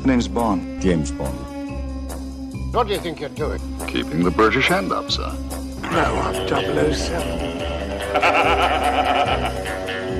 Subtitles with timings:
[0.00, 0.80] The name's Bond.
[0.80, 1.36] James Bond.
[2.72, 3.60] What do you think you're doing?
[3.86, 5.30] Keeping the British hand up, sir.
[5.82, 7.38] No, I'm 007.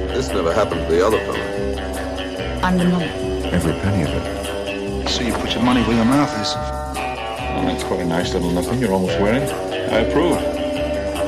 [0.09, 2.61] This never happened to the other fellow.
[2.63, 3.07] I'm the money.
[3.07, 5.09] Every penny of it.
[5.09, 6.53] So you put your money where your mouth is.
[6.55, 9.49] Oh, well, that's quite a nice little nothing you're almost wearing.
[9.49, 10.37] I approve.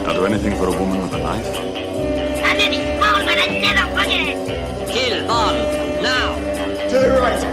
[0.06, 1.46] I'll do anything for a woman with a knife.
[1.46, 4.90] And then he's small, but I never forget.
[4.90, 6.34] Kill Bond now.
[6.36, 6.98] To the!
[6.98, 7.51] To the right!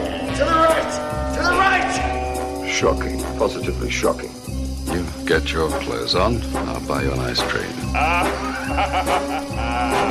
[2.80, 3.00] To the right!
[3.00, 3.38] Shocking.
[3.38, 4.32] Positively shocking.
[4.88, 7.70] You get your clothes on, I'll buy you an ice cream.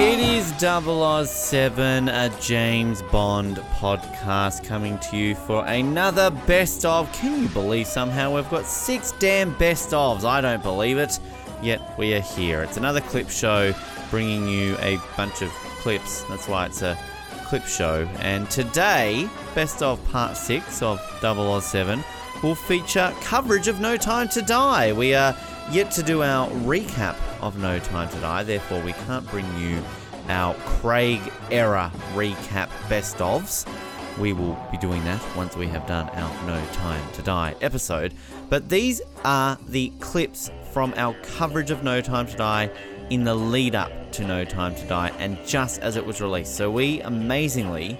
[0.00, 7.12] It is 007, a James Bond podcast coming to you for another best of.
[7.12, 10.24] Can you believe somehow we've got six damn best ofs?
[10.24, 11.18] I don't believe it,
[11.62, 12.62] yet we are here.
[12.62, 13.74] It's another clip show
[14.10, 16.22] bringing you a bunch of clips.
[16.24, 16.96] That's why it's a
[17.44, 18.08] clip show.
[18.20, 22.04] And today, best of part six of 007
[22.42, 24.92] will feature coverage of No Time to Die.
[24.92, 25.36] We are
[25.70, 29.82] yet to do our recap of No Time to Die, therefore, we can't bring you
[30.28, 33.66] our Craig era recap best ofs.
[34.18, 38.14] We will be doing that once we have done our No Time to Die episode.
[38.48, 42.70] But these are the clips from our coverage of No Time to Die
[43.10, 46.56] in the lead up to No Time to Die and just as it was released.
[46.56, 47.98] So we amazingly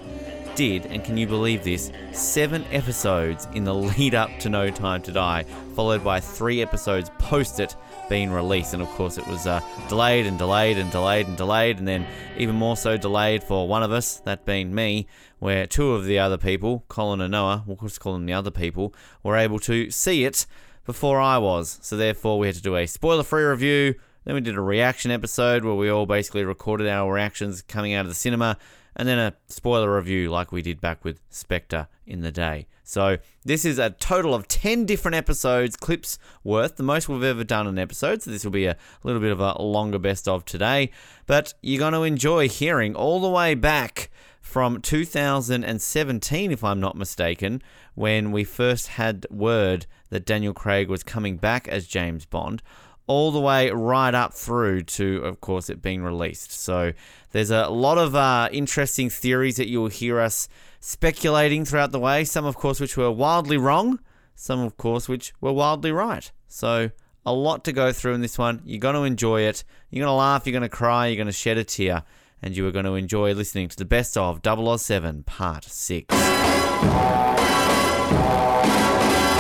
[0.59, 5.01] did, and can you believe this, seven episodes in the lead up to No Time
[5.03, 5.45] to Die,
[5.77, 7.77] followed by three episodes post it
[8.09, 8.75] being released.
[8.75, 12.05] And of course, it was uh, delayed and delayed and delayed and delayed, and then
[12.37, 15.07] even more so delayed for one of us, that being me,
[15.39, 18.51] where two of the other people, Colin and Noah, we'll just call them the other
[18.51, 20.45] people, were able to see it
[20.85, 21.79] before I was.
[21.83, 23.95] So therefore, we had to do a spoiler free review.
[24.25, 28.07] Then we did a reaction episode where we all basically recorded our reactions coming out
[28.07, 28.59] of the cinema
[28.99, 32.67] and then a spoiler review like we did back with Spectre in the day.
[32.83, 37.45] So this is a total of 10 different episodes, clips worth, the most we've ever
[37.45, 38.23] done an episode.
[38.23, 40.91] So this will be a little bit of a longer best of today.
[41.27, 44.11] But you're going to enjoy hearing all the way back
[44.41, 47.63] from 2017, if I'm not mistaken,
[47.95, 52.63] when we first had word that Daniel Craig was coming back as James Bond
[53.09, 56.53] all the way right up through to, of course, it being released.
[56.53, 56.93] So
[57.33, 60.49] there's a lot of uh, interesting theories that you'll hear us
[60.81, 62.25] speculating throughout the way.
[62.25, 64.01] Some, of course, which were wildly wrong.
[64.35, 66.31] Some, of course, which were wildly right.
[66.47, 66.91] So
[67.27, 68.63] a lot to go through in this one.
[68.65, 69.65] You're going to enjoy it.
[69.91, 70.47] You're going to laugh.
[70.47, 71.09] You're going to cry.
[71.09, 72.05] You're going to shed a tear.
[72.41, 76.15] And you are going to enjoy listening to the best of 007 Part 6.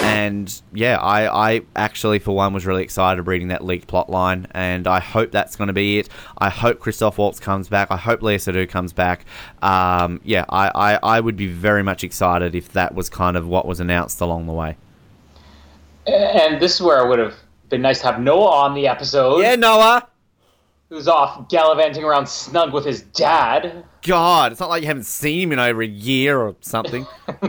[0.08, 4.46] And yeah, I, I actually, for one, was really excited reading that leaked plot line,
[4.52, 6.08] and I hope that's going to be it.
[6.38, 7.90] I hope Christoph Waltz comes back.
[7.90, 9.24] I hope Lea Seydoux comes back.
[9.62, 13.46] Um, yeah, I, I, I would be very much excited if that was kind of
[13.46, 14.76] what was announced along the way.
[16.06, 17.34] And this is where it would have
[17.68, 19.40] been nice to have Noah on the episode.
[19.40, 20.08] Yeah, Noah!
[20.90, 23.84] Who's off gallivanting around snug with his dad.
[24.00, 27.06] God, it's not like you haven't seen him in over a year or something.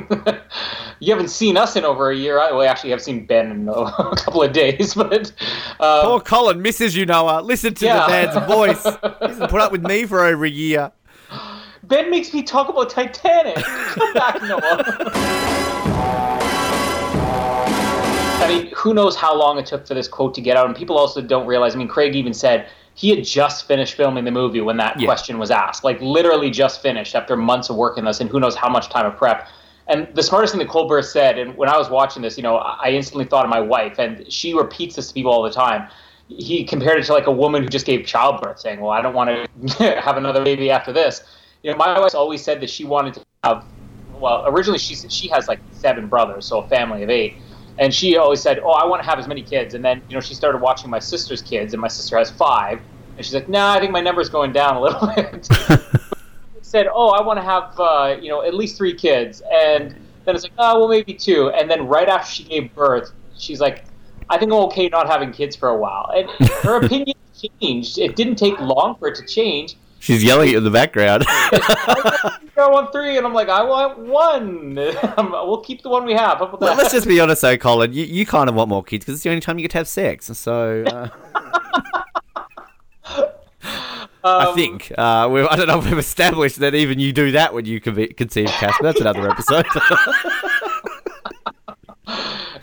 [1.00, 2.38] you haven't seen us in over a year.
[2.38, 3.74] I well, actually have seen Ben in a
[4.18, 5.32] couple of days, but
[5.80, 7.42] um, Poor Colin misses you, Noah.
[7.42, 8.06] Listen to Yeah.
[8.06, 8.84] the man's voice.
[8.84, 10.92] He hasn't put up with me for over a year.
[11.84, 13.56] Ben makes me talk about Titanic.
[13.64, 14.84] Come back, Noah.
[18.42, 20.66] I mean, who knows how long it took for this quote to get out?
[20.66, 21.76] And people also don't realize.
[21.76, 25.06] I mean, Craig even said he had just finished filming the movie when that Yeah.
[25.08, 25.84] question was asked.
[25.84, 29.06] Like literally just finished after months of working this, and who knows how much time
[29.06, 29.48] of prep.
[29.88, 32.58] And the smartest thing that Colbert said, and when I was watching this, you know,
[32.58, 35.88] I instantly thought of my wife, and she repeats this to people all the time.
[36.28, 39.16] He compared it to like a woman who just gave childbirth, saying, "Well, I don't
[39.16, 39.30] want
[39.78, 41.24] to have another baby after this."
[41.64, 43.66] You know, my wife always said that she wanted to have.
[44.14, 47.38] Well, originally she she has like seven brothers, so a family of eight.
[47.80, 50.16] And she always said, "Oh, I want to have as many kids." And then, you
[50.16, 52.80] know, she started watching my sister's kids, and my sister has five.
[53.16, 55.48] And she's like, "Nah, I think my number's going down a little bit."
[56.70, 59.96] said, "Oh, I want to have, uh, you know, at least three kids." And
[60.26, 61.50] then it's like, "Oh, well, maybe two.
[61.50, 63.86] And then right after she gave birth, she's like,
[64.30, 66.30] "I think I'm okay not having kids for a while." And
[66.64, 67.18] her opinion
[67.60, 67.98] changed.
[67.98, 69.76] It didn't take long for it to change.
[70.00, 71.26] She's yelling in the background.
[72.62, 74.76] I want three, and I'm like, I want one.
[75.18, 76.40] we'll keep the one we have.
[76.40, 76.60] That?
[76.62, 77.94] Let's just be honest, though, Colin.
[77.94, 79.78] You, you kind of want more kids because it's the only time you get to
[79.80, 80.26] have sex.
[80.38, 81.10] So uh,
[84.24, 87.54] I Um, think uh, I don't know if we've established that even you do that
[87.54, 88.84] when you conve- conceive Casper.
[88.84, 89.66] That's another episode.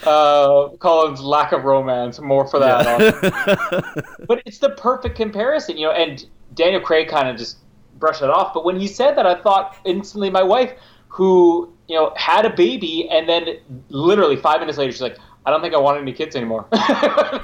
[0.07, 4.07] uh, Colin's lack of romance, more for that.
[4.29, 5.93] but it's the perfect comparison, you know.
[5.93, 7.59] And Daniel Craig kind of just
[7.99, 8.55] brushed it off.
[8.55, 10.73] But when he said that, I thought instantly, my wife,
[11.09, 13.59] who you know had a baby and then
[13.89, 16.67] literally five minutes later she's like, I don't think I want any kids anymore.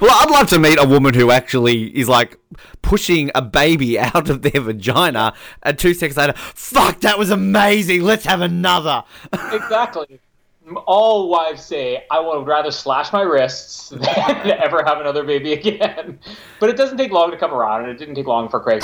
[0.01, 2.37] Well, I'd love to meet a woman who actually is like
[2.81, 8.01] pushing a baby out of their vagina, and two seconds later, fuck, that was amazing.
[8.01, 9.03] Let's have another.
[9.31, 10.19] exactly.
[10.85, 14.03] All wives say, I would rather slash my wrists than
[14.51, 16.19] ever have another baby again.
[16.59, 18.81] But it doesn't take long to come around, and it didn't take long for Craig.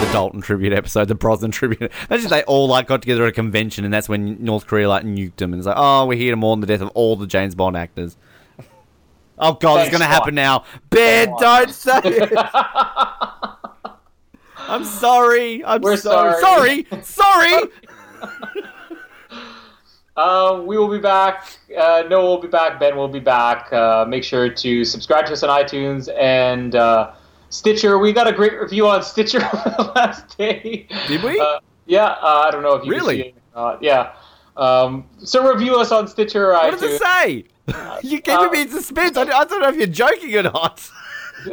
[0.00, 1.90] The Dalton tribute episode, the Brosnan tribute.
[2.10, 5.04] Imagine they all like got together at a convention, and that's when North Korea like
[5.04, 7.26] nuked them, and it's like, oh, we're here to mourn the death of all the
[7.26, 8.16] James Bond actors.
[9.38, 10.64] Oh God, it's going to happen now.
[10.90, 12.32] Ben, don't say it.
[14.56, 15.64] I'm sorry.
[15.64, 16.40] I'm We're sorry.
[16.40, 17.02] sorry.
[17.02, 17.62] Sorry.
[20.16, 21.56] Uh, we will be back.
[21.76, 22.80] Uh, Noah will be back.
[22.80, 23.72] Ben will be back.
[23.72, 27.12] Uh, make sure to subscribe to us on iTunes and uh,
[27.56, 27.98] Stitcher.
[27.98, 29.38] We got a great review on Stitcher
[29.78, 30.86] the last day.
[31.08, 31.38] Did we?
[31.40, 32.16] Uh, yeah.
[32.22, 33.16] Uh, I don't know if you Really?
[33.18, 33.82] received it or not.
[33.82, 34.12] yeah.
[34.56, 36.80] Um, so review us on Stitcher what iTunes.
[36.80, 37.44] does it say?
[38.02, 39.16] You're keeping uh, me in suspense.
[39.16, 40.88] I, I don't know if you're joking or not.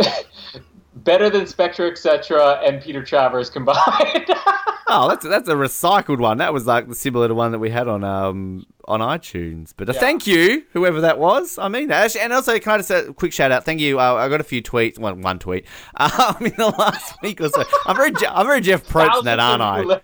[1.04, 4.26] Better than Spectre, etc., and Peter Travers combined.
[4.86, 6.38] Oh, that's that's a recycled one.
[6.38, 9.74] That was like the similar to one that we had on um on iTunes.
[9.76, 10.00] But uh, Yeah.
[10.02, 11.58] thank you, whoever that was.
[11.58, 12.04] I mean, that.
[12.04, 13.64] Actually, and also can I just say a quick shout out?
[13.64, 14.00] Thank you.
[14.00, 15.00] Uh, I got a few tweets.
[15.00, 15.66] One one tweet.
[15.98, 17.64] Um, in the last week or so.
[17.88, 20.02] I'm very I'm very Jeff Probst that, aren't I?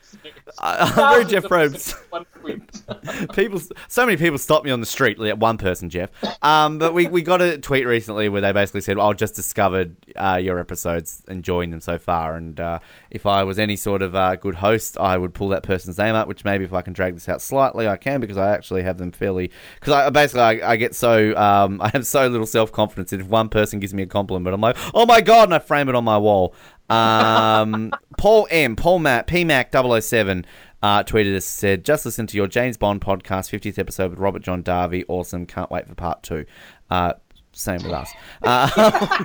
[0.57, 0.97] Thousands of listeners.
[0.97, 1.73] I'm very Jeff Probst.
[1.73, 2.69] listeners, one tweet.
[3.33, 6.09] people so many people stopped me on the street like one person jeff
[6.43, 9.35] um, but we, we got a tweet recently where they basically said well, i just
[9.35, 12.79] discovered uh, your episodes enjoying them so far and uh,
[13.11, 16.15] if i was any sort of uh, good host i would pull that person's name
[16.15, 18.83] up which maybe if i can drag this out slightly i can because i actually
[18.83, 22.47] have them fairly because I basically I, I get so um, i have so little
[22.47, 25.53] self-confidence that if one person gives me a compliment i'm like oh my god and
[25.53, 26.53] i frame it on my wall
[26.89, 30.45] um, Paul M, Paul Matt, PMAC 007
[30.81, 34.41] uh, tweeted us said, "Just listen to your James Bond podcast, 50th episode with Robert
[34.41, 35.03] John Darby.
[35.07, 35.45] Awesome.
[35.45, 36.45] Can't wait for part two.
[36.89, 37.13] Uh,
[37.51, 38.11] same with us.
[38.41, 38.69] Uh,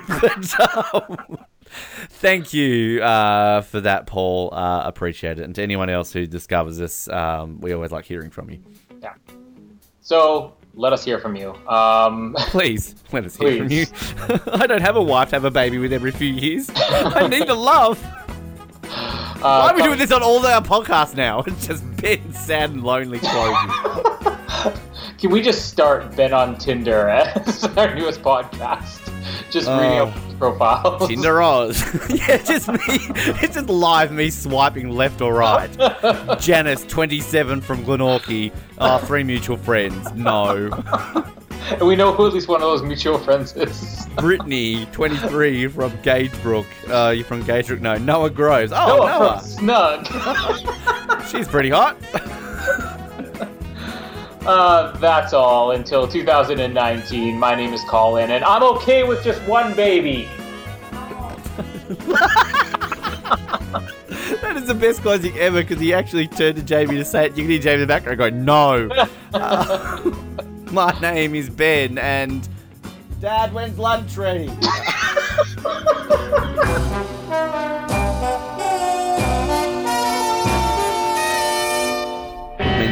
[0.21, 1.37] but, um,
[2.09, 4.53] thank you uh, for that, Paul.
[4.53, 5.43] Uh, appreciate it.
[5.43, 8.59] And to anyone else who discovers this, um, we always like hearing from you.
[9.01, 9.13] Yeah.
[10.01, 11.53] So let us hear from you.
[11.67, 13.85] Um, Please let us hear from you.
[14.53, 16.69] I don't have a wife to have a baby with every few years.
[16.75, 18.01] I need the love.
[18.83, 21.39] uh, Why are we doing this on all our podcasts now?
[21.47, 23.71] It's just been sad and lonely closing.
[25.17, 29.01] Can we just start Ben on Tinder as our newest podcast?
[29.49, 30.07] Just reading Oh.
[30.07, 31.07] up his profile.
[31.07, 31.81] Tinder Oz.
[32.09, 32.77] yeah, just me.
[33.45, 35.69] It's just live me swiping left or right.
[36.39, 38.51] Janice, 27 from Glenorchy.
[38.77, 40.11] Oh, three mutual friends.
[40.13, 40.69] No.
[41.81, 44.07] We know who at least one of those mutual friends is.
[44.17, 46.65] Brittany, 23 from Gagebrook.
[46.87, 47.81] Uh, you're from Gagebrook?
[47.81, 47.95] No.
[47.97, 48.71] Noah Groves.
[48.73, 49.41] Oh, Noah Noah.
[49.41, 51.27] Snug.
[51.27, 51.97] She's pretty hot.
[54.45, 57.39] Uh, that's all until 2019.
[57.39, 60.27] My name is Colin, and I'm okay with just one baby.
[64.41, 67.37] That is the best closing ever because he actually turned to Jamie to say it.
[67.37, 68.89] You can hear Jamie in the background going, No.
[69.33, 70.11] Uh,
[70.71, 72.47] my name is Ben, and.
[73.21, 74.49] Dad, when's lunch ready?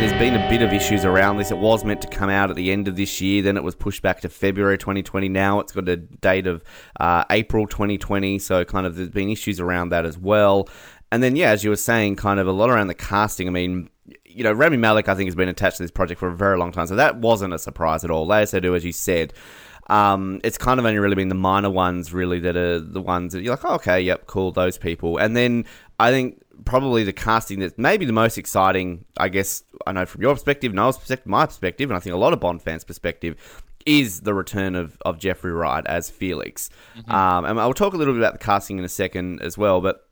[0.04, 1.50] There's been a bit of issues around this.
[1.50, 3.74] It was meant to come out at the end of this year, then it was
[3.74, 5.30] pushed back to February 2020.
[5.30, 6.62] Now it's got a date of
[7.00, 10.68] uh, April 2020, so kind of there's been issues around that as well.
[11.10, 13.48] And then, yeah, as you were saying, kind of a lot around the casting.
[13.48, 13.90] I mean,
[14.26, 16.58] you know, Rami Malek, I think, has been attached to this project for a very
[16.58, 18.28] long time, so that wasn't a surprise at all.
[18.28, 19.32] Lea Seydoux, as you said,
[19.88, 23.32] um, it's kind of only really been the minor ones, really, that are the ones
[23.32, 25.18] that you're like, oh, okay, yep, cool, those people.
[25.18, 25.64] And then
[25.98, 30.22] I think probably the casting that's maybe the most exciting, I guess, I know from
[30.22, 33.36] your perspective, Noah's perspective, my perspective, and I think a lot of Bond fans' perspective,
[33.86, 36.70] is the return of, of Jeffrey Wright as Felix.
[37.08, 39.82] Um, and I'll talk a little bit about the casting in a second as well,
[39.82, 40.08] but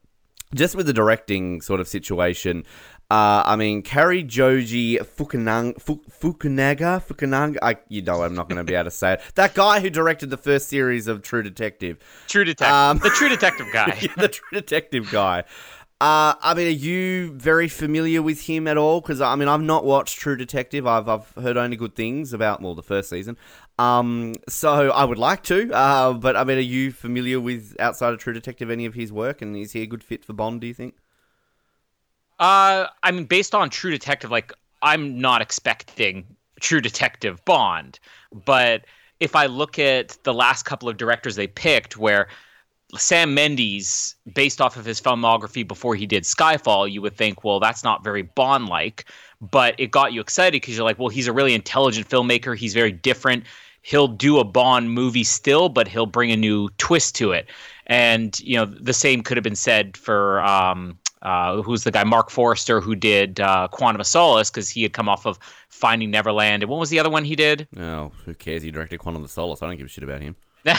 [0.53, 2.65] just with the directing sort of situation,
[3.12, 8.63] uh, I mean, Cary Joji Fukunang, Fukunaga, Fukunaga, I, you know, I'm not going to
[8.63, 9.21] be able to say it.
[9.36, 12.74] That guy who directed the first series of True Detective, True detective.
[12.74, 14.00] Um, the true detective guy.
[14.17, 15.43] the True Detective guy.
[16.01, 19.01] Uh, I mean, are you very familiar with him at all?
[19.01, 20.88] Because I mean, I've not watched True Detective.
[20.88, 23.38] I've I've heard only good things about well the first season.
[23.77, 25.72] Um, so I would like to.
[25.72, 29.13] Uh, but I mean, are you familiar with outside of True Detective any of his
[29.13, 29.43] work?
[29.43, 30.62] And is he a good fit for Bond?
[30.62, 30.96] Do you think?
[32.39, 36.25] Uh, I mean, based on True Detective, like I'm not expecting
[36.60, 38.00] True Detective Bond,
[38.34, 38.86] but
[39.20, 42.27] if I look at the last couple of directors they picked, where
[42.98, 47.60] Sam Mendes, based off of his filmography before he did Skyfall, you would think, well,
[47.60, 49.05] that's not very Bond like,
[49.39, 52.55] but it got you excited because you're like, well, he's a really intelligent filmmaker.
[52.55, 53.45] He's very different.
[53.81, 57.48] He'll do a Bond movie still, but he'll bring a new twist to it.
[57.88, 60.41] And, you know, the same could have been said for.
[60.41, 64.81] Um, uh, who's the guy Marc Forster who did uh, Quantum of Solace because he
[64.81, 65.38] had come off of
[65.69, 67.67] Finding Neverland and what was the other one he did?
[67.77, 68.63] Oh, who cares?
[68.63, 69.62] He directed Quantum of Solace.
[69.62, 70.36] I don't give a shit about him.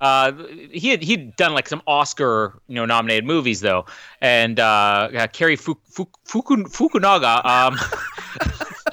[0.00, 0.32] Uh,
[0.70, 3.84] he had he'd done like some Oscar you know nominated movies though,
[4.20, 7.44] and uh, uh Cary Fuk, Fuk, Fuku, Fukunaga.
[7.44, 7.76] Um,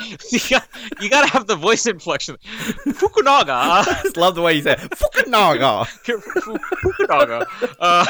[0.32, 0.68] you, got,
[1.02, 2.38] you gotta have the voice inflection.
[2.88, 3.50] Fukunaga.
[3.50, 4.80] Uh, I just love the way you say it.
[4.80, 5.86] Fukunaga.
[6.84, 7.46] Fukunaga.
[7.80, 8.06] Uh,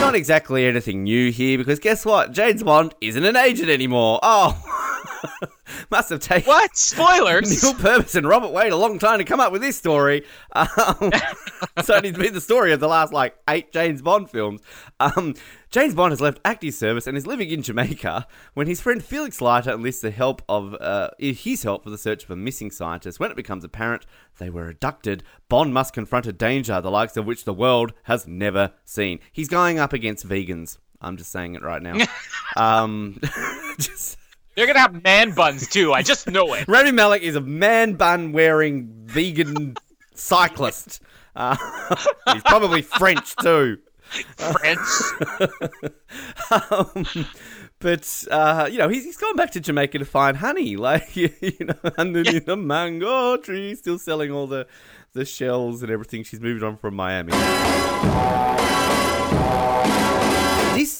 [0.00, 2.30] Not exactly anything new here because guess what?
[2.32, 4.20] James Bond isn't an agent anymore.
[4.22, 4.95] Oh.
[5.90, 7.62] Must have taken what spoilers?
[7.62, 10.24] Neil Purvis and Robert Wade a long time to come up with this story.
[10.52, 11.12] Um,
[11.76, 14.60] it's only been the story of the last like eight James Bond films.
[15.00, 15.34] Um,
[15.70, 19.40] James Bond has left active service and is living in Jamaica when his friend Felix
[19.40, 23.20] Leiter enlists the help of uh, his help for the search of a missing scientist.
[23.20, 24.06] When it becomes apparent
[24.38, 28.26] they were abducted, Bond must confront a danger the likes of which the world has
[28.26, 29.20] never seen.
[29.32, 30.78] He's going up against vegans.
[31.00, 32.04] I'm just saying it right now.
[32.56, 33.20] um,
[33.78, 34.18] just.
[34.56, 35.92] They're gonna have man buns too.
[35.92, 36.66] I just know it.
[36.68, 39.76] Rami Malek is a man bun wearing vegan
[40.14, 41.02] cyclist.
[41.36, 41.56] Uh,
[42.32, 43.78] he's probably French too.
[44.36, 44.78] French.
[46.70, 47.26] um,
[47.80, 51.30] but uh, you know, he's, he's gone back to Jamaica to find honey, like you,
[51.60, 54.66] know, underneath the mango tree, still selling all the
[55.12, 56.24] the shells and everything.
[56.24, 57.32] She's moved on from Miami.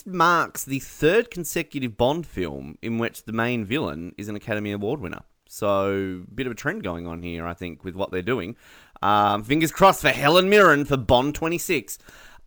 [0.06, 5.00] Marks the third consecutive Bond film in which the main villain is an Academy Award
[5.00, 5.22] winner.
[5.48, 8.56] So, bit of a trend going on here, I think, with what they're doing.
[9.02, 11.98] Um, fingers crossed for Helen Mirren for Bond 26.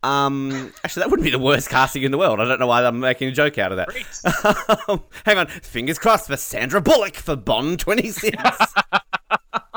[0.02, 2.40] Um, actually, that wouldn't be the worst casting in the world.
[2.40, 4.86] I don't know why I'm making a joke out of that.
[4.88, 5.48] um, hang on.
[5.48, 8.36] Fingers crossed for Sandra Bullock for Bond 26.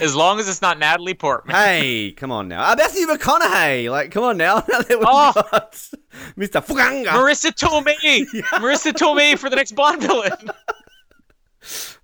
[0.00, 1.54] as long as it's not Natalie Portman.
[1.54, 2.70] hey, come on now.
[2.70, 3.90] Uh, Matthew McConaughey.
[3.90, 4.56] Like, come on now.
[4.68, 5.32] oh,
[6.36, 6.64] Mr.
[6.64, 7.06] Fuganga.
[7.06, 8.26] Marisa Tomei.
[8.32, 8.42] yeah.
[8.58, 10.32] Marisa Tomei for the next Bond villain.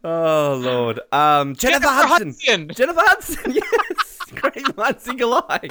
[0.02, 1.00] Oh, Lord.
[1.12, 2.28] Um, Jennifer, Jennifer Hudson.
[2.28, 2.68] Hudson.
[2.74, 4.18] Jennifer Hudson, yes.
[4.34, 5.70] Great minds think alike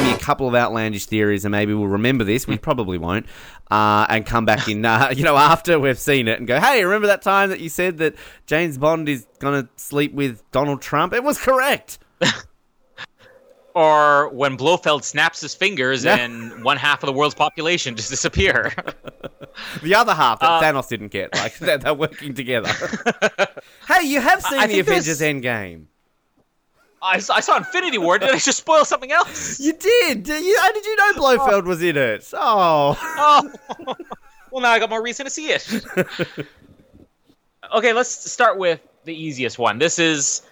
[0.00, 2.46] give me a couple of outlandish theories and maybe we'll remember this.
[2.46, 3.26] We probably won't.
[3.70, 6.84] Uh, and come back in, uh, you know, after we've seen it and go, hey,
[6.84, 8.14] remember that time that you said that
[8.46, 11.12] James Bond is going to sleep with Donald Trump?
[11.12, 11.98] It was correct.
[13.74, 18.72] or when Blofeld snaps his fingers and one half of the world's population just disappear.
[19.82, 22.72] the other half that uh, Thanos didn't get, like they're, they're working together.
[23.86, 25.20] hey, you have seen I the Avengers there's...
[25.20, 25.86] Endgame.
[27.02, 28.18] I, I saw Infinity War.
[28.18, 29.58] Did I just spoil something else?
[29.58, 30.22] You did.
[30.22, 32.28] Did you, how did you know Blofeld was in it?
[32.34, 32.98] Oh.
[33.00, 33.96] oh.
[34.50, 35.66] well, now I got more reason to see it.
[37.74, 39.78] okay, let's start with the easiest one.
[39.78, 40.42] This is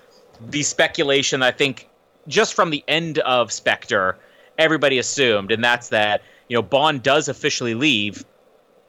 [0.49, 1.89] the speculation I think
[2.27, 4.19] just from the end of Spectre,
[4.57, 8.25] everybody assumed, and that's that you know Bond does officially leave,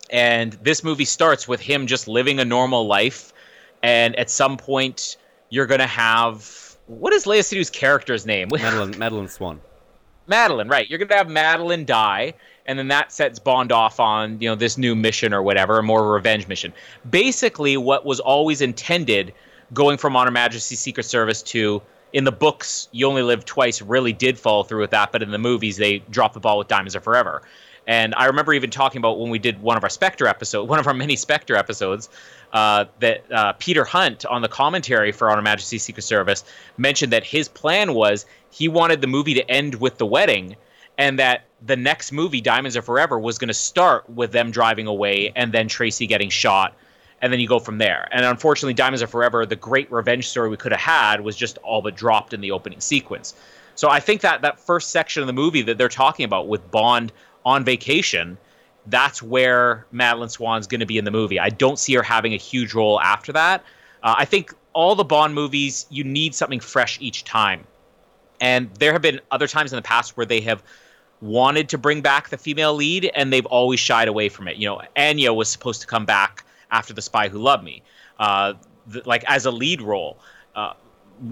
[0.10, 3.34] and this movie starts with him just living a normal life,
[3.84, 5.18] and at some point
[5.50, 8.50] you're gonna have what is Léa Seydoux's character's name?
[8.52, 9.62] Madeline, Madeleine Swann.
[10.28, 10.90] Madeleine, right?
[10.90, 12.34] You're gonna have Madeline die,
[12.66, 15.84] and then that sets Bond off on you know this new mission or whatever, a
[15.84, 16.74] more revenge mission.
[17.10, 19.34] Basically, what was always intended,
[19.74, 21.82] going from Honor Her Majesty's Secret Service to
[22.12, 25.30] in the books, You Only Live Twice really did follow through with that, but in
[25.32, 27.44] the movies, they dropped the ball with Diamonds Are Forever.
[27.88, 30.80] And I remember even talking about when we did one of our Spectre episodes, one
[30.80, 32.10] of our many Spectre episodes,
[32.54, 36.44] uh, that uh, Peter Hunt on the commentary for On Her Majesty's Secret Service
[36.78, 40.56] mentioned that his plan was he wanted the movie to end with the wedding,
[40.98, 44.88] and that the next movie, Diamonds Are Forever, was going to start with them driving
[44.88, 46.74] away and then Tracy getting shot,
[47.22, 48.08] and then you go from there.
[48.12, 51.58] And unfortunately, Diamonds Are Forever, the great revenge story we could have had, was just
[51.60, 53.34] all but dropped in the opening sequence.
[53.76, 56.70] So I think that that first section of the movie that they're talking about with
[56.70, 57.14] Bond
[57.46, 58.38] on vacation,
[58.88, 61.40] that's where Madeleine Swann's going to be in the movie.
[61.40, 63.64] I don't see her having a huge role after that.
[64.04, 67.66] Uh, I think all the Bond movies, you need something fresh each time.
[68.42, 70.64] And there have been other times in the past where they have
[71.22, 74.58] wanted to bring back the female lead and they've always shied away from it.
[74.58, 77.82] You know, Anya was supposed to come back after The Spy Who Loved Me,
[78.20, 78.54] uh,
[79.06, 80.20] like as a lead role.
[80.56, 80.74] Uh,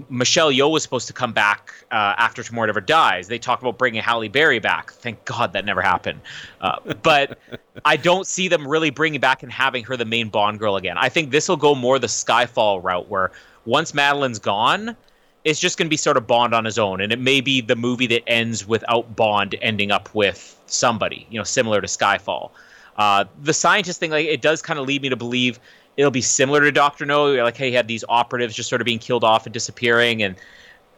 [0.08, 3.28] Michelle Yeoh was supposed to come back uh, after Tomorrow Never Dies.
[3.28, 4.92] They talked about bringing Halle Berry back.
[4.92, 6.20] Thank God that never happened.
[6.60, 7.38] Uh, but
[7.84, 10.96] I don't see them really bringing back and having her the main Bond girl again.
[10.98, 13.32] I think this will go more the Skyfall route, where
[13.64, 14.96] once Madeline's gone,
[15.44, 17.60] it's just going to be sort of Bond on his own, and it may be
[17.60, 22.50] the movie that ends without Bond ending up with somebody, you know, similar to Skyfall.
[22.96, 25.60] Uh, the scientist thing, like, it does kind of lead me to believe
[25.98, 27.34] it'll be similar to Doctor No.
[27.42, 30.36] Like, hey, he had these operatives just sort of being killed off and disappearing, and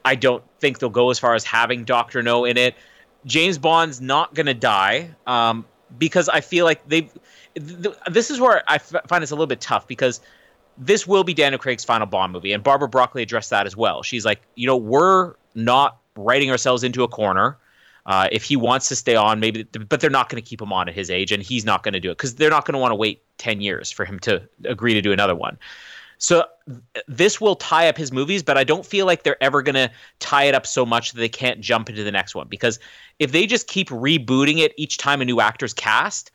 [0.05, 2.77] I don't think they'll go as far as having Doctor No in it.
[3.27, 5.65] James Bond's not to die um,
[5.99, 7.11] because I feel like they've.
[7.57, 10.21] Th- this is where I f- find it's a little bit tough because
[10.79, 14.03] this will be Daniel Craig's final Bond movie, and Barbara Broccoli addressed that as well.
[14.03, 17.57] She's like, you know, we're not writing ourselves into a corner.
[18.07, 20.73] Uh, if he wants to stay on, maybe, but they're not going to keep him
[20.73, 22.73] on at his age, and he's not going to do it because they're not going
[22.73, 25.59] to want to wait ten years for him to agree to do another one.
[26.19, 29.63] So th- this will tie up his movies, but I don't feel like they're ever
[29.63, 32.47] going to tie it up so much that they can't jump into the next one.
[32.49, 32.79] Because
[33.19, 36.31] if they just keep rebooting it each time a new actor's cast,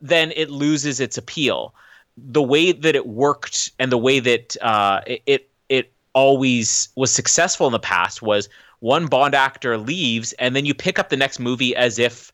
[0.00, 1.74] then it loses its appeal.
[2.16, 7.66] The way that it worked and the way that uh, it it always was successful
[7.66, 8.48] in the past was
[8.84, 12.30] one Bond actor leaves, and then you pick up the next movie as if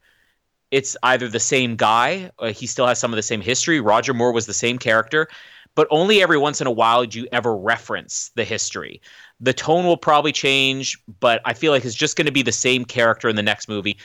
[0.72, 3.80] it's either the same guy, uh, he still has some of the same history.
[3.80, 5.28] Roger Moore was the same character,
[5.76, 9.00] but only every once in a while do you ever reference the history.
[9.38, 12.50] The tone will probably change, but I feel like it's just going to be the
[12.50, 13.96] same character in the next movie.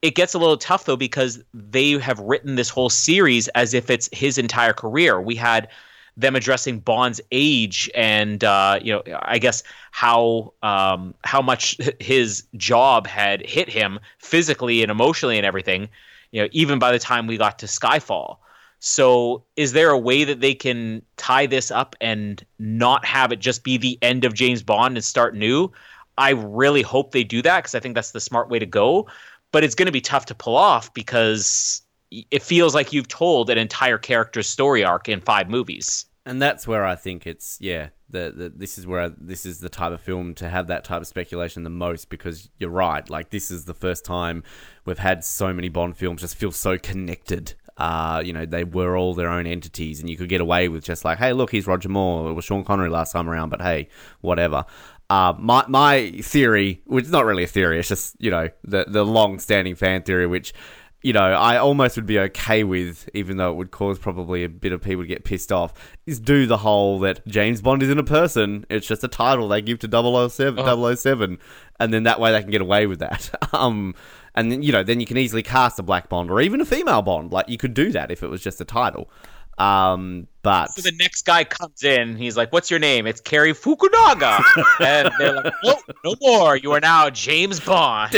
[0.00, 3.90] It gets a little tough though because they have written this whole series as if
[3.90, 5.20] it's his entire career.
[5.20, 5.68] We had
[6.16, 12.44] them addressing Bond's age and uh, you know I guess how um, how much his
[12.56, 15.88] job had hit him physically and emotionally and everything.
[16.30, 18.38] You know, even by the time we got to Skyfall.
[18.84, 23.38] So, is there a way that they can tie this up and not have it
[23.38, 25.70] just be the end of James Bond and start new?
[26.18, 29.06] I really hope they do that because I think that's the smart way to go.
[29.52, 31.82] But it's going to be tough to pull off because
[32.30, 36.06] it feels like you've told an entire character's story arc in five movies.
[36.24, 37.88] And that's where I think it's yeah.
[38.10, 40.84] The, the this is where I, this is the type of film to have that
[40.84, 43.08] type of speculation the most because you're right.
[43.08, 44.44] Like this is the first time
[44.84, 47.54] we've had so many Bond films just feel so connected.
[47.78, 50.84] Uh, you know, they were all their own entities, and you could get away with
[50.84, 52.30] just like, hey, look, he's Roger Moore.
[52.30, 53.88] It was Sean Connery last time around, but hey,
[54.20, 54.66] whatever.
[55.10, 58.84] Uh, my my theory, which is not really a theory, it's just you know the
[58.86, 60.54] the long standing fan theory, which
[61.02, 64.48] you know, I almost would be okay with, even though it would cause probably a
[64.48, 65.74] bit of people to get pissed off,
[66.06, 69.60] is do the whole that James Bond isn't a person, it's just a title they
[69.62, 69.88] give to
[70.30, 70.94] 007, Oh.
[70.94, 71.38] 007
[71.80, 73.30] and then that way they can get away with that.
[73.52, 73.94] um,
[74.34, 76.64] and then, you know, then you can easily cast a black Bond or even a
[76.64, 77.32] female Bond.
[77.32, 79.10] Like, you could do that if it was just a title.
[79.58, 83.52] Um, but So the next guy comes in, he's like, "What's your name?" It's Cary
[83.52, 84.42] Fukunaga,
[84.80, 86.56] and they're like, "No, no more.
[86.56, 88.12] You are now James Bond."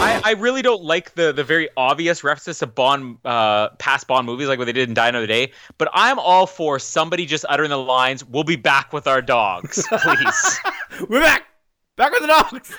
[0.00, 4.26] I, I really don't like the the very obvious references to Bond uh, past Bond
[4.26, 7.44] movies like what they did in Die Another Day, but I'm all for somebody just
[7.48, 10.60] uttering the lines, "We'll be back with our dogs," please.
[11.08, 11.44] We're back!
[11.96, 12.74] Back with the dogs!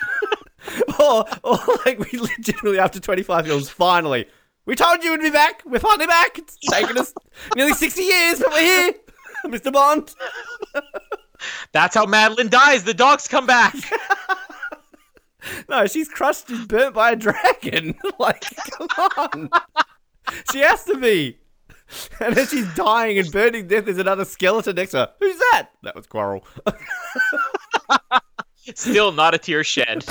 [0.98, 4.26] or, or, like, we legitimately, after 25 films, finally,
[4.66, 5.62] we told you we'd be back.
[5.64, 6.38] We're finally back.
[6.38, 7.12] It's taken us
[7.56, 8.94] nearly 60 years, but we're here.
[9.46, 9.72] Mr.
[9.72, 10.14] Bond.
[11.72, 12.84] That's how Madeline dies.
[12.84, 13.74] The dogs come back.
[15.68, 17.94] No, she's crushed and burnt by a dragon.
[18.18, 19.50] like, come on.
[20.52, 21.38] she has to be.
[22.20, 25.10] And then she's dying and burning death, there's another skeleton next to her.
[25.18, 25.70] Who's that?
[25.82, 26.44] That was Quarrel.
[28.74, 30.04] Still not a tear shed.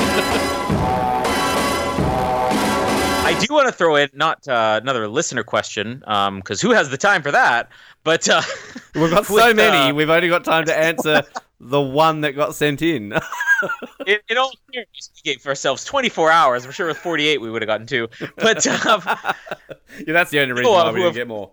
[3.29, 6.97] I do want to throw in not uh, another listener question, because who has the
[6.97, 7.69] time for that?
[8.03, 8.41] But uh,
[8.95, 11.21] We've got so with, many, uh, we've only got time to answer
[11.59, 13.13] the one that got sent in.
[14.07, 16.65] in, in all fairness, we gave ourselves 24 hours.
[16.65, 18.07] I'm sure with 48 we would have gotten two.
[18.35, 19.33] But um, yeah,
[20.07, 21.51] that's the only reason Noah, why we didn't get more.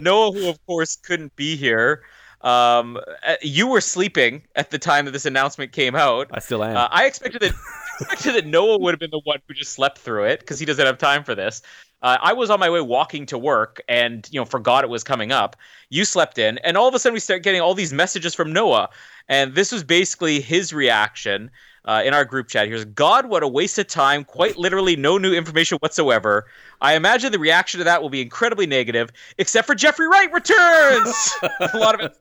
[0.00, 2.04] Noah, who of course couldn't be here,
[2.40, 6.28] um, uh, you were sleeping at the time that this announcement came out.
[6.30, 6.76] I still am.
[6.76, 7.54] Uh, I expected that
[8.00, 10.66] expected that Noah would have been the one who just slept through it because he
[10.66, 11.62] doesn't have time for this.
[12.00, 15.02] Uh, I was on my way walking to work and you know forgot it was
[15.02, 15.56] coming up.
[15.90, 18.52] You slept in, and all of a sudden we start getting all these messages from
[18.52, 18.88] Noah,
[19.28, 21.50] and this was basically his reaction
[21.86, 22.68] uh, in our group chat.
[22.68, 24.24] Here's "God, what a waste of time!
[24.24, 26.46] Quite literally, no new information whatsoever.
[26.80, 31.30] I imagine the reaction to that will be incredibly negative, except for Jeffrey Wright returns.
[31.42, 32.16] a lot of it."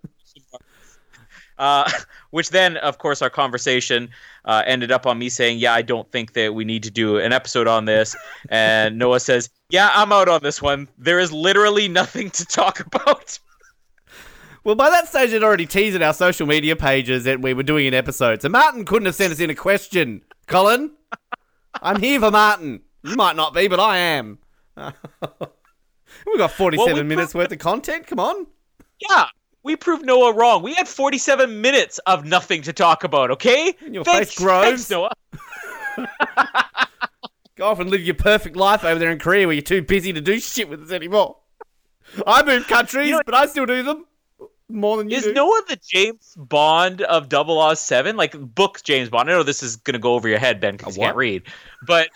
[1.58, 1.90] Uh,
[2.32, 4.10] which then, of course, our conversation
[4.46, 7.18] uh, ended up on me saying, "Yeah, I don't think that we need to do
[7.18, 8.16] an episode on this."
[8.50, 10.88] And Noah says, "Yeah, I'm out on this one.
[10.98, 13.40] There is literally nothing to talk about."
[14.64, 17.64] Well, by that stage, it already teased in our social media pages that we were
[17.64, 18.42] doing an episode.
[18.42, 20.24] So Martin couldn't have sent us in a question.
[20.48, 20.92] Colin,
[21.82, 22.82] I'm here for Martin.
[23.04, 24.40] You might not be, but I am.
[24.76, 28.08] We've got 47 Well, we minutes worth of content.
[28.08, 28.48] Come on.
[29.10, 29.28] Yeah,
[29.68, 30.64] we proved Noah wrong.
[30.64, 33.32] We had 47 minutes of nothing to talk about.
[33.32, 34.64] Okay, Your thanks, face grows.
[34.64, 35.12] thanks, Noah.
[37.58, 40.14] Go off and live your perfect life over there in Korea where you're too busy
[40.14, 41.38] to do shit with us anymore.
[42.26, 44.06] I move countries, but I still do them
[44.70, 45.34] more than you Is do.
[45.34, 48.16] Noah the James Bond of Double Oz Seven?
[48.16, 49.30] Like book James Bond.
[49.30, 51.44] I know this is gonna go over your head, Ben, because you can't read.
[51.86, 52.10] But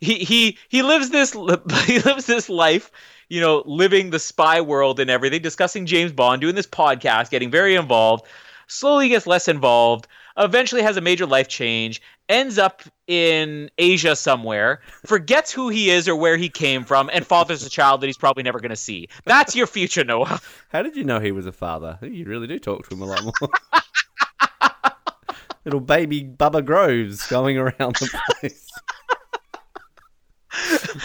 [0.00, 1.32] he he he lives this
[1.86, 2.90] he lives this life,
[3.28, 7.50] you know, living the spy world and everything, discussing James Bond, doing this podcast, getting
[7.50, 8.26] very involved.
[8.66, 10.06] Slowly gets less involved.
[10.36, 12.02] Eventually has a major life change.
[12.28, 14.80] Ends up in Asia somewhere.
[15.06, 18.16] Forgets who he is or where he came from, and fathers a child that he's
[18.16, 19.08] probably never gonna see.
[19.26, 20.40] That's your future, Noah.
[20.70, 21.98] How did you know he was a father?
[22.02, 23.50] You really do talk to him a lot more.
[25.64, 28.68] Little baby Bubba Groves going around the place.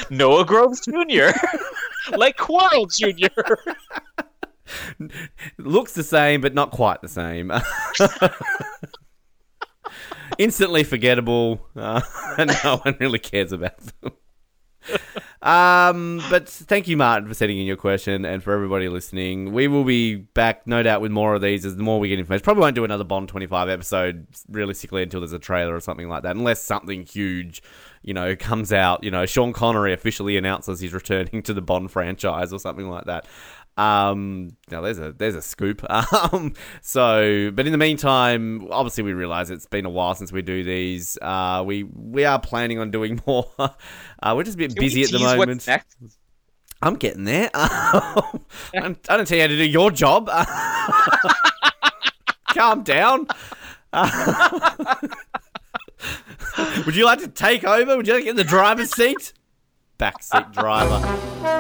[0.10, 1.32] Noah Groves Jr.
[2.17, 3.28] like Quarrel Jr.
[5.58, 7.52] Looks the same, but not quite the same.
[10.38, 12.02] Instantly forgettable, uh,
[12.38, 14.13] and no one really cares about them.
[15.42, 19.54] Um, but thank you, Martin, for sending in your question, and for everybody listening.
[19.54, 22.20] We will be back, no doubt, with more of these as the more we get
[22.20, 22.44] information.
[22.44, 26.10] Probably won't do another Bond twenty five episode realistically until there's a trailer or something
[26.10, 27.63] like that, unless something huge,
[28.02, 29.04] you know, comes out.
[29.04, 33.06] You know, Sean Connery officially announces he's returning to the Bond franchise or something like
[33.06, 33.26] that.
[33.80, 35.86] Um, now there's a there's a scoop.
[36.32, 40.42] Um, so, but in the meantime, obviously we realize it's been a while since we
[40.42, 41.18] do these.
[41.22, 43.50] Uh, we we are planning on doing more.
[43.58, 45.65] Uh, we're just a bit Can busy at the moment.
[45.65, 45.98] next?
[46.82, 47.50] I'm getting there.
[47.54, 48.39] I
[48.74, 50.30] don't I don't tell you how to do your job.
[52.50, 53.28] Calm down.
[56.86, 57.98] Would you like to take over?
[57.98, 59.34] Would you like to get in the driver's seat?
[60.00, 61.59] Backseat driver.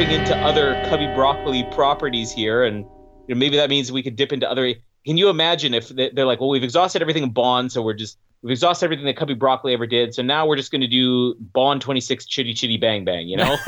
[0.00, 2.86] Dipping into other Cubby Broccoli properties here, and
[3.28, 4.72] you know, maybe that means we could dip into other.
[5.04, 7.92] Can you imagine if they- they're like, well, we've exhausted everything in Bond, so we're
[7.92, 10.86] just we've exhausted everything that Cubby Broccoli ever did, so now we're just going to
[10.86, 13.58] do Bond 26 Chitty Chitty Bang Bang, you know?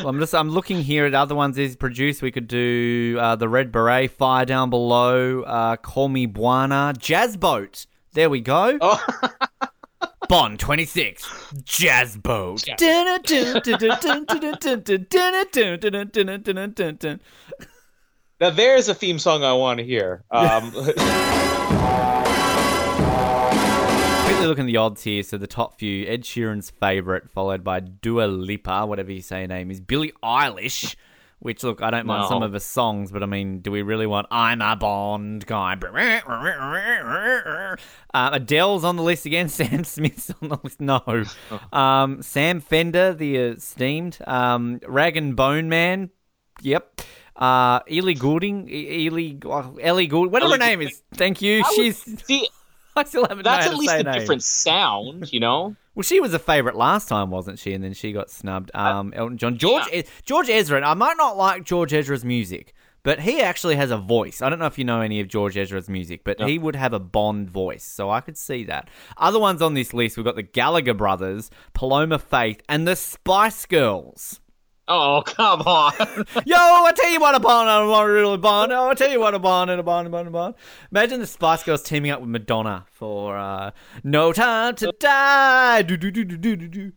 [0.00, 2.20] Well, I'm just I'm looking here at other ones he's produced.
[2.20, 7.38] We could do uh, the Red Beret, Fire Down Below, uh, Call Me Bwana, Jazz
[7.38, 7.86] Boat.
[8.12, 8.76] There we go.
[8.82, 9.02] oh,
[10.28, 11.26] Bond 26,
[11.64, 12.62] Jazz Boat.
[18.40, 20.24] now there's a theme song I want to hear.
[20.30, 20.70] Um,
[24.26, 25.22] Quickly looking at the odds here.
[25.22, 29.46] So the top few: Ed Sheeran's favorite, followed by Dua Lipa, whatever you say her
[29.46, 30.94] name is, Billie Eilish.
[31.40, 32.28] Which look, I don't mind No.
[32.28, 35.76] some of the songs, but I mean, do we really want "I'm a Bond guy"?
[38.12, 39.48] Uh, Adele's on the list again.
[39.58, 40.80] Sam Smith's on the list.
[40.80, 41.00] No.
[41.72, 46.10] Um, Sam Fender, the esteemed um, Rag and Bone Man.
[46.62, 47.02] Yep.
[47.36, 51.02] Uh, Ely Goulding, E- Ely, oh, Ellie Gould, whatever her Ellie name is.
[51.14, 51.62] Thank you.
[51.64, 52.24] I She's.
[52.24, 52.48] see,
[52.98, 53.44] I still haven't.
[53.44, 54.12] that's at least a name.
[54.18, 55.76] different sound, you know?
[55.94, 57.72] Well, she was a favorite last time, wasn't she?
[57.72, 58.70] And then she got snubbed.
[58.72, 60.00] Um, Elton John, George, yeah.
[60.00, 60.80] E- George Ezra.
[60.88, 64.40] I might not like George Ezra's music, but he actually has a voice.
[64.40, 66.92] I don't know if you know any of George Ezra's music, but he would have
[66.92, 68.88] a Bond voice, so I could see that.
[69.16, 73.66] Other ones on this list, we've got the Gallagher brothers, Paloma Faith, and the Spice
[73.66, 74.38] Girls.
[74.88, 75.92] Oh, come on.
[76.46, 78.72] Yo, I tell you what, a Bond, I want a real Bond.
[78.72, 80.38] Oh, I tell you what, a Bond and a Bond, and a Bond, and a
[80.38, 80.54] Bond.
[80.90, 83.72] Imagine the Spice Girls teaming up with Madonna for uh,
[84.02, 86.92] "No Time to Die." Do do do do do do do.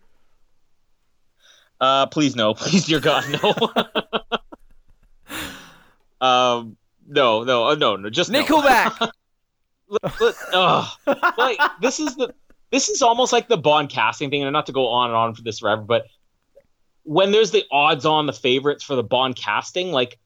[1.81, 3.53] Uh, please no, please, dear God, no.
[6.25, 6.77] um,
[7.07, 8.41] no, no, uh, no, no, just no.
[8.41, 9.11] Nickelback.
[9.89, 10.87] Look, look, ugh.
[11.37, 12.33] like this is the
[12.71, 15.35] this is almost like the Bond casting thing, and not to go on and on
[15.35, 16.05] for this forever, but
[17.03, 20.19] when there's the odds on the favorites for the Bond casting, like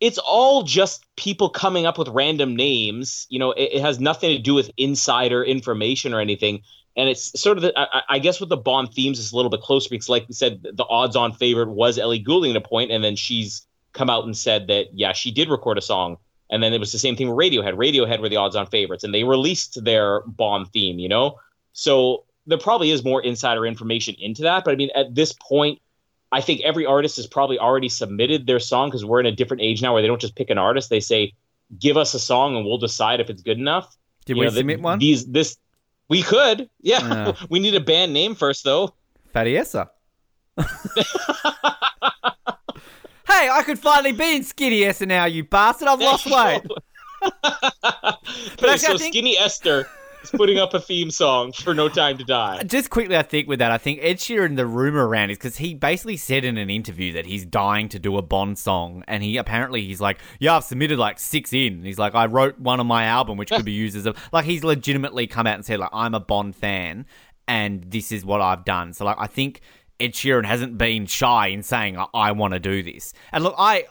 [0.00, 3.26] it's all just people coming up with random names.
[3.30, 6.62] You know, it, it has nothing to do with insider information or anything.
[6.96, 9.50] And it's sort of, the, I, I guess, with the Bond themes is a little
[9.50, 12.92] bit closer because, like we said, the odds-on favorite was Ellie Goulding at a point,
[12.92, 16.18] and then she's come out and said that yeah, she did record a song,
[16.50, 17.74] and then it was the same thing with Radiohead.
[17.74, 21.00] Radiohead were the odds-on favorites, and they released their Bond theme.
[21.00, 21.40] You know,
[21.72, 24.64] so there probably is more insider information into that.
[24.64, 25.80] But I mean, at this point,
[26.34, 29.62] I think every artist has probably already submitted their song because we're in a different
[29.62, 31.32] age now where they don't just pick an artist; they say,
[31.78, 34.52] "Give us a song, and we'll decide if it's good enough." Did You we know,
[34.52, 34.98] submit one?
[34.98, 35.56] These this
[36.08, 37.06] we could, yeah.
[37.06, 37.32] Yeah.
[37.50, 38.94] we need a band name first, though.
[39.32, 39.90] Fatty-essa.
[40.58, 40.64] hey,
[43.28, 45.88] I could finally be in Skinny Esther now, you bastard.
[45.88, 46.62] I've lost weight.
[47.24, 49.88] Okay, actually, so I think- Skinny Esther
[50.24, 52.62] is putting up a theme song for No Time to Die.
[52.64, 55.56] Just quickly, I think with that, I think Ed Sheeran, the rumor around is because
[55.56, 59.22] he basically said in an interview that he's dying to do a Bond song, and
[59.22, 61.82] he apparently he's like, yeah, I've submitted like six in.
[61.84, 64.44] He's like, I wrote one on my album which could be used as a like
[64.44, 67.06] he's legitimately come out and said like I'm a Bond fan,
[67.46, 68.92] and this is what I've done.
[68.92, 69.60] So like I think
[70.00, 73.12] Ed Sheeran hasn't been shy in saying I, I want to do this.
[73.32, 73.84] And look, I.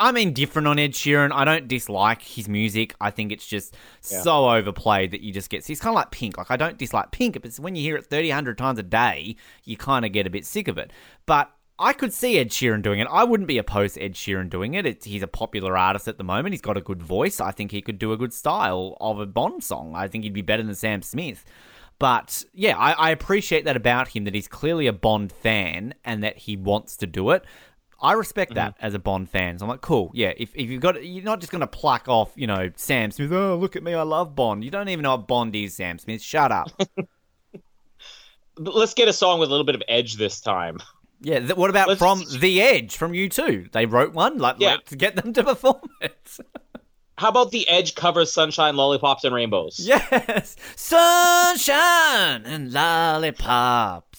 [0.00, 1.30] I'm indifferent on Ed Sheeran.
[1.30, 2.94] I don't dislike his music.
[3.00, 5.66] I think it's just so overplayed that you just get.
[5.66, 6.38] He's kind of like Pink.
[6.38, 9.36] Like I don't dislike Pink, but when you hear it 30, 100 times a day,
[9.64, 10.90] you kind of get a bit sick of it.
[11.26, 13.08] But I could see Ed Sheeran doing it.
[13.10, 14.86] I wouldn't be opposed to Ed Sheeran doing it.
[14.86, 16.54] It's, he's a popular artist at the moment.
[16.54, 17.38] He's got a good voice.
[17.38, 19.94] I think he could do a good style of a Bond song.
[19.94, 21.44] I think he'd be better than Sam Smith.
[21.98, 26.24] But yeah, I, I appreciate that about him that he's clearly a Bond fan and
[26.24, 27.44] that he wants to do it.
[28.02, 28.86] I respect that mm-hmm.
[28.86, 29.58] as a Bond fan.
[29.58, 30.32] So I'm like, cool, yeah.
[30.36, 33.32] If, if you've got, you're not just going to pluck off, you know, Sam Smith.
[33.32, 34.64] Oh, look at me, I love Bond.
[34.64, 36.22] You don't even know what Bond is, Sam Smith.
[36.22, 36.68] Shut up.
[38.56, 40.78] Let's get a song with a little bit of edge this time.
[41.20, 41.38] yeah.
[41.40, 43.72] Th- what about Let's- from The Edge from U2?
[43.72, 44.38] They wrote one.
[44.38, 44.72] Like, Yeah.
[44.76, 46.38] let's get them to perform it.
[47.18, 49.78] How about the Edge covers Sunshine, Lollipops, and Rainbows?
[49.82, 54.09] yes, sunshine and lollipops.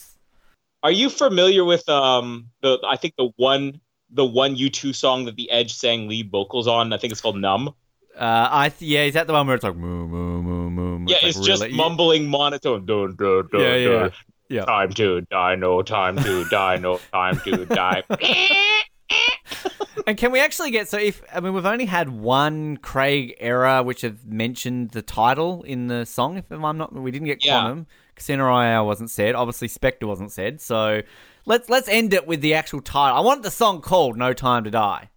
[0.83, 5.35] Are you familiar with um the I think the one the one U2 song that
[5.35, 6.91] the Edge sang lead vocals on?
[6.93, 7.69] I think it's called Numb.
[8.17, 11.05] Uh, I th- yeah, is that the one where it's like moo moo moo moo?
[11.07, 12.85] Yeah, like it's just really- mumbling monotone.
[12.85, 14.11] Dun, dun, dun, Yeah, yeah, dun.
[14.49, 14.65] yeah.
[14.65, 18.03] Time to die, no time to die, no time to die.
[20.07, 23.83] And can we actually get so if I mean we've only had one Craig era
[23.83, 26.37] which have mentioned the title in the song.
[26.37, 27.61] If I'm not, we didn't get Yeah.
[27.61, 27.87] Quantum.
[28.29, 29.35] Royale wasn't said.
[29.35, 30.61] Obviously Spectre wasn't said.
[30.61, 31.01] So
[31.45, 33.17] let's let's end it with the actual title.
[33.17, 35.09] I want the song called "No Time to Die."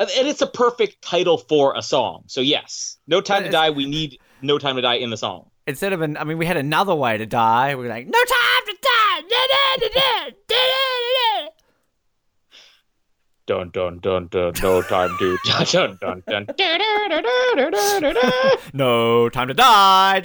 [0.00, 2.24] and it's a perfect title for a song.
[2.26, 3.70] So yes, No Time to Die.
[3.70, 5.50] We need No Time to Die in the song.
[5.66, 7.74] Instead of an, I mean, we had another way to die.
[7.74, 9.36] We were like, "No time to die." Da,
[9.76, 10.30] da, da.
[13.46, 14.52] Dun dun dun dun.
[14.62, 15.64] No time to die.
[15.64, 16.46] dun, dun, dun.
[18.72, 20.22] No time to die.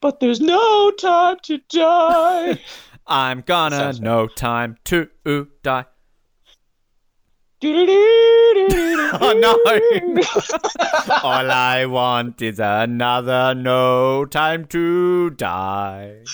[0.00, 2.60] But there's no time to die.
[3.06, 5.08] I'm gonna no time to
[5.62, 5.84] die.
[9.14, 9.52] Oh no!
[11.22, 16.24] All I want is another no time to die.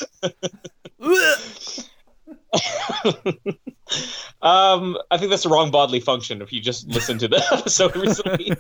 [4.41, 6.41] Um, I think that's the wrong bodily function.
[6.41, 8.53] If you just listen to the episode recently,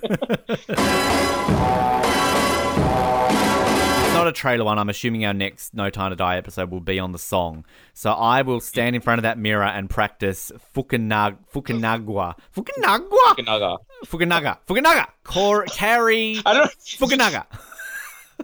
[4.18, 4.78] not a trailer one.
[4.78, 7.64] I'm assuming our next No Time to Die episode will be on the song.
[7.94, 12.34] So I will stand in front of that mirror and practice Fukunag Fukunagwa.
[12.54, 13.44] Fukunagwa?
[13.44, 13.76] Naga.
[14.04, 14.58] Fukunaga.
[14.66, 15.06] Fukunaga.
[15.24, 16.70] Cor- carry I don't.
[16.70, 17.46] Fukunaga.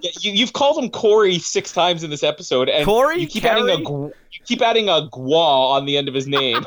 [0.00, 3.20] Yeah, you, you've called him Corey six times in this episode, and Corey?
[3.20, 4.12] you keep adding a you
[4.44, 6.66] keep adding a gua on the end of his name.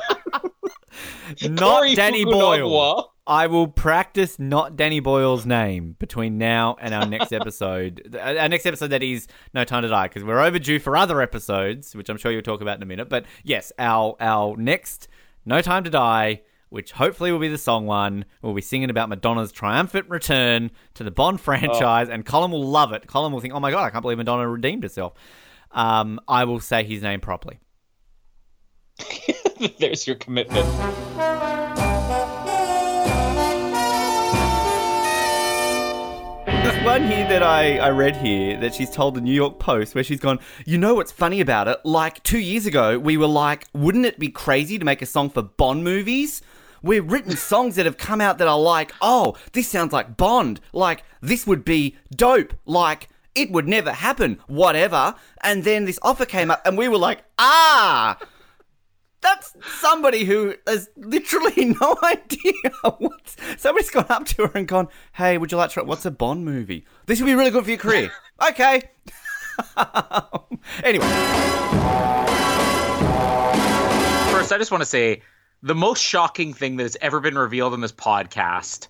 [1.43, 2.23] Not Corey Danny.
[2.23, 3.11] Boyle.
[3.27, 8.15] I will practice not Danny Boyle's name between now and our next episode.
[8.15, 11.21] Uh, Our next episode that is No Time to Die because we're overdue for other
[11.21, 13.09] episodes, which I'm sure you'll talk about in a minute.
[13.09, 15.09] But yes, our our next
[15.45, 19.09] No Time to Die, which hopefully will be the song one, we'll be singing about
[19.09, 23.07] Madonna's triumphant return to the Bond franchise, and Colin will love it.
[23.07, 25.13] Colin will think, "Oh my god, I can't believe Madonna redeemed herself."
[25.71, 27.59] Um, I will say his name properly.
[29.79, 30.65] There's your commitment.
[36.67, 39.95] There's one here that I, I read here that she's told the New York Post
[39.95, 41.79] where she's gone, you know what's funny about it?
[41.85, 45.29] Like two years ago, we were like, wouldn't it be crazy to make a song
[45.29, 46.41] for Bond movies?
[46.83, 50.59] We've written songs that have come out that are like, oh, this sounds like Bond.
[50.73, 52.53] Like, this would be dope.
[52.65, 54.37] Like, it would never happen.
[54.47, 55.15] Whatever.
[55.39, 58.17] And then this offer came up and we were like, ah!
[59.89, 62.53] Somebody who has literally no idea
[62.97, 63.35] what.
[63.57, 65.75] Somebody's gone up to her and gone, "Hey, would you like to?
[65.75, 66.85] Try, what's a Bond movie?
[67.05, 68.11] This would be really good for your career."
[68.49, 68.81] okay.
[70.83, 71.07] anyway,
[74.33, 75.21] First, I just want to say
[75.63, 78.89] the most shocking thing that has ever been revealed in this podcast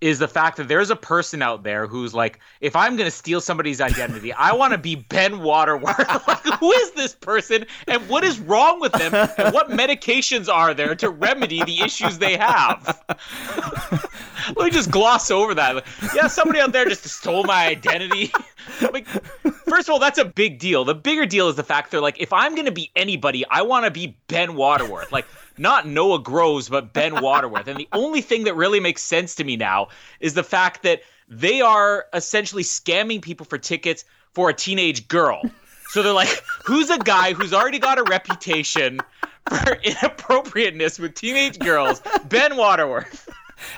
[0.00, 3.10] is the fact that there's a person out there who's like, if I'm going to
[3.10, 5.98] steal somebody's identity, I want to be Ben Waterworth.
[6.28, 10.74] like, who is this person and what is wrong with them and what medications are
[10.74, 13.02] there to remedy the issues they have?
[14.56, 15.76] Let me just gloss over that.
[15.76, 18.32] Like, yeah, somebody out there just stole my identity.
[18.92, 20.84] like, first of all, that's a big deal.
[20.84, 23.62] The bigger deal is the fact they're like, if I'm going to be anybody, I
[23.62, 25.10] want to be Ben Waterworth.
[25.10, 25.26] Like,
[25.58, 27.68] not Noah Groves, but Ben Waterworth.
[27.68, 29.88] And the only thing that really makes sense to me now
[30.20, 35.42] is the fact that they are essentially scamming people for tickets for a teenage girl.
[35.88, 39.00] So they're like, who's a guy who's already got a reputation
[39.48, 42.02] for inappropriateness with teenage girls?
[42.28, 43.28] Ben Waterworth.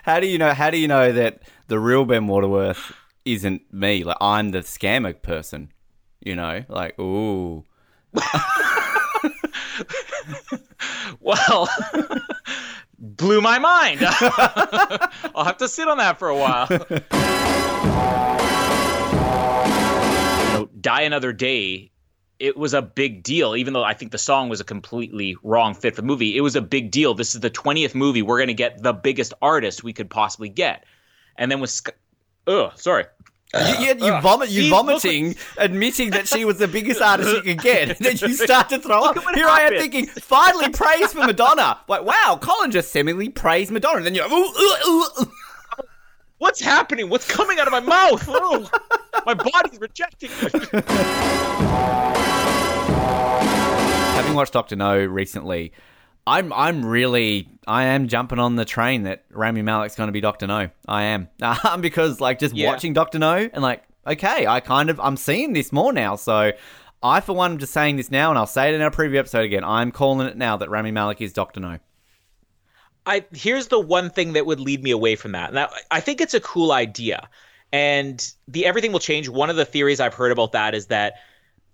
[0.02, 0.52] How do you know?
[0.52, 2.92] How do you know that the real Ben Waterworth
[3.24, 4.04] isn't me?
[4.04, 5.70] Like I'm the scammer person.
[6.20, 7.64] You know, like ooh.
[11.20, 11.68] well,
[12.98, 14.00] blew my mind.
[15.34, 16.68] I'll have to sit on that for a while.
[16.70, 16.76] you
[20.52, 21.90] know, Die Another Day,
[22.38, 25.74] it was a big deal, even though I think the song was a completely wrong
[25.74, 26.36] fit for the movie.
[26.36, 27.14] It was a big deal.
[27.14, 28.22] This is the 20th movie.
[28.22, 30.84] We're going to get the biggest artist we could possibly get.
[31.36, 31.80] And then with.
[32.46, 33.04] Oh, sorry.
[33.54, 37.62] You, you, you vomit, you vomiting, admitting that she was the biggest artist you could
[37.62, 37.88] get.
[37.88, 39.16] And then you start to throw up.
[39.34, 41.80] Here I am thinking, finally praise for Madonna.
[41.88, 43.98] Like, wow, Colin just seemingly praised Madonna.
[43.98, 45.32] And then you're, ooh, ooh, ooh, ooh.
[46.36, 47.08] What's happening?
[47.08, 48.24] What's coming out of my mouth?
[48.28, 48.68] Oh,
[49.24, 50.84] my body's rejecting it.
[54.14, 55.72] Having watched Doctor No recently,
[56.28, 60.20] I'm I'm really I am jumping on the train that Rami Malek's going to be
[60.20, 60.68] Doctor No.
[60.86, 62.70] I am um, because like just Yeah.
[62.70, 66.16] watching Doctor No and like okay, I kind of I'm seeing this more now.
[66.16, 66.52] So
[67.02, 69.16] I for one am just saying this now, and I'll say it in our preview
[69.16, 69.64] episode again.
[69.64, 71.78] I'm calling it now that Rami Malek is Doctor No.
[73.06, 75.54] I here's the one thing that would lead me away from that.
[75.54, 77.28] Now, I think it's a cool idea,
[77.72, 79.28] and the everything will change.
[79.28, 81.14] One of the theories I've heard about that is that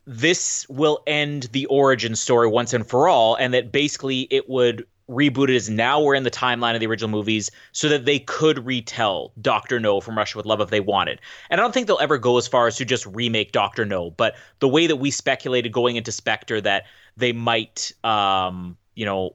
[0.06, 4.86] this will end the origin story once and for all, and that basically it would
[5.08, 8.18] reboot it as now we're in the timeline of the original movies, so that they
[8.18, 11.20] could retell Doctor No from Russia with Love if they wanted.
[11.50, 14.10] And I don't think they'll ever go as far as to just remake Doctor No,
[14.12, 16.84] but the way that we speculated going into Spectre that
[17.16, 19.34] they might, um, you know,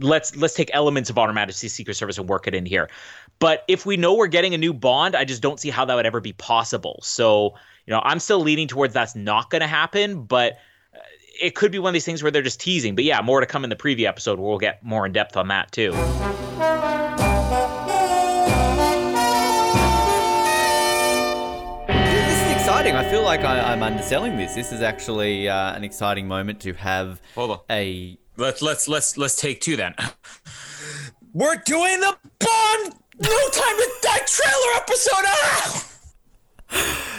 [0.00, 2.88] let's let's take elements of On Her Majesty's Secret Service and work it in here.
[3.38, 5.94] But if we know we're getting a new Bond, I just don't see how that
[5.94, 6.98] would ever be possible.
[7.02, 7.54] So,
[7.86, 10.54] you know, I'm still leaning towards that's not going to happen, but
[10.94, 10.98] uh,
[11.40, 12.94] it could be one of these things where they're just teasing.
[12.94, 15.36] But yeah, more to come in the preview episode where we'll get more in depth
[15.36, 15.92] on that too.
[21.88, 22.94] This is exciting.
[22.96, 24.54] I feel like I, I'm underselling this.
[24.54, 27.58] This is actually uh, an exciting moment to have Hold on.
[27.70, 29.94] a Let's let's let's let's take two then.
[31.32, 35.24] We're doing the Bond No Time to Die trailer episode.
[35.26, 35.95] Ah!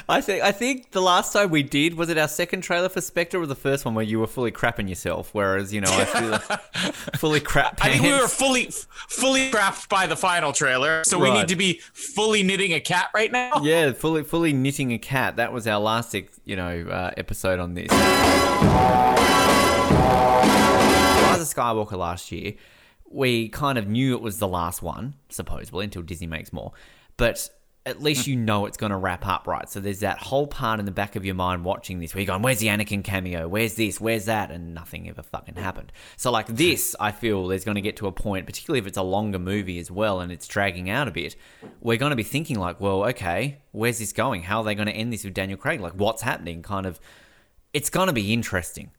[0.09, 3.01] I think I think the last time we did was it our second trailer for
[3.01, 6.05] Spectre or the first one where you were fully crapping yourself, whereas you know I
[6.05, 6.37] feel
[7.17, 8.69] fully crap I think we were fully
[9.09, 13.09] fully crapped by the final trailer, so we need to be fully knitting a cat
[13.13, 13.57] right now.
[13.63, 15.35] yeah, fully fully knitting a cat.
[15.37, 17.91] That was our last you know uh, episode on this.
[17.91, 17.99] Rise
[21.41, 22.53] of Skywalker last year,
[23.09, 26.71] we kind of knew it was the last one, supposedly, until Disney makes more.
[27.17, 27.49] But
[27.87, 29.69] at least you know it's going to wrap up, right?
[29.69, 32.27] So there's that whole part in the back of your mind watching this where you're
[32.27, 33.47] going, where's the Anakin cameo?
[33.47, 34.01] Where's this?
[34.01, 34.51] Where's that?
[34.51, 35.93] And nothing ever fucking happened.
[36.17, 38.97] So, like, this, I feel there's going to get to a point, particularly if it's
[38.97, 41.37] a longer movie as well and it's dragging out a bit,
[41.79, 44.43] we're going to be thinking, like, well, okay, where's this going?
[44.43, 45.79] How are they going to end this with Daniel Craig?
[45.79, 46.61] Like, what's happening?
[46.61, 46.99] Kind of,
[47.73, 48.91] it's going to be interesting.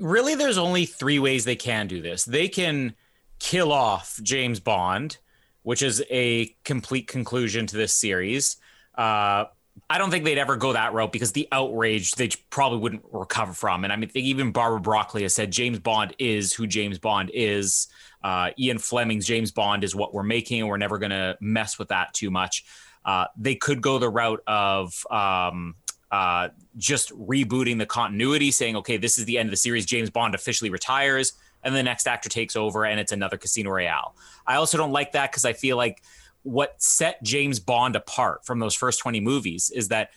[0.00, 2.24] Really, there's only three ways they can do this.
[2.24, 2.94] They can
[3.38, 5.18] kill off James Bond,
[5.62, 8.56] which is a complete conclusion to this series.
[8.96, 9.44] Uh,
[9.88, 13.52] I don't think they'd ever go that route because the outrage they probably wouldn't recover
[13.52, 13.84] from.
[13.84, 17.88] And I mean, even Barbara Broccoli has said James Bond is who James Bond is.
[18.22, 21.78] Uh, Ian Fleming's James Bond is what we're making, and we're never going to mess
[21.78, 22.64] with that too much.
[23.04, 25.74] Uh, they could go the route of um,
[26.10, 29.86] uh, just rebooting the continuity, saying, okay, this is the end of the series.
[29.86, 34.14] James Bond officially retires, and the next actor takes over, and it's another Casino Royale.
[34.46, 36.02] I also don't like that because I feel like
[36.42, 40.10] what set James Bond apart from those first 20 movies is that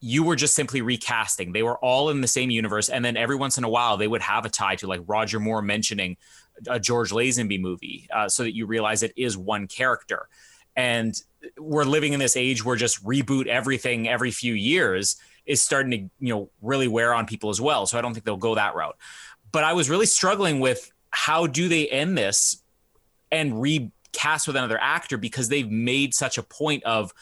[0.00, 1.52] you were just simply recasting.
[1.52, 4.08] They were all in the same universe, and then every once in a while they
[4.08, 6.16] would have a tie to like Roger Moore mentioning
[6.68, 10.28] a George Lazenby movie, uh, so that you realize it is one character.
[10.76, 11.20] And
[11.58, 15.96] we're living in this age where just reboot everything every few years is starting to
[16.20, 17.86] you know really wear on people as well.
[17.86, 18.96] So I don't think they'll go that route.
[19.52, 22.62] But I was really struggling with how do they end this
[23.32, 27.12] and recast with another actor because they've made such a point of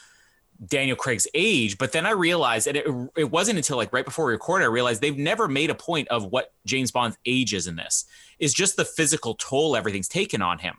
[0.65, 1.79] Daniel Craig's age.
[1.79, 4.69] But then I realized, and it, it wasn't until like right before we recorded, I
[4.69, 8.05] realized they've never made a point of what James Bond's age is in this.
[8.39, 10.75] Is just the physical toll everything's taken on him.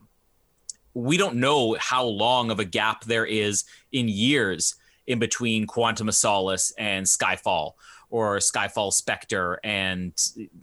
[0.93, 4.75] We don't know how long of a gap there is in years
[5.07, 7.73] in between Quantum of Solace and Skyfall,
[8.09, 10.13] or Skyfall Spectre and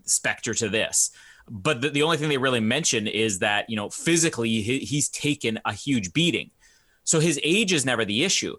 [0.05, 1.11] Spectre to this.
[1.49, 5.09] But the, the only thing they really mention is that, you know, physically he, he's
[5.09, 6.51] taken a huge beating.
[7.03, 8.55] So his age is never the issue.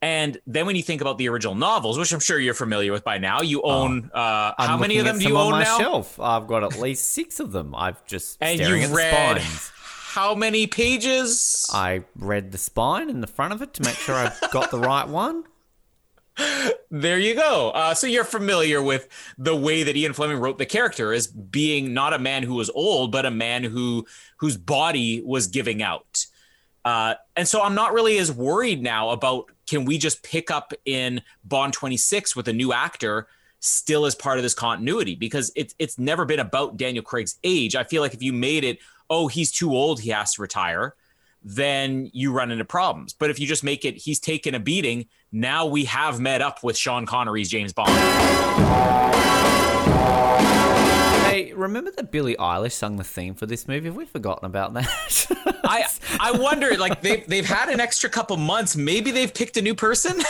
[0.00, 3.02] And then when you think about the original novels, which I'm sure you're familiar with
[3.02, 5.64] by now, you own uh, how many of them do you some on own my
[5.64, 5.78] now?
[5.78, 6.20] Shelf.
[6.20, 7.74] I've got at least six of them.
[7.74, 9.72] I've just And the read spines.
[10.04, 11.68] how many pages?
[11.72, 14.78] I read the spine in the front of it to make sure I've got the
[14.78, 15.42] right one.
[16.90, 17.70] There you go.
[17.70, 21.92] Uh, so you're familiar with the way that Ian Fleming wrote the character as being
[21.92, 24.06] not a man who was old, but a man who
[24.38, 26.26] whose body was giving out.
[26.84, 30.72] Uh, and so I'm not really as worried now about can we just pick up
[30.86, 33.28] in Bond 26 with a new actor
[33.60, 37.76] still as part of this continuity because it's it's never been about Daniel Craig's age.
[37.76, 38.78] I feel like if you made it,
[39.10, 40.94] oh, he's too old, he has to retire,
[41.42, 43.12] then you run into problems.
[43.12, 46.62] But if you just make it, he's taken a beating, now we have met up
[46.62, 47.90] with Sean Connery's James Bond.
[51.26, 53.86] Hey, remember that Billie Eilish sung the theme for this movie?
[53.86, 55.26] Have we forgotten about that?
[55.64, 55.84] I
[56.18, 58.74] I wonder, like they've they've had an extra couple months.
[58.74, 60.20] Maybe they've picked a new person.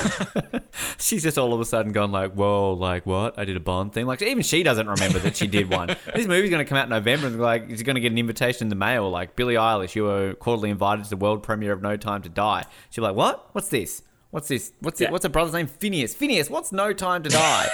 [0.98, 3.38] She's just all of a sudden gone like, whoa, like what?
[3.38, 4.06] I did a Bond thing.
[4.06, 5.88] Like even she doesn't remember that she did one.
[6.14, 8.18] this movie's going to come out in November and like, she's going to get an
[8.18, 9.08] invitation in the mail.
[9.08, 12.28] Like Billie Eilish, you were quarterly invited to the world premiere of No Time to
[12.28, 12.66] Die.
[12.90, 13.48] She'll be like, what?
[13.52, 14.02] What's this?
[14.30, 14.72] What's this?
[14.80, 15.10] What's it?
[15.10, 15.66] What's a brother's name?
[15.66, 16.14] Finneas.
[16.14, 16.50] Finneas.
[16.50, 17.68] What's No Time to Die?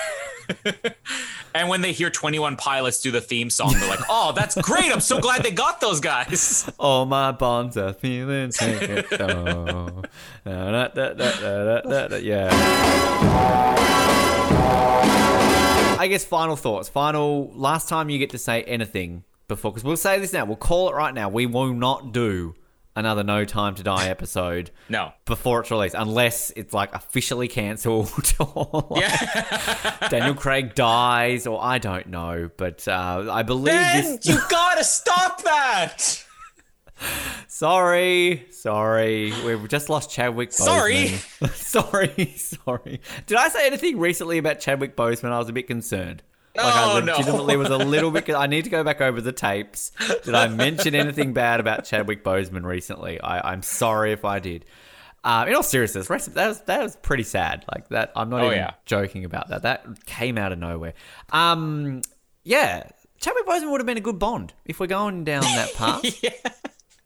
[1.55, 4.55] and when they hear Twenty One Pilots do the theme song, they're like, "Oh, that's
[4.61, 4.93] great!
[4.93, 9.05] I'm so glad they got those guys." All my bonds are feeling taken.
[9.25, 10.03] Oh.
[10.45, 12.51] Da, da, da, yeah.
[15.99, 16.89] I guess final thoughts.
[16.89, 20.45] Final last time you get to say anything before, because we'll say this now.
[20.45, 21.29] We'll call it right now.
[21.29, 22.55] We will not do
[22.97, 25.13] another No Time to Die episode No.
[25.25, 31.79] before it's released, unless it's like officially cancelled or like Daniel Craig dies, or I
[31.79, 32.51] don't know.
[32.57, 34.27] But uh, I believe Ben, this.
[34.27, 36.21] you gotta stop that.
[37.49, 39.33] Sorry, sorry.
[39.45, 41.49] We've just lost Chadwick Boseman.
[41.49, 41.49] Sorry.
[41.55, 43.01] sorry, sorry.
[43.27, 45.31] Did I say anything recently about Chadwick Boseman?
[45.31, 46.23] I was a bit concerned.
[46.57, 47.13] Like I Oh, no.
[47.13, 48.29] legitimately was a little bit.
[48.35, 49.91] I need to go back over the tapes.
[50.25, 53.21] Did I mention anything bad about Chadwick Boseman recently?
[53.21, 54.65] I, I'm sorry if I did.
[55.25, 57.65] Uh, in all seriousness, rest that was that was pretty sad.
[57.75, 58.71] Like that, I'm not Oh, even yeah.
[58.85, 59.63] joking about that.
[59.63, 60.93] That came out of nowhere.
[61.31, 62.03] Um,
[62.45, 62.89] yeah,
[63.21, 66.05] Chadwick Boseman would have been a good Bond if we're going down that path.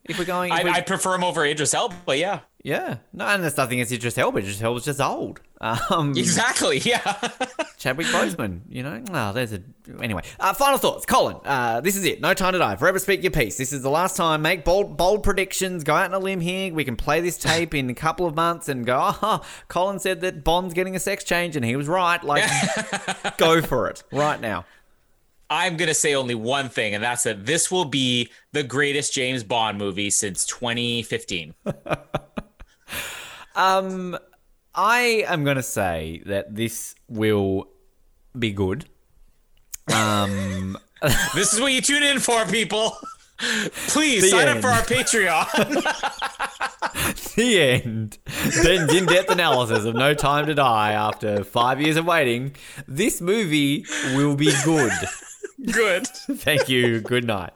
[0.08, 2.96] If we're going, if I, we- I prefer him over Idris Elba, but yeah, yeah,
[3.12, 4.38] no, and there's nothing against Idris Elba.
[4.38, 5.40] Idris Elba's just old.
[5.60, 6.78] Um, exactly.
[6.78, 7.00] Yeah.
[7.78, 9.02] Chadwick Boseman, you know.
[9.12, 9.62] Oh, there's a
[10.00, 10.22] anyway.
[10.40, 11.36] Uh, final thoughts, Colin.
[11.44, 12.20] Uh, this is it.
[12.20, 12.76] No time to die.
[12.76, 13.56] Forever speak your piece.
[13.56, 14.42] This is the last time.
[14.42, 15.84] Make bold, bold predictions.
[15.84, 16.72] Go out on a limb here.
[16.72, 18.98] We can play this tape in a couple of months and go.
[19.20, 22.22] Oh, Colin said that Bond's getting a sex change, and he was right.
[22.22, 22.48] Like,
[23.36, 24.64] go for it right now.
[25.50, 29.42] I'm gonna say only one thing, and that's that this will be the greatest James
[29.42, 31.54] Bond movie since 2015.
[33.58, 34.16] Um,
[34.72, 37.68] I am gonna say that this will
[38.38, 38.86] be good.
[39.92, 40.78] Um.
[41.34, 42.96] this is what you tune in for, people.
[43.38, 44.58] Please The sign end.
[44.58, 45.46] up for our Patreon.
[47.36, 48.18] the end.
[48.64, 52.54] Ben's in-depth analysis of No Time to Die after five years of waiting.
[52.86, 53.84] This movie
[54.14, 54.92] will be good.
[55.72, 56.06] Good.
[56.38, 57.00] Thank you.
[57.00, 57.52] Good night.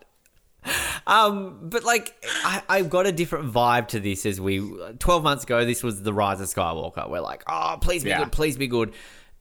[1.06, 2.14] Um, but like,
[2.44, 4.24] I, I've got a different vibe to this.
[4.24, 4.60] As we,
[5.00, 7.08] twelve months ago, this was the Rise of Skywalker.
[7.10, 8.20] We're like, oh, please be Yeah.
[8.20, 8.90] good, please be good.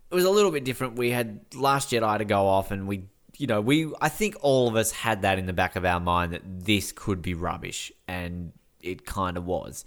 [0.10, 0.96] It was a little bit different.
[0.98, 3.04] We had Last Jedi to go off, and we,
[3.42, 3.92] you know, we.
[4.00, 6.92] I think all of us had that in the back of our mind that this
[6.92, 9.84] could be rubbish, and it kind of was.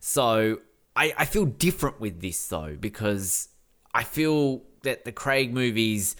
[0.00, 0.58] So
[0.96, 3.48] I, I feel different with this though because
[3.94, 6.16] I feel that the Craig movies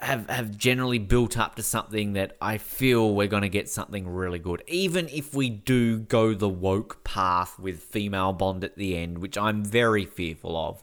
[0.00, 4.08] have have generally built up to something that I feel we're going to get something
[4.08, 4.64] really good.
[4.66, 9.38] Even if we do go the woke path with female Bond at the end, which
[9.38, 10.82] I'm very fearful of.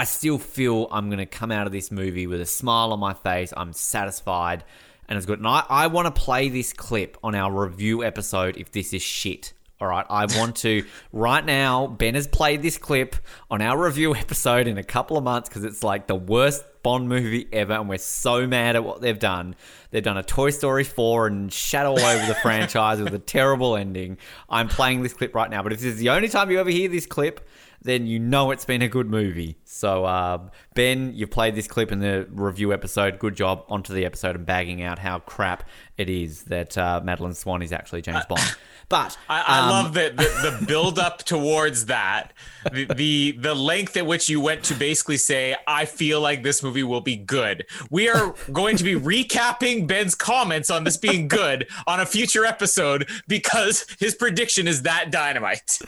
[0.00, 3.00] I still feel I'm going to come out of this movie with a smile on
[3.00, 3.52] my face.
[3.54, 4.64] I'm satisfied
[5.06, 5.40] and it's good.
[5.40, 9.02] And I, I want to play this clip on our review episode if this is
[9.02, 9.52] shit.
[9.78, 11.86] All right, I want to right now.
[11.86, 13.14] Ben has played this clip
[13.50, 17.10] on our review episode in a couple of months because it's like the worst Bond
[17.10, 19.54] movie ever, and we're so mad at what they've done.
[19.90, 23.76] They've done a Toy Story 4 and shat all over the franchise with a terrible
[23.76, 24.16] ending.
[24.48, 26.70] I'm playing this clip right now, but if this is the only time you ever
[26.70, 27.46] hear this clip,
[27.82, 29.56] then you know it's been a good movie.
[29.64, 33.18] So, uh, Ben, you've played this clip in the review episode.
[33.18, 33.64] Good job.
[33.68, 37.72] Onto the episode and bagging out how crap it is that uh, Madeline Swan is
[37.72, 38.56] actually James Bond.
[38.90, 42.32] But I, I um, love the, the, the build up towards that,
[42.72, 46.60] the, the the length at which you went to basically say, "I feel like this
[46.60, 51.28] movie will be good." We are going to be recapping Ben's comments on this being
[51.28, 55.78] good on a future episode because his prediction is that dynamite.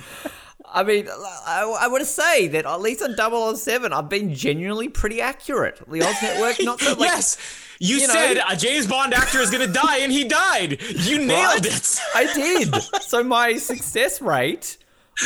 [0.71, 4.89] I mean, I, I want to say that at least on 007, I've been genuinely
[4.89, 5.81] pretty accurate.
[5.89, 7.01] The Oz Network, not so like.
[7.01, 7.39] yes,
[7.79, 10.81] you, you know- said a James Bond actor is going to die, and he died.
[10.83, 11.67] You nailed Right?
[11.67, 11.99] it.
[12.15, 12.75] I did.
[13.03, 14.79] So my success rate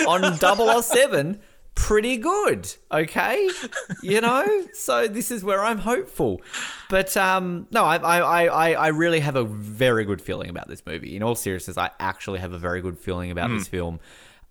[0.07, 1.41] on Double 007
[1.75, 2.73] pretty good.
[2.91, 3.51] Okay,
[4.03, 4.45] you know.
[4.73, 6.41] So this is where I'm hopeful.
[6.89, 10.83] But um, no, I, I I I really have a very good feeling about this
[10.87, 11.15] movie.
[11.15, 14.01] In all seriousness, I actually have a very good feeling about this film.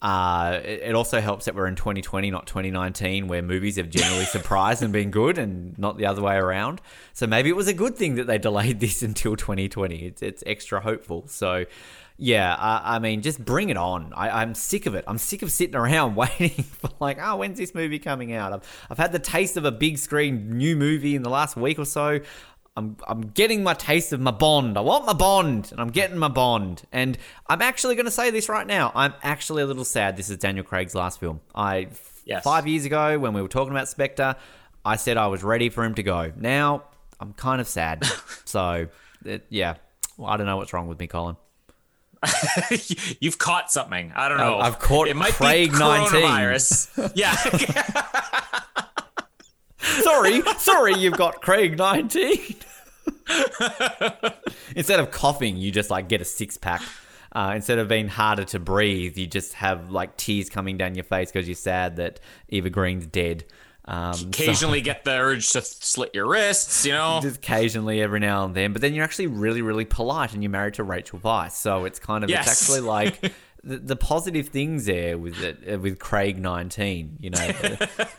[0.01, 4.25] Uh, it, it also helps that we're in 2020, not 2019, where movies have generally
[4.25, 6.81] surprised and been good, and not the other way around.
[7.13, 9.95] So maybe it was a good thing that they delayed this until 2020.
[10.05, 11.27] It's it's extra hopeful.
[11.27, 11.65] So.
[12.17, 14.13] Yeah, I, I mean, just bring it on.
[14.15, 15.03] I, I'm sick of it.
[15.05, 18.53] I'm sick of sitting around waiting for like, oh, when's this movie coming out?
[18.53, 21.77] I've, I've had the taste of a big screen new movie in the last week
[21.77, 22.21] or so.
[22.77, 24.77] I'm, I'm getting my taste of my Bond.
[24.77, 26.83] I want my Bond, and I'm getting my Bond.
[26.91, 27.17] And
[27.47, 28.91] I'm actually going to say this right now.
[28.93, 30.17] I'm actually a little sad.
[30.17, 31.39] This is Daniel Craig's last film.
[31.53, 31.87] I
[32.25, 32.43] Yes.
[32.43, 34.35] five years ago when we were talking about Spectre,
[34.83, 36.31] I said I was ready for him to go.
[36.35, 36.83] Now
[37.19, 38.03] I'm kind of sad.
[38.45, 38.87] so,
[39.23, 39.75] it, yeah,
[40.17, 41.37] well, I don't know what's wrong with me, Colin.
[43.19, 44.11] You've caught something.
[44.15, 44.59] I don't Oh, know.
[44.59, 46.21] I've caught it might Craig be 19.
[46.23, 47.11] coronavirus.
[47.15, 47.35] yeah.
[50.01, 52.55] Sorry, sorry, you've got Craig 19.
[54.75, 56.81] instead of coughing, you just like get a six pack.
[57.31, 61.03] Uh, instead of being harder to breathe, you just have like tears coming down your
[61.03, 62.19] face because you're sad that
[62.49, 63.43] Eva Green's dead.
[63.83, 67.19] Um, so- Occasionally get the urge to slit your wrists, you know.
[67.21, 70.49] just occasionally every now and then, but then you're actually really, really polite and you're
[70.49, 71.51] married to Rachel Weisz.
[71.51, 72.47] So it's kind of, Yes.
[72.49, 73.33] it's actually like
[73.65, 78.09] the, the positive things there with it, uh, with Craig 19, you know, the,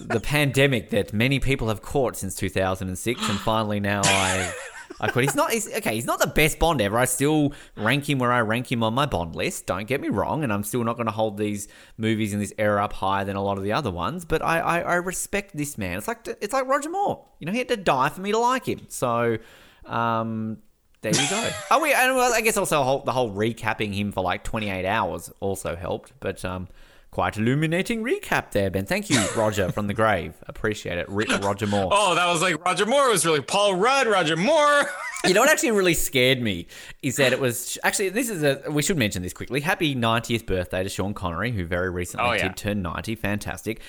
[0.00, 3.28] the pandemic that many people have caught since 2006.
[3.28, 4.54] And finally now I,
[5.00, 5.24] I quit.
[5.24, 6.96] He's not, he's, okay, he's not the best Bond ever.
[6.96, 9.66] I still rank him where I rank him on my Bond list.
[9.66, 10.44] Don't get me wrong.
[10.44, 11.66] And I'm still not going to hold these
[11.98, 14.24] movies in this era up higher than a lot of the other ones.
[14.24, 15.98] But I, I, I respect this man.
[15.98, 17.26] It's like, it's like Roger Moore.
[17.40, 18.86] You know, he had to die for me to like him.
[18.88, 19.38] So,
[19.84, 20.58] um,
[21.02, 21.50] there you go.
[21.70, 24.84] oh, we, and well, I guess also whole, the whole recapping him for like 28
[24.86, 26.12] hours also helped.
[26.20, 26.68] But um,
[27.10, 28.86] quite illuminating recap there, Ben.
[28.86, 30.34] Thank you, Roger from the grave.
[30.46, 31.90] Appreciate it, Ri- Roger Moore.
[31.92, 34.84] Oh, that was like Roger Moore was really Paul Rudd, Roger Moore.
[35.24, 36.66] You know what actually really scared me
[37.00, 39.60] is that it was actually this is a we should mention this quickly.
[39.60, 42.48] Happy 90th birthday to Sean Connery, who very recently Oh, yeah.
[42.48, 43.14] did turn 90.
[43.14, 43.80] Fantastic.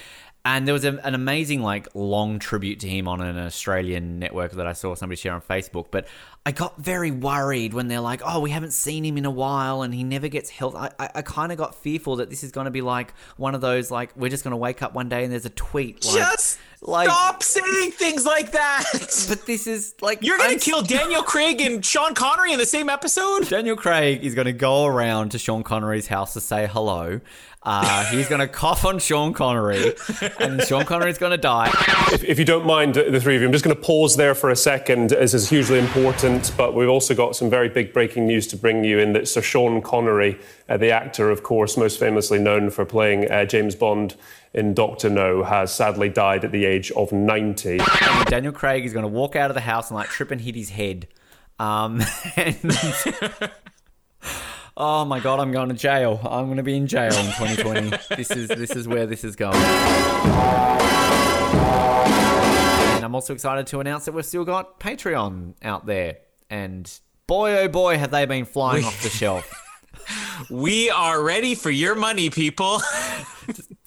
[0.45, 4.51] And there was a, an amazing like long tribute to him on an Australian network
[4.53, 5.85] that I saw somebody share on Facebook.
[5.89, 6.05] But
[6.45, 9.83] I got very worried when they're like, "Oh, we haven't seen him in a while,
[9.83, 12.51] and he never gets health." I, I, I kind of got fearful that this is
[12.51, 15.07] going to be like one of those like we're just going to wake up one
[15.07, 18.85] day and there's a tweet like, Just like stop saying things like that.
[19.29, 22.65] But this is like You're gonna I'm kill Daniel Craig and Sean Connery in the
[22.65, 23.47] same episode?
[23.47, 27.21] Daniel Craig is going to go around to Sean Connery's house to say hello.
[27.65, 29.93] Uh, he's going to cough on Sean Connery,
[30.39, 31.71] and Sean Connery's going to die.
[32.11, 34.35] If, if you don't mind, the three of you, I'm just going to pause there
[34.35, 35.11] for a second.
[35.11, 38.83] This is hugely important, but we've also got some very big breaking news to bring
[38.83, 42.83] you in that Sir Sean Connery, uh, the actor, of course, most famously known for
[42.83, 44.15] playing uh, James Bond
[44.53, 47.79] in Doctor No, has sadly died at the age of 90.
[48.27, 50.55] Daniel Craig is going to walk out of the house and like trip and hit
[50.55, 51.07] his head.
[51.59, 52.01] Um,
[52.35, 52.59] and
[54.77, 56.19] oh my god, I'm going to jail.
[56.23, 58.15] I'm going to be in jail in 2020.
[58.15, 59.55] this is this is where this is going.
[62.95, 66.17] And I'm also excited to announce that we've still got Patreon out there.
[66.49, 66.91] And
[67.25, 69.51] boy, oh boy, have they been flying off the shelf.
[70.49, 72.81] We are ready for your money, people.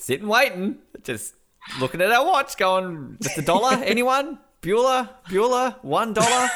[0.06, 1.34] Sitting waiting, just
[1.80, 3.72] looking at our watch, going, just a dollar?
[3.84, 4.38] Anyone?
[4.62, 5.10] Bueller?
[5.28, 5.82] Bueller?
[5.82, 6.48] One dollar?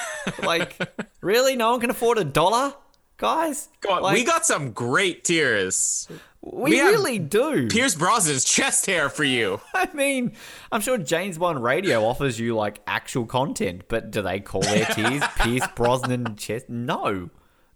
[0.45, 0.79] like,
[1.21, 1.57] really?
[1.57, 2.75] No one can afford a dollar?
[3.17, 3.69] Guys?
[3.81, 6.07] God, Like, we got some great tiers.
[6.41, 7.67] we, we really do.
[7.67, 9.61] Pierce Brosnan's chest hair for you.
[9.75, 10.37] I mean,
[10.71, 14.85] I'm sure James Bond Radio offers you like actual content, but do they call their
[14.85, 16.69] tiers Pierce Brosnan chest?
[16.69, 17.31] No.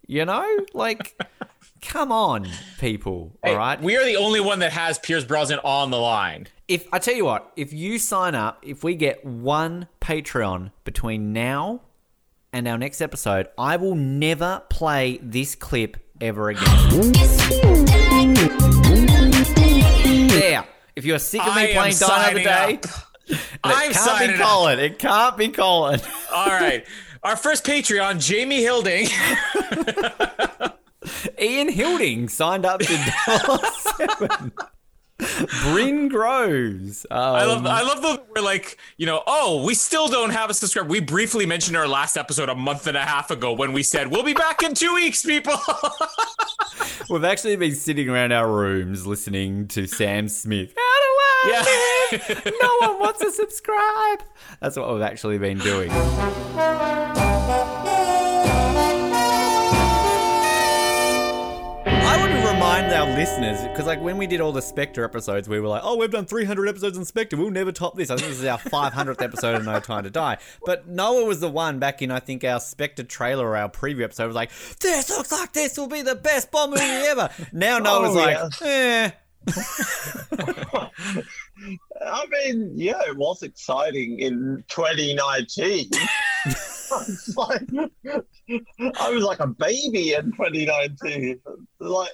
[0.07, 1.19] You know, like,
[1.83, 2.49] come on,
[2.79, 3.33] people.
[3.43, 3.81] Hey, all right.
[3.81, 6.47] We are the only one that has Pierce Brosnan on the line.
[6.69, 11.33] If I tell you what, if you sign up, if we get one Patreon between
[11.33, 11.81] now
[12.53, 17.13] and our next episode, I will never play this clip ever again.
[20.29, 20.65] there.
[20.97, 22.87] If you're sick of me I playing Die Another Day, up.
[23.65, 24.47] I'm it can't be signing up.
[24.49, 24.79] Colin.
[24.79, 26.01] It can't be Colin.
[26.33, 26.87] All right.
[27.25, 29.09] Our first Patreon, Jamie Hilding.
[31.41, 34.53] Ian Hilding signed up to
[35.63, 37.07] Bryn Groves.
[37.11, 40.51] Um, I love I love the we're like, you know, oh, we still don't have
[40.51, 40.89] a subscriber.
[40.89, 44.09] We briefly mentioned our last episode a month and a half ago when we said
[44.09, 45.55] we'll be back in two weeks, people.
[47.11, 50.75] We've actually been sitting around our rooms listening to Sam Smith.
[50.77, 51.65] How do I Yeah.
[52.19, 52.53] Live?
[52.61, 54.23] no one wants to subscribe.
[54.61, 55.91] That's what we've actually been doing.
[61.87, 65.49] I want to remind our listeners because, like, when we did all the Spectre episodes,
[65.49, 67.37] we were like, "Oh, we've done 300 episodes on Spectre.
[67.37, 70.11] We'll never top this." I think this is our 500th episode of No Time to
[70.11, 70.39] Die.
[70.65, 74.03] But Noah was the one back in, I think, our Spectre trailer or our preview
[74.05, 74.51] episode was like,
[74.81, 78.39] "This looks like this will be the best Bond movie ever." Now Noah's Oh, like,
[78.61, 79.11] yeah.
[79.11, 79.11] "Eh."
[82.05, 85.89] I mean, yeah, it was exciting in 2019.
[86.47, 87.63] It's like,
[89.01, 91.41] I was like a baby in 2019.
[91.79, 92.11] Like,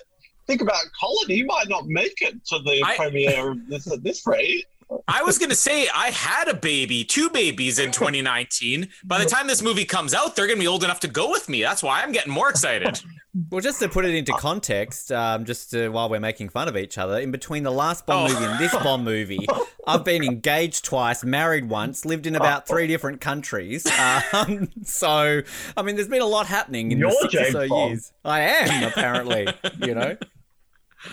[0.46, 1.28] think about Colin.
[1.28, 4.66] He might not make it to the I- premiere of this at this rate.
[5.06, 8.88] I was gonna say I had a baby, two babies in 2019.
[9.04, 11.48] By the time this movie comes out, they're gonna be old enough to go with
[11.48, 11.62] me.
[11.62, 13.00] That's why I'm getting more excited.
[13.48, 16.76] Well, just to put it into context, um, just to, while we're making fun of
[16.76, 18.34] each other, in between the last Bond Oh.
[18.34, 19.46] movie and this Bond movie,
[19.86, 23.86] I've been engaged twice, married once, lived in about three different countries.
[24.32, 25.42] Um, so,
[25.76, 27.90] I mean, there's been a lot happening in You're the six James or so Bond.
[27.92, 28.12] years.
[28.24, 29.46] I am, apparently,
[29.78, 30.16] you know?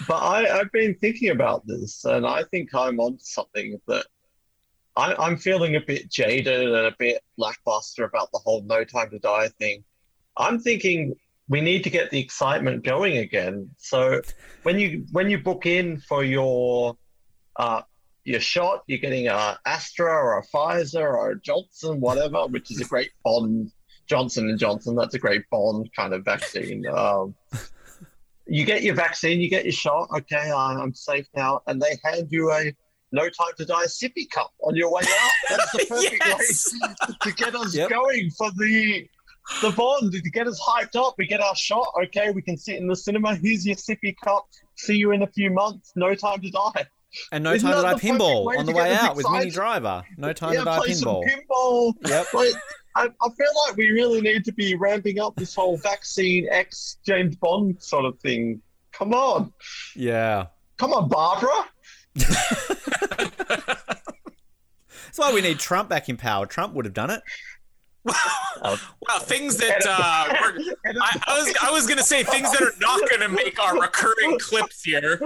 [0.07, 4.05] But I, I've been thinking about this, and I think I'm on something that
[4.95, 9.09] I, I'm feeling a bit jaded and a bit lackluster about the whole No Time
[9.11, 9.83] to Die thing.
[10.35, 11.15] I'm thinking
[11.49, 13.69] we need to get the excitement going again.
[13.77, 14.21] So
[14.63, 16.97] when you when you book in for your
[17.55, 17.81] uh,
[18.23, 22.81] your shot, you're getting a Astra or a Pfizer or a Johnson, whatever, which is
[22.81, 23.71] a great Bond
[24.07, 24.95] Johnson and Johnson.
[24.95, 26.85] That's a great Bond kind of vaccine.
[26.87, 27.35] Um,
[28.49, 30.07] you get your vaccine, you get your shot.
[30.17, 32.73] Okay, I'm safe now, and they hand you a
[33.11, 35.31] no time to die sippy cup on your way out.
[35.49, 36.71] That's the perfect Yes.
[36.81, 37.89] way to get us Yep.
[37.89, 39.07] going for the
[39.61, 41.15] the bond to get us hyped up.
[41.17, 41.87] We get our shot.
[42.05, 43.35] Okay, we can sit in the cinema.
[43.35, 44.45] Here's your sippy cup.
[44.75, 45.93] See you in a few months.
[45.95, 46.85] No time to die.
[47.31, 49.49] And no Isn't time to die pinball on the way out with Minnie?
[49.49, 50.03] Driver.
[50.17, 51.23] No time yeah, to die play pinball.
[51.23, 51.93] some pinball.
[52.05, 52.33] Yep.
[52.33, 52.53] Like,
[52.97, 56.97] I, I feel like we really need to be ramping up this whole vaccine X
[57.05, 58.59] James Bond sort of thing.
[58.91, 59.53] Come on.
[59.95, 60.47] Yeah.
[60.77, 61.69] Come on, Barbara.
[62.15, 62.39] That's
[65.15, 66.47] why we need Trump back in power.
[66.47, 67.21] Trump would have done it.
[68.61, 72.73] Well, things that uh, we're, I, I was I was gonna say things that are
[72.79, 75.19] not gonna make our recurring clips here.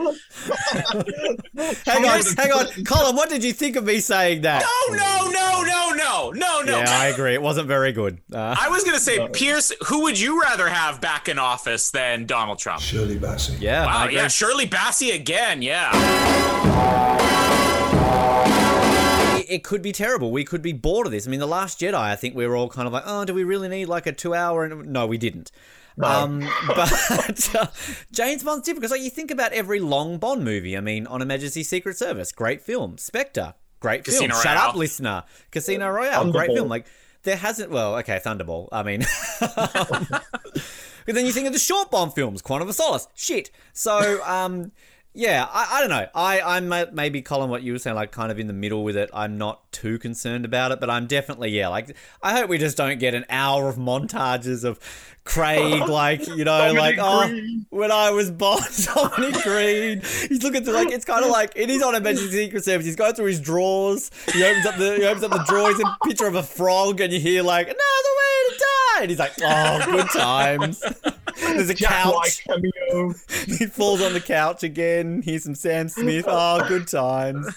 [1.86, 2.84] Hang on, hang on.
[2.86, 4.64] Colin, what did you think of me saying that?
[4.90, 6.78] No, no, no, no, no, no, no.
[6.80, 7.34] Yeah, I agree.
[7.34, 8.20] It wasn't very good.
[8.34, 12.26] Uh, I was gonna say, Pierce, who would you rather have back in office than
[12.26, 12.82] Donald Trump?
[12.82, 13.60] Shirley Bassey.
[13.60, 15.90] yeah, Wow, yeah, Shirley Bassey again, yeah.
[19.52, 20.32] It, it could be terrible.
[20.32, 21.28] We could be bored of this.
[21.28, 23.34] I mean, The Last Jedi, I think we were all kind of like, oh, do
[23.34, 24.64] we really need like a two hour?
[24.64, 25.52] And no, we didn't.
[26.02, 27.68] Um, but uh,
[28.12, 30.78] James Bond's different because like you think about every long Bond movie.
[30.78, 32.98] I mean, On Her Majesty's Secret Service, great film.
[32.98, 34.16] Spectre, great film.
[34.16, 35.24] Casino Shut up, listener.
[35.52, 36.70] Casino Royale, great film.
[36.70, 36.86] Like
[37.24, 37.72] there hasn't.
[37.72, 38.70] Well, okay, Thunderball.
[38.72, 39.06] I mean.
[41.06, 43.52] But then you think of the short Bond films, Quantum of Solace, shit.
[43.74, 44.72] So, um,
[45.14, 46.08] yeah, I, I don't know.
[46.16, 48.96] I, I'm maybe Colin, what you were saying, like kind of in the middle with
[48.96, 49.10] it.
[49.14, 51.68] I'm not too concerned about it, but I'm definitely yeah.
[51.68, 54.80] Like I hope we just don't get an hour of montages of
[55.26, 57.30] Craig, like you know, like oh,
[57.72, 58.64] when I was Bond,
[58.96, 60.02] Dominic Greene.
[60.02, 62.86] He's looking through like it's kind of like it is on a Magic Secret Service.
[62.86, 64.12] He's going through his drawers.
[64.32, 67.12] He opens up the he opens up the drawers, a picture of a frog, and
[67.12, 68.71] you hear like another way to die.
[69.02, 70.84] And he's like, oh, good times.
[71.40, 72.44] There's a Jack couch.
[73.48, 75.22] He falls on the couch again.
[75.24, 76.26] Here's some Sam Smith.
[76.30, 77.48] Oh, good times.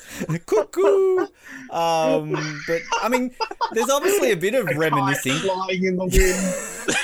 [0.47, 1.26] Cuckoo.
[1.70, 3.34] Um, but I mean,
[3.72, 6.97] there's obviously a bit of reminiscing Flying in the wind.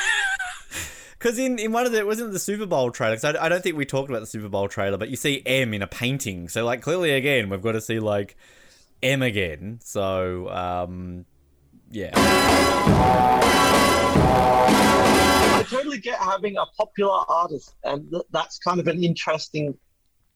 [1.18, 3.16] because in, in one of the it wasn't the Super Bowl trailer.
[3.16, 5.42] 'cause I, I don't think we talked about the Super Bowl trailer, but you see
[5.44, 6.48] M in a painting.
[6.48, 8.36] So like clearly again, we've got to see like
[9.02, 9.80] M again.
[9.82, 11.24] So um,
[11.90, 12.10] yeah.
[15.52, 19.76] I totally get having a popular artist, and th- that's kind of an interesting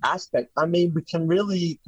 [0.03, 0.51] aspect.
[0.57, 1.81] I mean, we can really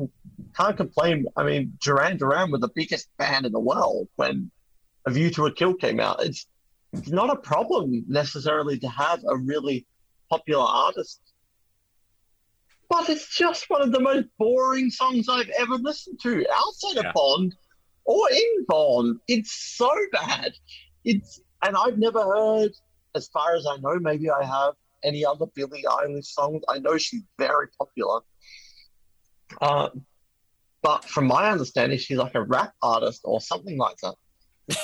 [0.56, 1.26] can't complain.
[1.36, 4.50] I mean, Duran Duran were the biggest band in the world when
[5.06, 6.24] A View to a Kill came out.
[6.24, 6.46] It's
[6.92, 9.86] it's not a problem necessarily to have a really
[10.30, 11.20] popular artist.
[12.88, 17.08] But it's just one of the most boring songs I've ever listened to outside Yeah.
[17.08, 17.56] of Bond
[18.06, 19.20] or in Bond.
[19.28, 20.52] It's so bad.
[21.04, 22.70] It's and I've never heard,
[23.14, 26.62] as far as I know, maybe I have any other Billie Eilish songs.
[26.68, 28.20] I know she's very popular.
[29.60, 29.88] Uh,
[30.82, 34.14] but from my understanding, she's like a rap artist or something like that.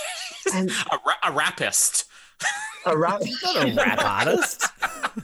[0.55, 2.05] And a, ra- a rapist.
[2.85, 4.67] a rap, Not a rap artist.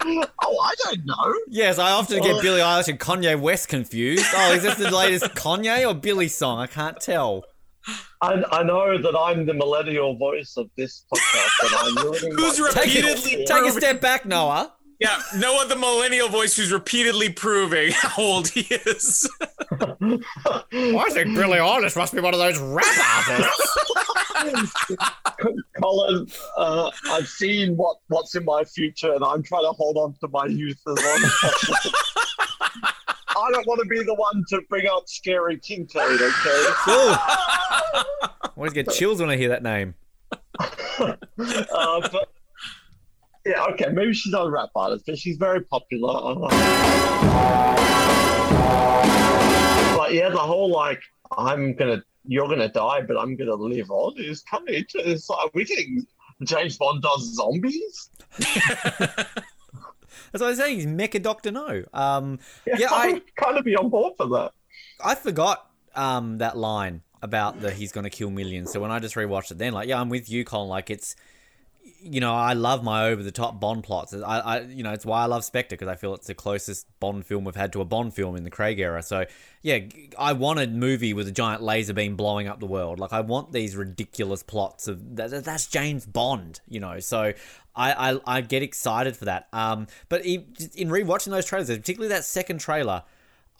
[0.00, 0.24] oh,
[0.62, 1.34] I don't know.
[1.48, 4.24] Yes, I often get Billie Eilish and Kanye West confused.
[4.32, 6.60] Oh, is this the latest Kanye or Billy song?
[6.60, 7.44] I can't tell.
[8.20, 12.58] I, I know that I'm the millennial voice of this podcast, and I'm ruining Who's
[12.58, 14.74] my- Repeatedly it, take a step back, Noah.
[15.00, 19.30] Yeah, Noah, the millennial voice who's repeatedly proving how old he is.
[19.40, 23.76] I think Billie Eilish must be one of those rap artists.
[25.80, 26.26] Colin,
[26.56, 30.28] uh, I've seen what, what's in my future, and I'm trying to hold on to
[30.28, 31.90] my youth as long as possible.
[33.38, 36.32] I don't want to be the one to bring up Scary King Toad, okay?
[36.44, 38.04] I
[38.56, 39.94] always get chills when I hear that name.
[40.60, 42.32] uh, but
[43.46, 46.34] yeah, okay, maybe she's not a rap artist, but she's very popular.
[49.96, 51.00] But yeah, the whole like
[51.36, 55.12] I'm gonna, you're gonna die, but I'm gonna live on is kind of interesting.
[55.12, 56.06] It's like, we getting
[56.42, 58.10] James Bond does zombies?
[60.32, 60.76] That's what I was saying.
[60.76, 61.84] He's Mecha Doctor No.
[61.92, 64.52] Um, Yeah, yeah, I I'm kind of be on board for that.
[65.04, 68.72] I forgot um, that line about the he's gonna kill millions.
[68.72, 70.68] So when I just rewatched it, then like, yeah, I'm with you, Colin.
[70.68, 71.16] Like it's,
[72.00, 74.14] you know, I love my over the top Bond plots.
[74.14, 76.86] I, I, you know, it's why I love Spectre because I feel it's the closest
[77.00, 79.02] Bond film we've had to a Bond film in the Craig era.
[79.02, 79.24] So
[79.62, 79.78] yeah,
[80.18, 83.00] I want a movie with a giant laser beam blowing up the world.
[83.00, 87.00] Like I want these ridiculous plots of that- that's James Bond, you know.
[87.00, 87.32] So
[87.78, 89.48] I, I, I get excited for that.
[89.52, 93.04] Um, but in in rewatching those trailers, particularly that second trailer.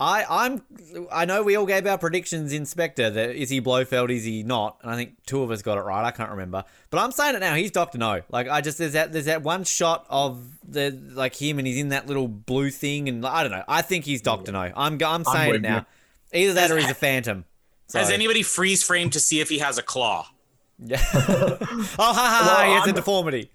[0.01, 0.62] I, I'm
[1.11, 4.45] I know we all gave our predictions in Spectre that is he Blofeld, is he
[4.45, 4.79] not?
[4.83, 6.05] And I think two of us got it right.
[6.05, 6.62] I can't remember.
[6.91, 8.21] But I'm saying it now, he's Doctor No.
[8.31, 11.79] Like I just there's that there's that one shot of the like him and he's
[11.79, 13.64] in that little blue thing and I don't know.
[13.66, 14.71] I think he's Doctor No.
[14.77, 15.85] I'm I'm saying it now.
[16.33, 16.43] you.
[16.43, 17.45] Either that or he's a phantom.
[17.89, 20.29] So, Has anybody freeze framed to see if he has a claw?
[20.79, 21.01] Yeah.
[21.14, 21.57] oh
[21.97, 23.51] ha ha ha, Well, he has a I'm- deformity.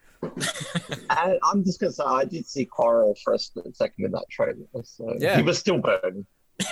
[1.10, 4.26] I, I'm just gonna say I did see Quarrel for a split second in that
[4.30, 4.56] trailer.
[4.84, 5.38] So Yeah.
[5.38, 6.26] he was still burning.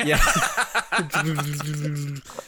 [0.05, 0.17] Yeah.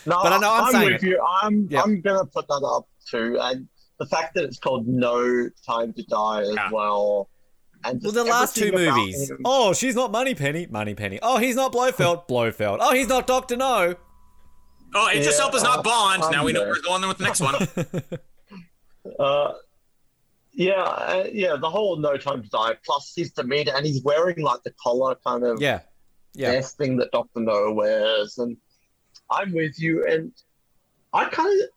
[0.06, 1.08] No, But I know I'm saying with it.
[1.08, 1.22] you.
[1.42, 1.82] I'm Yeah.
[1.82, 3.68] I'm gonna put that up too, and
[4.00, 6.70] the fact that it's called No Time to Die as Yeah.
[6.72, 7.30] well.
[7.86, 9.30] And Well, the last two movies.
[9.30, 10.68] him- Oh, she's not Moneypenny.
[10.68, 11.20] Money Penny.
[11.22, 12.28] Oh, he's not Blofeld.
[12.28, 12.80] Blofeld.
[12.82, 13.96] Oh, he's not Doctor No.
[14.96, 16.22] Oh, it just Yeah, help is not uh, Bond.
[16.32, 16.70] now I'm we know there.
[16.70, 17.56] where we're going with the next one.
[19.20, 19.52] Uh,
[20.54, 22.78] yeah, uh, yeah, the whole No Time to Die.
[22.86, 25.82] Plus his demeanor, and he's wearing like the collar kind of Yeah.
[26.36, 26.52] Yeah.
[26.52, 28.58] vest thing that Doctor No wears, and
[29.30, 30.06] I'm with you.
[30.08, 30.32] And
[31.12, 31.70] I kind of,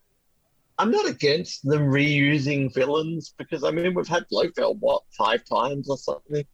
[0.79, 5.89] I'm not against them reusing villains because I mean we've had Blofeld what five times
[5.89, 6.45] or something,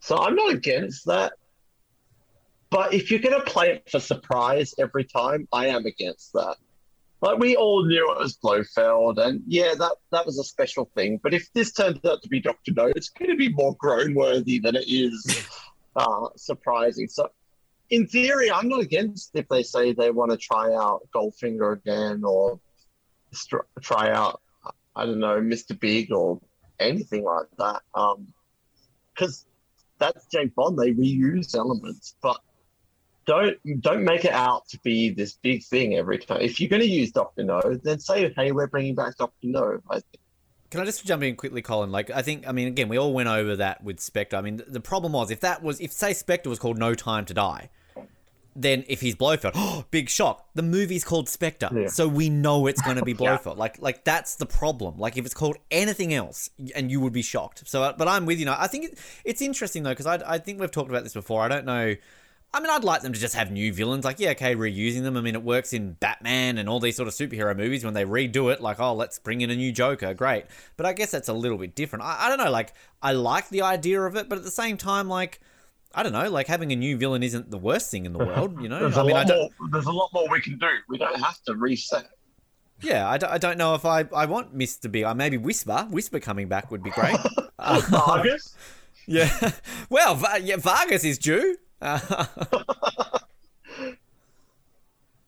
[0.00, 1.34] so I'm not against that.
[2.70, 6.56] But if you're gonna play it for surprise every time, I am against that.
[7.24, 11.18] Like we all knew it was Blofeld, and yeah, that that was a special thing.
[11.22, 14.14] But if this turns out to be Doctor No, it's going to be more groan
[14.14, 15.48] worthy than it is
[15.96, 17.08] uh, surprising.
[17.08, 17.30] So,
[17.88, 22.24] in theory, I'm not against if they say they want to try out Goldfinger again
[22.24, 22.60] or
[23.32, 24.42] str- try out,
[24.94, 25.80] I don't know, Mr.
[25.80, 26.42] Big or
[26.78, 27.80] anything like that.
[29.14, 29.46] Because
[29.98, 30.78] that's James Bond.
[30.78, 32.38] They reuse elements, but
[33.24, 36.40] don't don't make it out to be this big thing every time.
[36.40, 39.80] If you're going to use Doctor No, then say, hey, we're bringing back Doctor No.
[39.90, 40.20] I think.
[40.70, 41.92] Can I just jump in quickly, Colin?
[41.92, 44.36] Like, I think, I mean, again, we all went over that with Spectre.
[44.36, 47.24] I mean, the problem was if that was, if say Spectre was called No Time
[47.26, 47.70] to Die,
[48.56, 50.48] then if he's Blofeld, oh, big shock.
[50.54, 51.88] The movie's called Spectre, Yeah.
[51.88, 53.56] so we know it's going to be Blofeld.
[53.56, 54.98] Like, like that's the problem.
[54.98, 57.68] Like, if it's called anything else, and you would be shocked.
[57.68, 58.46] So, uh, but I'm with you.
[58.46, 61.14] Know, I think it, it's interesting though because I, I think we've talked about this
[61.14, 61.42] before.
[61.42, 61.94] I don't know.
[62.54, 64.04] I mean, I'd like them to just have new villains.
[64.04, 65.16] Like, yeah, okay, reusing them.
[65.16, 68.04] I mean, it works in Batman and all these sort of superhero movies when they
[68.04, 68.60] redo it.
[68.60, 70.14] Like, oh, let's bring in a new Joker.
[70.14, 70.44] Great.
[70.76, 72.04] But I guess that's a little bit different.
[72.04, 72.52] I, I don't know.
[72.52, 75.40] Like, I like the idea of it, but at the same time, like,
[75.92, 76.30] I don't know.
[76.30, 78.62] Like, having a new villain isn't the worst thing in the world.
[78.62, 78.78] You know.
[78.78, 79.50] There's I a mean, I more.
[79.72, 80.68] There's a lot more we can do.
[80.88, 82.06] We don't have to reset.
[82.80, 85.02] Yeah, I don't, I don't know if I I want Mister B.
[85.02, 85.88] I uh, maybe Whisper.
[85.90, 87.16] Whisper coming back would be great.
[87.58, 88.54] Vargas.
[89.06, 89.50] Yeah.
[89.90, 91.58] Well, yeah, Vargas is due.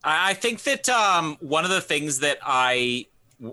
[0.09, 3.07] I think that um, one of the things that I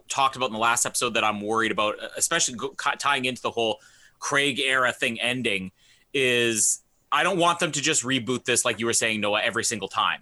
[0.08, 2.58] talked about in the last episode that I'm worried about, especially
[3.00, 3.80] tying into the whole
[4.20, 5.72] Craig era thing ending,
[6.14, 6.82] is
[7.12, 9.88] I don't want them to just reboot this like you were saying, Noah, every single
[9.88, 10.22] time.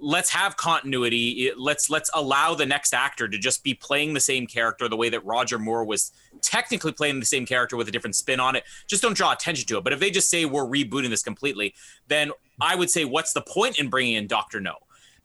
[0.00, 1.50] Let's have continuity.
[1.56, 5.08] Let's let's allow the next actor to just be playing the same character the way
[5.08, 8.64] that Roger Moore was technically playing the same character with a different spin on it.
[8.86, 9.84] Just don't draw attention to it.
[9.84, 11.74] But if they just say we're rebooting this completely,
[12.06, 12.30] then
[12.60, 14.76] I would say, what's the point in bringing in Doctor No?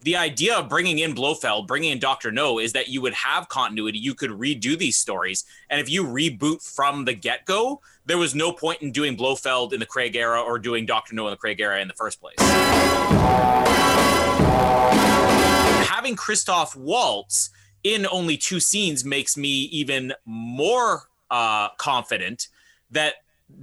[0.03, 3.47] the idea of bringing in Blofeld, bringing in Doctor No, is that you would have
[3.49, 3.97] continuity.
[3.97, 8.35] You could redo these stories, and if you reboot from the get go, there was
[8.35, 11.37] no point in doing Blofeld in the Craig era or doing Doctor No in the
[11.37, 12.35] Craig era in the first place.
[15.93, 17.51] Having Christoph Waltz
[17.83, 22.47] in only two scenes makes me even more uh, confident
[22.89, 23.15] that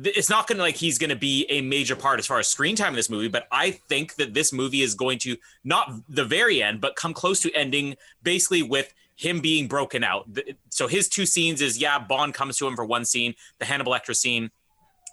[0.04, 2.38] th- it's not going to like he's going to be a major part as far
[2.38, 5.36] as screen time in this movie but i think that this movie is going to
[5.64, 10.26] not the very end but come close to ending basically with him being broken out.
[10.70, 13.92] So his two scenes is yeah bond comes to him for one scene the hannibal
[13.92, 14.50] lecter scene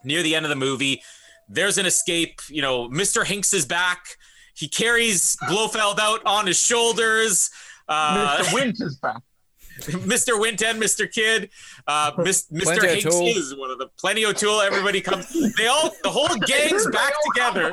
[0.04, 1.02] near the end of the movie.
[1.50, 4.18] There's an escape you know mr Hinx is back
[4.58, 7.50] he carries blofeld out on his shoulders
[7.88, 8.54] uh, Mr.
[8.54, 9.22] Winter's back.
[9.80, 10.40] Mr.
[10.40, 11.12] Wint and Mr.
[11.12, 11.50] Kidd,
[11.88, 12.64] uh, Mis- Mr.
[12.64, 13.28] Plenty Hanks O'Toole.
[13.28, 14.62] is one of the Plenty O'Toole.
[14.62, 15.28] Everybody comes.
[15.56, 17.72] They all, the whole gang's back together.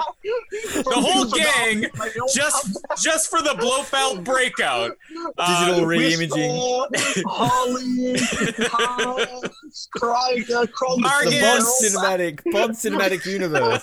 [0.72, 1.86] The whole gang,
[2.34, 4.92] just just for the Blofeld breakout.
[5.38, 6.50] Uh, Digital We re-imaging.
[7.26, 8.16] Holly,
[8.70, 11.00] Hans, Craig, uh, Cromwell.
[11.00, 11.30] Marcus.
[11.34, 13.82] The Bond cinematic, Bond cinematic universe.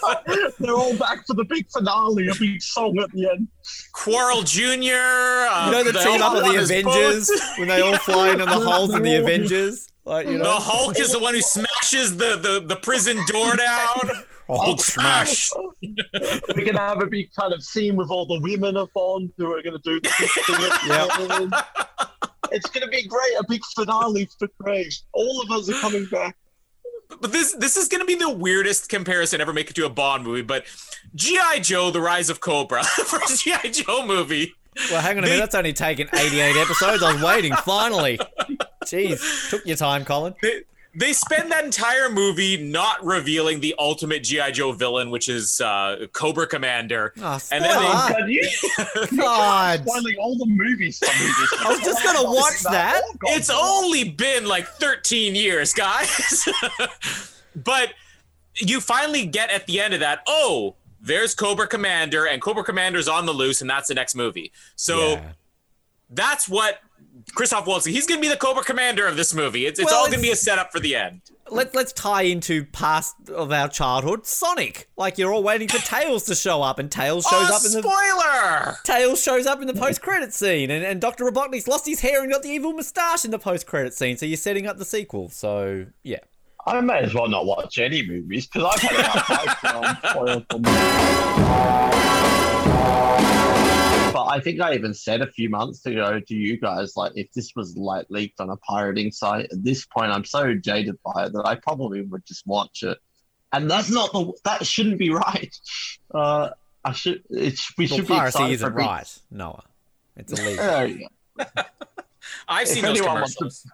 [0.60, 3.48] They're all back for the big finale, a big song at the end.
[3.94, 4.62] Quarrel Jr.
[4.64, 7.60] Uh, You know the team up of the Avengers boat.
[7.60, 9.88] when they all fly in on the holes in the Avengers.
[10.06, 14.10] Like you The Hulk is the one who smashes the, the, the prison door down.
[14.50, 15.50] Hulk smash.
[15.82, 19.54] We're gonna have a big kind of scene with all the women of Bond who
[19.54, 21.54] are gonna do the big thing at the end.
[22.52, 24.92] It's gonna be great, a big finale for Craig.
[25.14, 26.36] All of us are coming back.
[27.20, 29.90] But this this is going to be the weirdest comparison ever make it to a
[29.90, 30.42] Bond movie.
[30.44, 30.66] But
[31.16, 34.54] GI Joe: The Rise of Cobra, first GI Joe movie.
[34.90, 35.40] well, hang on a minute.
[35.40, 37.04] That's only taken 88 episodes.
[37.04, 37.54] I was waiting.
[37.54, 38.20] Finally,
[38.86, 40.34] jeez, took your time, Colin.
[40.42, 40.62] They,
[40.94, 46.08] they spend that entire movie not revealing the ultimate GI Joe villain, which is uh,
[46.12, 47.14] Cobra Commander.
[47.22, 47.80] Oh, and then
[48.28, 49.08] they, spoiler.
[49.08, 51.00] God, you, God, spoiling all the movies.
[51.00, 53.02] for me this I was just gonna watch that.
[53.06, 53.38] Oh, God.
[53.38, 56.46] it's only been like 13 years, guys.
[57.56, 57.94] but
[58.56, 63.08] you finally get at the end of that, oh, there's Cobra Commander, and Cobra Commander's
[63.08, 64.52] on the loose, and that's the next movie.
[64.76, 65.32] So Yeah.
[66.10, 66.80] that's what
[67.34, 67.86] Christoph Waltz.
[67.86, 69.66] He's going to be the Cobra Commander of this movie.
[69.66, 71.22] It's, it's Well, all going to be a setup for the end.
[71.50, 74.90] Let, let's tie into past of our childhood Sonic.
[74.96, 77.74] Like you're all waiting for Tails to show up, and Tails shows oh, up in
[77.74, 78.78] the spoiler!
[78.86, 81.26] Tails shows up in the post-credit scene, and, and Dr.
[81.26, 84.16] Robotnik's lost his hair and got the evil moustache in the post-credit scene.
[84.16, 85.28] So you're setting up the sequel.
[85.30, 86.20] So yeah,
[86.66, 90.60] I may as well not watch any movies because I've had enough time spoiled for
[90.60, 90.72] me.
[94.14, 97.32] But I think I even said a few months ago to you guys, like, if
[97.34, 101.26] this was like leaked on a pirating site, at this point, I'm so jaded by
[101.26, 102.98] it that I probably would just watch it.
[103.54, 105.56] And that's not the that shouldn't be right.
[106.14, 106.50] Uh,
[106.84, 109.64] I should it, we well, should be piracy excited isn't for big- right, Noah.
[110.18, 110.64] It's illegal.
[110.66, 111.08] There you
[111.38, 111.46] go.
[112.48, 113.68] I've If seen those anyone wants commercials.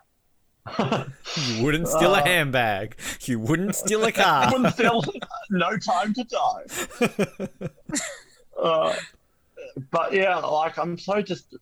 [1.58, 2.98] you wouldn't steal a Uh, handbag.
[3.22, 4.52] You wouldn't steal a car.
[4.52, 5.02] Wouldn't feel
[5.50, 7.48] no time to die.
[8.62, 8.94] uh,
[9.92, 11.56] but yeah, like I'm so just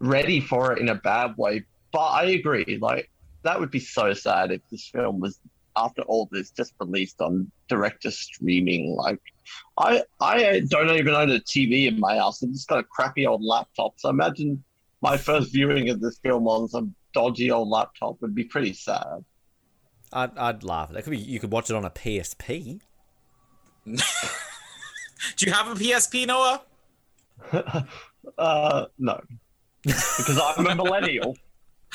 [0.00, 1.64] ready for it in a bad way.
[1.92, 3.10] But I agree, like
[3.42, 5.38] that would be so sad if this film was
[5.76, 8.96] after all this just released on director streaming.
[8.96, 9.20] Like
[9.78, 12.42] I I don't even own a TV in my house.
[12.42, 13.94] I've just got a crappy old laptop.
[13.98, 14.62] So imagine
[15.00, 19.24] my first viewing of this film on some dodgy old laptop would be pretty sad.
[20.12, 20.90] I'd, I'd laugh.
[20.90, 21.18] That could be.
[21.18, 22.80] You could watch it on a PSP.
[25.36, 26.62] Do you have a PSP, Noah?
[28.36, 29.20] Uh, no,
[29.82, 31.34] because I'm a millennial.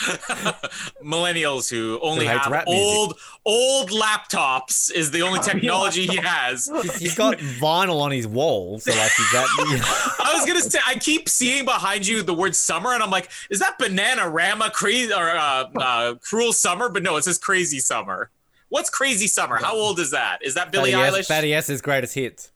[1.03, 2.83] Millennials who only Who hates have rap music.
[2.83, 6.69] old old laptops is the only technology he has.
[6.81, 10.15] He's, he's got vinyl on his wall, so like he's that.
[10.19, 13.29] I was gonna say I keep seeing behind you the word summer, and I'm like,
[13.51, 16.89] is that Bananarama crazy or uh, uh, cruel summer?
[16.89, 18.31] But no, it says crazy summer.
[18.69, 19.57] What's crazy summer?
[19.57, 20.39] How old is that?
[20.41, 21.27] Is that Billie Fatty, S, Eilish?
[21.27, 22.51] Fatty S's greatest hits.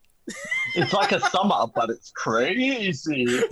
[0.76, 3.26] It's like a summer, but it's crazy.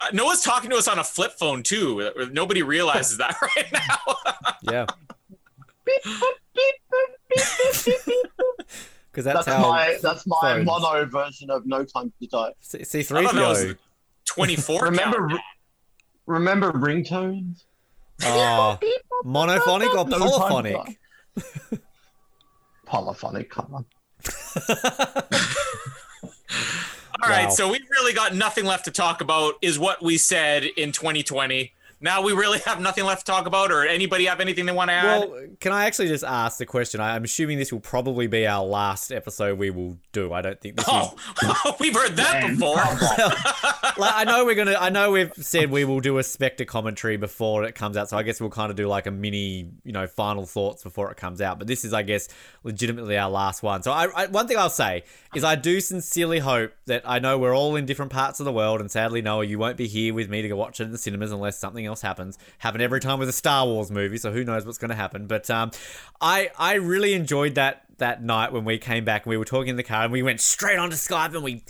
[0.00, 2.00] Uh, Noah's talking to us on a flip phone too.
[2.18, 4.14] Uh, Nobody realizes that right now.
[4.62, 4.86] Yeah.
[9.10, 12.52] Because that's, That's, how my that's my phones- mono version of No Time to Die.
[12.60, 13.16] C- C3PO.
[13.18, 13.74] I thought that was
[14.26, 15.40] 24 Remember, count.
[16.26, 17.64] remember ringtones?
[18.24, 18.78] Oh,
[19.24, 20.98] monophonic or No time to polyphonic?
[22.86, 23.84] Polyphonic, come on.
[27.22, 27.50] All right, Wow.
[27.50, 31.72] so we really got nothing left to talk about, is what we said in 2020.
[32.02, 34.90] Now we really have nothing left to talk about, or anybody have anything they want
[34.90, 35.30] to add?
[35.30, 37.00] Well, can I actually just ask the question?
[37.00, 40.32] I- I'm assuming this will probably be our last episode we will do.
[40.32, 42.74] I don't think this is oh, we've heard that before.
[43.98, 44.76] like, I know we're gonna.
[44.78, 48.16] I know we've said we will do a Spectre commentary before it comes out, so
[48.16, 51.16] I guess we'll kind of do like a mini, you know, final thoughts before it
[51.16, 51.58] comes out.
[51.58, 52.28] But this is, I guess,
[52.64, 53.84] legitimately our last one.
[53.84, 55.04] So I, I one thing I'll say
[55.36, 58.52] is I do sincerely hope that I know we're all in different parts of the
[58.52, 60.92] world, and sadly, Noah, you won't be here with me to go watch it in
[60.92, 62.38] the cinemas unless something else happens.
[62.58, 65.26] Happen every time with a Star Wars movie, so who knows what's going to happen.
[65.26, 65.70] But um,
[66.20, 69.68] I I really enjoyed that that night when we came back and we were talking
[69.68, 71.62] in the car and we went straight onto Skype and we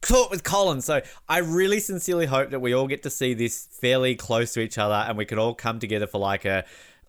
[0.00, 0.80] talked with Colin.
[0.80, 4.60] So I really sincerely hope that we all get to see this fairly close to
[4.60, 6.64] each other and we could all come together for like a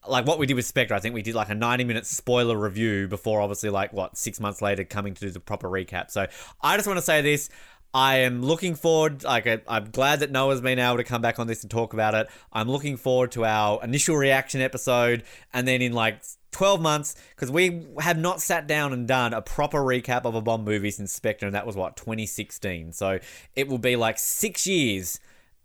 [0.08, 0.94] like what we did with Spectre.
[0.94, 4.40] I think we did like a 90 minute spoiler review before obviously like what six
[4.40, 6.12] months later coming to do the proper recap.
[6.12, 6.28] So
[6.62, 7.50] I just want to say this.
[7.94, 9.24] I am looking forward.
[9.24, 12.14] Like I'm glad that Noah's been able to come back on this and talk about
[12.14, 12.28] it.
[12.54, 15.24] I'm looking forward to our initial reaction episode,
[15.54, 16.22] and then in like
[16.52, 20.42] 12 months, because we have not sat down and done a proper recap of a
[20.42, 22.94] Bond movie since Spectre, and that was what 2016.
[22.94, 23.20] So
[23.56, 25.20] it will be like six years.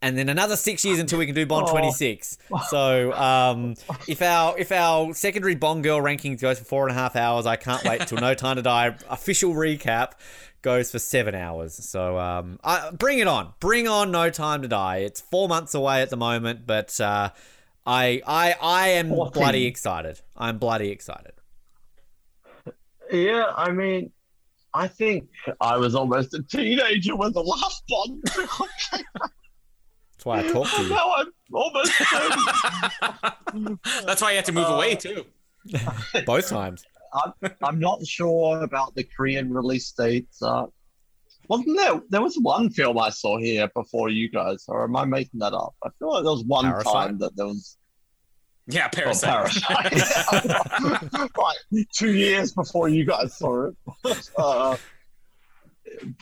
[0.04, 1.72] And then another six years until we can do Bond Oh.
[1.72, 2.36] 26.
[2.70, 3.74] So um,
[4.08, 7.46] if our if our secondary Bond girl rankings goes for four and a half hours,
[7.46, 10.12] I can't wait till No Time to Die official recap
[10.62, 11.74] goes for seven hours.
[11.74, 14.96] So um, I, bring it on, bring on No Time to Die.
[14.98, 17.30] It's four months away at the moment, but uh,
[17.84, 19.42] I I I am Fourteen.
[19.42, 20.20] bloody excited.
[20.36, 21.32] I'm bloody excited.
[23.10, 24.10] Yeah, I mean,
[24.72, 25.28] I think
[25.60, 28.22] I was almost a teenager when the last Bond.
[28.32, 30.88] That's why I talk to you.
[30.88, 31.92] now I'm almost
[34.06, 35.26] That's why you had to move away too.
[36.24, 36.86] Both times.
[37.12, 37.32] I'm,
[37.62, 40.42] I'm not sure about the Korean release dates.
[40.42, 40.66] Uh,
[41.48, 42.00] wasn't there?
[42.08, 45.52] There was one film I saw here before you guys, or am I making that
[45.52, 45.74] up?
[45.82, 46.92] I feel like there was one Parasite?
[46.92, 47.76] time that there was
[48.66, 49.62] Yeah, oh, Parasite.
[49.62, 50.70] Parasite.
[51.36, 54.30] right, two years before you guys saw it.
[54.38, 54.76] Uh,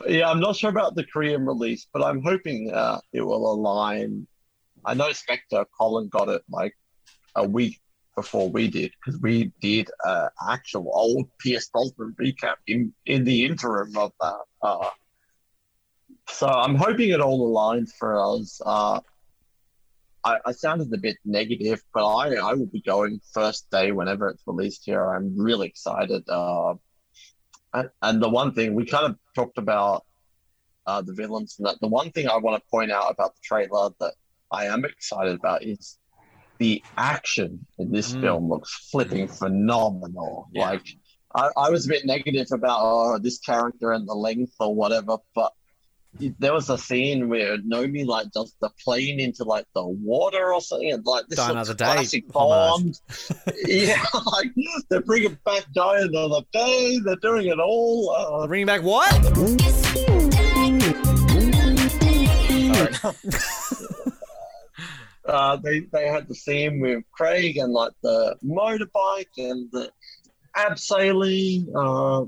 [0.08, 4.26] yeah, I'm not sure about the Korean release, but I'm hoping uh, it will align.
[4.84, 6.74] I know Spectre Colin got it like
[7.36, 7.78] a week
[8.16, 13.44] before we did because we did uh, actual old Pierce Brosnan recap in in the
[13.44, 14.40] interim of that.
[14.62, 14.90] Uh,
[16.28, 18.60] so I'm hoping it all aligns for us.
[18.64, 19.00] Uh,
[20.22, 24.28] I, I sounded a bit negative, but I, I will be going first day whenever
[24.28, 25.04] it's released here.
[25.10, 26.28] I'm really excited.
[26.28, 26.74] Uh,
[27.72, 30.04] and, and the one thing we kind of talked about
[30.86, 31.80] uh, the villains and that.
[31.80, 34.14] The one thing I want to point out about the trailer that
[34.50, 35.98] I am excited about is
[36.60, 38.20] the action in this Mm.
[38.20, 40.46] film looks flipping phenomenal.
[40.52, 40.70] Yeah.
[40.70, 40.86] Like
[41.34, 45.16] I, I was a bit negative about oh, this character and the length or whatever,
[45.34, 45.52] but
[46.40, 50.60] there was a scene where Nomi like does the plane into like the water or
[50.60, 52.98] something, and like this Die looks Another Day classic homage.
[53.08, 53.56] Bond.
[53.64, 54.50] yeah, like
[54.90, 56.98] they're bringing back Die Another Day.
[57.04, 58.10] They're doing it all.
[58.10, 59.08] Uh, Bringing back what?
[65.30, 69.90] uh, they they had the scene with Craig and like the motorbike and the
[70.56, 71.66] abseiling.
[71.74, 72.26] Uh,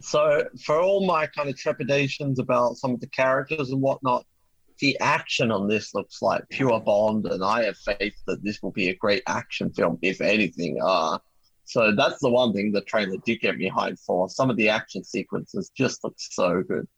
[0.00, 4.24] so for all my kind of trepidations about some of the characters and whatnot,
[4.78, 8.72] the action on this looks like pure Bond, and I have faith that this will
[8.72, 10.78] be a great action film, if anything.
[10.82, 11.18] Uh,
[11.64, 14.28] so that's the one thing the trailer did get me hyped for.
[14.28, 16.88] Some of the action sequences just look so good.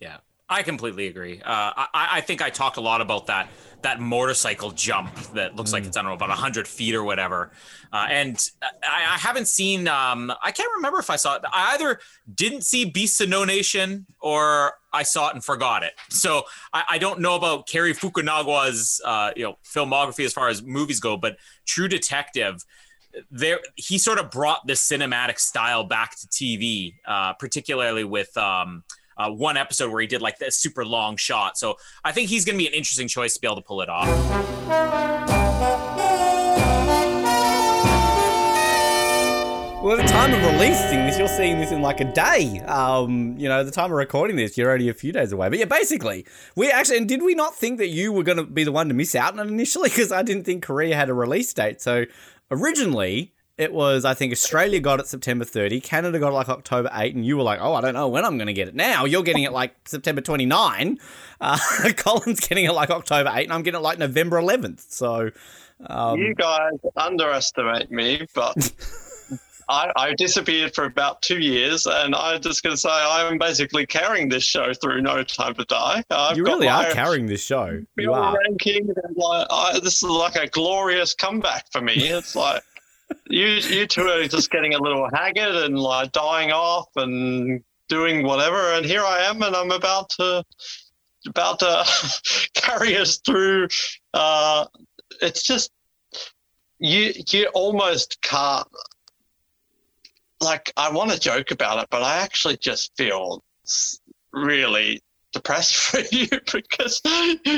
[0.00, 0.18] Yeah,
[0.54, 1.42] I completely agree.
[1.42, 3.48] Uh, I, I think I talked a lot about that
[3.82, 7.50] that motorcycle jump that looks like it's I don't know about hundred feet or whatever.
[7.92, 9.88] Uh, and I, I haven't seen.
[9.88, 11.42] Um, I can't remember if I saw it.
[11.52, 11.98] I either
[12.32, 15.94] didn't see Beasts of No Nation or I saw it and forgot it.
[16.08, 20.62] So I, I don't know about Cary Fukunagawa's uh, you know filmography as far as
[20.62, 21.36] movies go, but
[21.66, 22.64] True Detective.
[23.30, 28.84] There, he sort of brought this cinematic style back to TV, uh, particularly with um,
[29.16, 31.56] uh, one episode where he did like this super long shot.
[31.58, 33.80] So I think he's going to be an interesting choice to be able to pull
[33.80, 34.08] it off.
[39.84, 42.58] Well, the time of releasing this, you're seeing this in like a day.
[42.60, 45.50] Um, you know, the time of recording this, you're only a few days away.
[45.50, 46.24] But yeah, basically,
[46.56, 48.88] we actually, and did we not think that you were going to be the one
[48.88, 49.90] to miss out on it initially?
[49.94, 51.82] Because I didn't think Korea had a release date.
[51.82, 52.06] So
[52.50, 56.90] originally it was I think Australia got it September 30, Canada got it like October
[56.92, 58.74] 8, and you were like, oh, I don't know when I'm going to get it.
[58.74, 60.98] Now you're getting it like September 29.
[61.40, 61.58] Uh,
[61.96, 64.90] Colin's getting it like October 8, and I'm getting it like November 11th.
[64.90, 65.30] So.
[65.86, 68.54] Um, you guys underestimate me, but
[69.68, 73.86] I, I disappeared for about two years, and I'm just going to say I'm basically
[73.86, 76.04] carrying this show through No Time to Die.
[76.10, 77.82] I've you really are carrying this show.
[77.96, 78.36] You are.
[78.46, 78.88] ranking.
[78.88, 81.94] and Like, I, this is like a glorious comeback for me.
[81.94, 82.62] It's like
[83.28, 88.24] you you two are just getting a little haggard and like dying off and doing
[88.24, 90.44] whatever, and here I am, and I'm about to
[91.26, 91.84] about to
[92.54, 93.68] carry us through.
[94.12, 94.66] Uh,
[95.20, 95.70] it's just
[96.78, 98.68] you you almost can't
[100.40, 103.42] like I want to joke about it, but I actually just feel
[104.32, 105.00] really
[105.34, 107.02] depressed for you because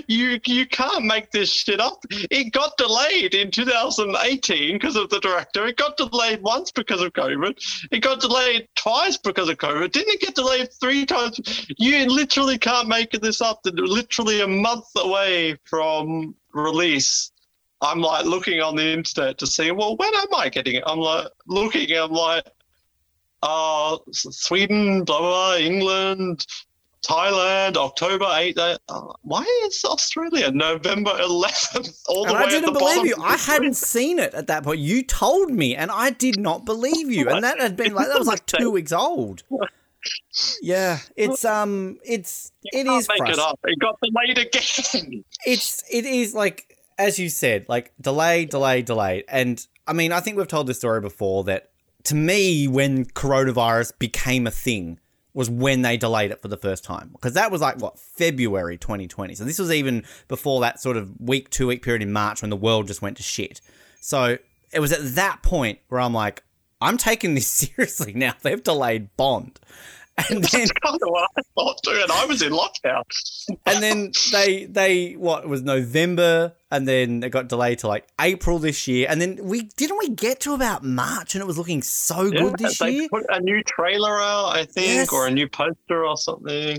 [0.08, 2.04] you you can't make this shit up.
[2.10, 5.66] It got delayed in 2018 because of the director.
[5.66, 7.54] It got delayed once because of COVID.
[7.92, 9.92] It got delayed twice because of COVID.
[9.92, 11.38] Didn't it get delayed three times?
[11.78, 13.60] You literally can't make this up.
[13.64, 17.30] Literally a month away from release.
[17.82, 20.84] I'm like looking on the internet to see, well, when am I getting it?
[20.86, 22.46] I'm like looking, I'm like,
[23.42, 26.46] uh, Sweden, blah, blah, blah, England,
[27.06, 28.78] Thailand, October 8th.
[28.88, 32.02] Uh, why is Australia November 11th?
[32.08, 33.16] All the And way I didn't believe you.
[33.22, 34.80] I hadn't seen it at that point.
[34.80, 37.28] You told me, and I did not believe you.
[37.28, 39.44] And that had been like that was like two weeks old.
[40.62, 43.58] Yeah, it's um, it's it Can't is make it up.
[43.64, 45.24] It got delayed again.
[45.44, 49.24] It's it is like as you said, like delay, delay, delay.
[49.28, 51.70] And I mean, I think we've told this story before that
[52.04, 55.00] to me, when coronavirus became a thing,
[55.36, 57.10] was when they delayed it for the first time.
[57.12, 59.34] Because that was like what February 2020.
[59.34, 62.48] So this was even before that sort of week, two week period in March when
[62.48, 63.60] the world just went to shit.
[64.00, 64.38] So
[64.72, 66.42] it was at that point where I'm like,
[66.80, 68.32] I'm taking this seriously now.
[68.40, 69.60] They've delayed Bond.
[70.30, 73.02] And then That's kind of what I thought too, and I was in lockdown.
[73.66, 78.06] and then they they what it was November and then it got delayed to like
[78.20, 81.58] April this year and then we didn't we get to about March and it was
[81.58, 83.08] looking so good this they year.
[83.10, 85.12] put a new trailer out, I think, Yes.
[85.12, 86.78] or a new poster or something.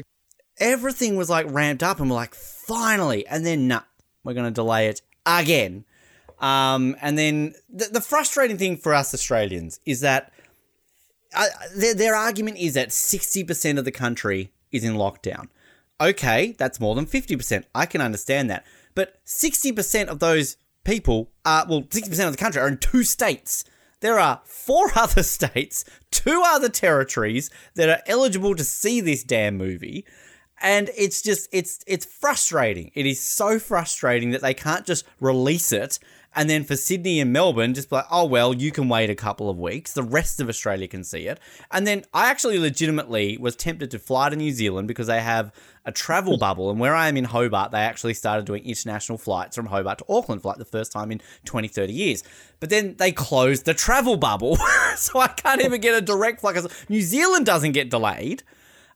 [0.59, 3.81] Everything was like ramped up and we're like finally and then nah,
[4.23, 5.85] we're gonna delay it again.
[6.39, 10.31] Um, and then the, the frustrating thing for us Australians is that
[11.75, 15.47] their, their argument is that 60% of the country is in lockdown.
[15.99, 17.63] Okay, that's more than 50%.
[17.73, 18.65] I can understand that.
[18.93, 23.63] But 60% of those people are, well, 60% of the country are in two states.
[23.99, 29.57] There are four other states, two other territories that are eligible to see this damn
[29.57, 30.05] movie.
[30.59, 32.89] And it's just it's it's frustrating.
[32.95, 35.99] It is so frustrating that they can't just release it
[36.38, 39.15] and then for Sydney and Melbourne, just be like, oh well, you can wait a
[39.15, 39.93] couple of weeks.
[39.93, 41.39] The rest of Australia can see it.
[41.71, 45.51] And then I actually legitimately was tempted to fly to New Zealand because they have
[45.83, 46.69] a travel bubble.
[46.69, 50.05] And where I am in Hobart, they actually started doing international flights from Hobart to
[50.07, 52.23] Auckland for like the first time in 20, 30 years.
[52.59, 54.57] But then they closed the travel bubble.
[54.95, 58.43] so I can't even get a direct flight 'cause New Zealand doesn't get delayed.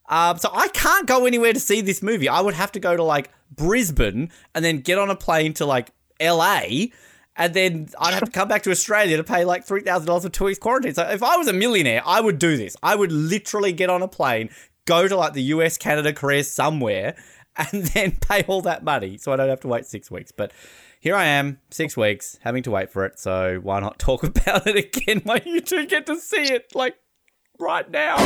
[0.09, 2.29] Um, so I can't go anywhere to see this movie.
[2.29, 5.65] I would have to go to like Brisbane and then get on a plane to
[5.65, 6.89] like LA,
[7.36, 10.23] and then I'd have to come back to Australia to pay like three thousand dollars
[10.23, 10.93] for two weeks quarantine.
[10.93, 12.75] So if I was a millionaire, I would do this.
[12.84, 14.49] I would literally get on a plane,
[14.86, 17.15] go to like the US, Canada, Korea, somewhere,
[17.55, 20.32] and then pay all that money so I don't have to wait six weeks.
[20.32, 20.51] But
[20.99, 23.19] here I am, six weeks, having to wait for it.
[23.19, 26.95] So why not talk about it again while you two get to see it like
[27.59, 28.17] right now?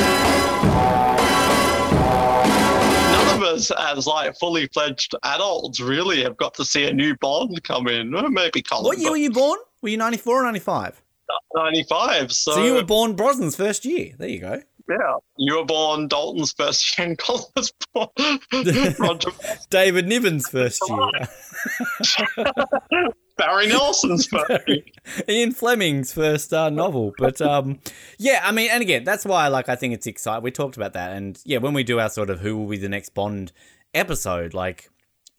[3.36, 7.62] Of us, as like fully fledged adults, really have got to see a new Bond
[7.66, 8.12] come in.
[8.32, 8.86] Maybe Colin.
[8.86, 9.60] What year were you born?
[9.82, 11.02] Were you 94 or 95?
[11.54, 12.32] 95.
[12.32, 14.14] So, So, you were born Brosnan's first year.
[14.18, 14.62] There you go.
[14.90, 18.10] Yeah, you were born Dalton's first year, and Colin was born
[19.00, 19.30] Roger
[19.70, 21.28] David Niven's first year.
[23.38, 24.30] Barry Nelson's.
[25.30, 27.14] Ian Fleming's first uh, novel.
[27.18, 27.80] But um,
[28.18, 30.44] yeah, I mean, and again, that's why like I think it's exciting.
[30.44, 32.78] We talked about that, and yeah, when we do our sort of who will be
[32.78, 33.52] the next Bond
[33.94, 34.90] episode, like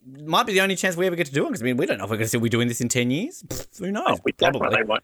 [0.05, 1.85] might be the only chance we ever get to do it because I mean we
[1.85, 3.43] don't know if we're going to still be doing this in ten years.
[3.43, 4.05] Pfft, Who knows?
[4.07, 5.03] Oh, we definitely won't.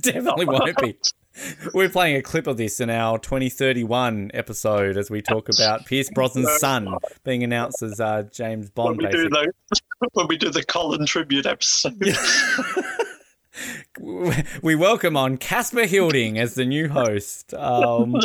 [0.00, 0.96] Definitely won't be.
[1.72, 6.10] We're playing a clip of this in our 2031 episode as we talk about Pierce
[6.10, 6.88] Brosnan's son
[7.24, 8.98] being announced as uh, James When Bond.
[8.98, 9.46] we, do Basically.
[9.70, 11.94] the, when we do the Colin tribute episode.
[14.62, 17.54] we welcome on Casper Hilding as the new host.
[17.54, 18.12] Um,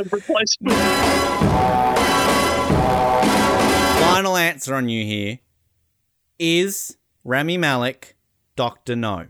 [4.01, 5.39] final answer on you here
[6.39, 8.15] is Rami Malek,
[8.55, 9.27] Doctor No.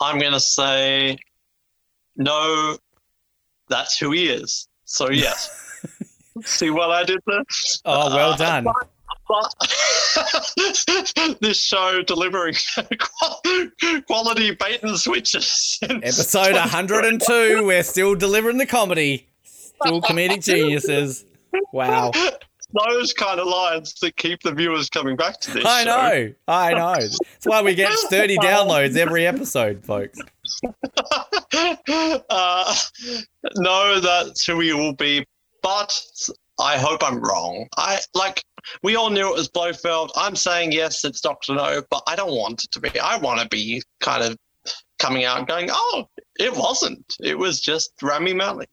[0.00, 1.18] I'm going to say
[2.16, 2.76] no.
[3.68, 4.68] That's who he is.
[4.84, 5.50] So yes.
[6.44, 7.42] See what I did there?
[7.84, 8.64] Oh, well Uh, done.
[8.64, 8.88] but-
[9.28, 9.52] but
[11.40, 12.54] this show delivering
[14.06, 15.80] quality bait and switches.
[15.82, 17.64] Episode 102.
[17.66, 19.26] We're still delivering the comedy.
[19.42, 21.24] Still comedic geniuses.
[21.72, 22.12] Wow.
[22.84, 25.64] Those kind of lines that keep the viewers coming back to this.
[25.64, 25.90] I show.
[25.90, 26.34] know.
[26.48, 26.94] I know.
[26.94, 30.18] That's why we get 30 downloads every episode, folks.
[32.30, 32.76] uh,
[33.56, 35.24] no, that's who he will be,
[35.62, 36.00] but
[36.60, 37.66] I hope I'm wrong.
[37.76, 38.42] I like
[38.82, 40.10] we all knew it was Blofeld.
[40.16, 42.98] I'm saying yes, it's Doctor No, but I don't want it to be.
[42.98, 44.36] I want to be kind of
[44.98, 46.08] coming out and going, oh,
[46.38, 47.16] it wasn't.
[47.20, 48.68] It was just Rami Malek.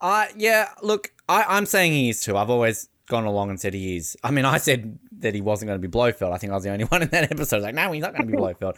[0.00, 2.36] Uh, yeah, look, I, I'm saying he is too.
[2.36, 4.16] I've always gone along and said he is.
[4.22, 6.32] I mean, I said that he wasn't going to be Blofeld.
[6.32, 7.62] I think I was the only one in that episode.
[7.62, 8.76] Like, no, he's not going to be Blofeld.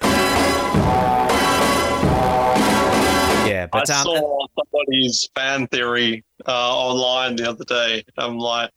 [3.48, 8.04] Yeah, but I um, saw somebody's fan theory uh, online the other day.
[8.18, 8.70] I'm like,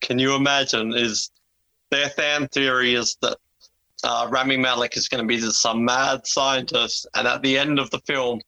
[0.00, 0.94] can you imagine?
[0.94, 1.30] Is
[1.90, 3.36] their fan theory is that
[4.02, 7.90] uh, Rami Malek is going to be some mad scientist, and at the end of
[7.90, 8.40] the film,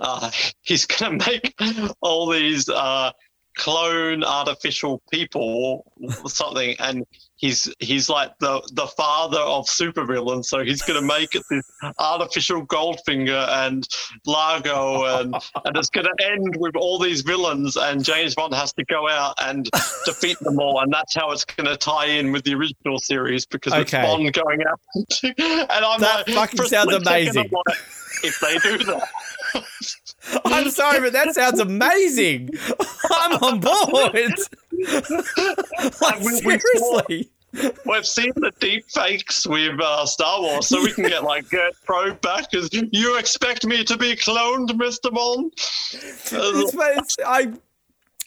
[0.00, 0.30] uh,
[0.62, 1.54] he's going to make
[2.02, 3.12] all these uh,
[3.56, 5.90] clone artificial people
[6.22, 7.04] or something, and
[7.36, 11.64] he's he's like the the father of supervillains, so he's going to make it this
[11.98, 13.86] artificial Goldfinger and
[14.26, 15.34] Largo, and
[15.64, 19.08] and it's going to end with all these villains, and James Bond has to go
[19.08, 19.68] out and
[20.04, 23.46] defeat them all, and that's how it's going to tie in with the original series
[23.46, 23.82] because Okay.
[23.82, 24.80] it's Bond going out.
[25.24, 27.50] and I'm That like, fucking sounds amazing.
[27.66, 27.78] like,
[28.22, 29.08] if they do that.
[30.44, 32.50] I'm sorry, but that sounds amazing.
[33.10, 34.38] I'm on board.
[36.00, 37.30] like, we- we saw- seriously.
[37.86, 41.72] We've seen the deep fakes with uh, Star Wars, so we can get like Gert
[41.88, 42.52] Fröbe back.
[42.52, 45.54] As you expect me to be cloned, Mister Bond?
[47.24, 47.52] I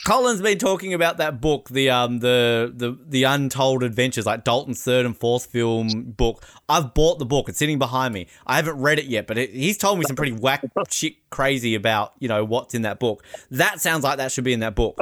[0.06, 4.82] Colin's been talking about that book, the um the the the Untold Adventures, like Dalton's
[4.82, 6.44] third and fourth film book.
[6.70, 8.28] I've bought the book; it's sitting behind me.
[8.48, 11.76] I haven't read it yet, but it, he's told me some pretty whack shit, crazy
[11.76, 13.24] about you know what's in that book.
[13.52, 14.98] That sounds like that should be in that book.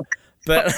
[0.48, 0.74] But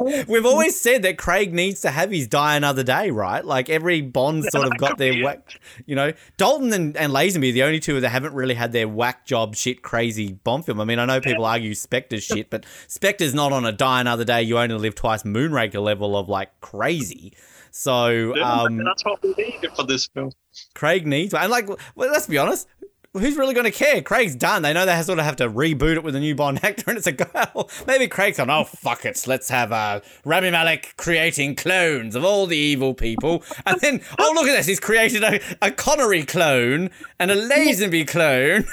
[0.28, 3.44] we've always said that Craig needs to have his die another day, right?
[3.44, 6.12] Like every Bond sort of got their whack, you know.
[6.36, 9.54] Dalton and, and Lazenby are the only two that haven't really had their whack job
[9.54, 10.80] shit crazy Bond film.
[10.80, 14.24] I mean, I know people argue Spectre's shit, but Spectre's not on a die another
[14.24, 17.34] day, you only live twice Moonraker level of like crazy.
[17.70, 20.32] So um, that's what we needed for this film.
[20.74, 22.68] Craig needs, and like, well, let's be honest.
[23.14, 24.00] Who's really going to care?
[24.00, 24.62] Craig's done.
[24.62, 26.96] They know they sort of have to reboot it with a new Bond actor, and
[26.96, 27.68] it's a girl.
[27.86, 28.48] Maybe Craig's gone.
[28.48, 33.42] Oh fuck it, let's have uh, Rami Malek creating clones of all the evil people,
[33.66, 38.08] and then oh look at this, he's created a, a Connery clone and a Lazenby
[38.08, 38.64] clone.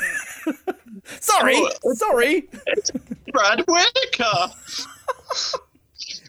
[1.20, 1.62] sorry,
[1.96, 2.50] sorry.
[3.34, 4.54] Brad Whitaker.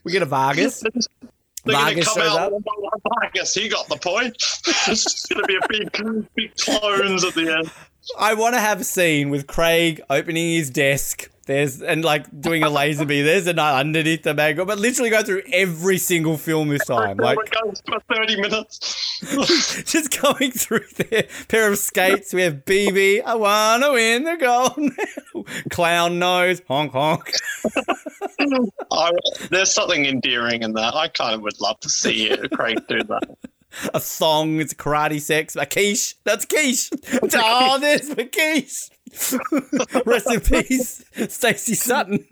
[0.02, 0.82] We get a Vargas.
[1.64, 2.38] They're going to Vargas come out.
[2.38, 2.52] up.
[2.52, 3.00] one by one.
[3.22, 4.34] I guess he got the point.
[4.66, 7.70] it's just going to be a big, big clones at the end.
[8.18, 11.30] I want to have a scene with Craig opening his desk.
[11.46, 13.24] There's and like doing a Lazenby.
[13.24, 16.96] There's a night underneath the mango, but literally go through every single film this oh
[16.96, 17.16] time.
[17.16, 17.38] Like
[17.86, 19.18] for thirty minutes.
[19.84, 22.32] just going through their pair of skates.
[22.32, 23.24] We have BB.
[23.24, 25.46] I wanna win the gold.
[25.70, 26.62] Clown nose.
[26.68, 27.32] Honk honk.
[28.92, 29.10] I,
[29.50, 30.94] there's something endearing in that.
[30.94, 33.36] I kind of would love to see it, Craig do that.
[33.94, 34.60] A thong.
[34.60, 35.56] It's karate sex.
[35.56, 36.14] A quiche.
[36.24, 36.90] That's quiche.
[37.22, 38.90] Oh, ah, there's the quiche.
[40.06, 42.26] Rest in peace, Stacey Sutton.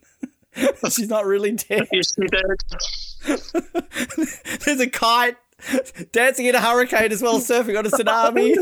[0.91, 1.89] She's not really dead?
[4.65, 5.37] There's a kite
[6.13, 8.55] dancing in a hurricane as well, surfing on a tsunami.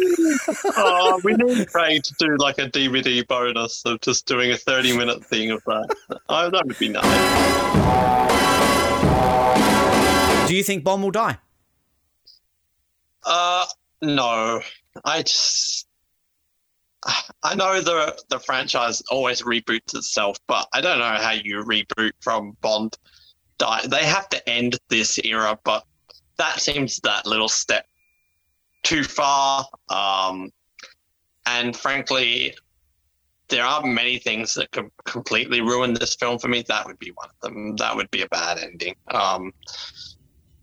[0.76, 4.96] oh, we need Craig to do like a DVD bonus of just doing a 30
[4.96, 5.94] minute thing of that.
[6.28, 7.04] Oh, that would be nice.
[10.48, 11.38] Do you think Bond will die?
[13.26, 13.66] Uh,
[14.02, 14.62] no.
[15.04, 15.86] I just.
[17.42, 22.12] I know the the franchise always reboots itself, but I don't know how you reboot
[22.20, 22.96] from Bond.
[23.58, 23.86] Die.
[23.86, 25.84] They have to end this era, but
[26.36, 27.86] that seems that little step
[28.82, 29.66] too far.
[29.88, 30.50] Um,
[31.46, 32.54] and frankly,
[33.48, 36.64] there are many things that could completely ruin this film for me.
[36.68, 37.76] That would be one of them.
[37.76, 38.96] That would be a bad ending.
[39.08, 39.52] Um,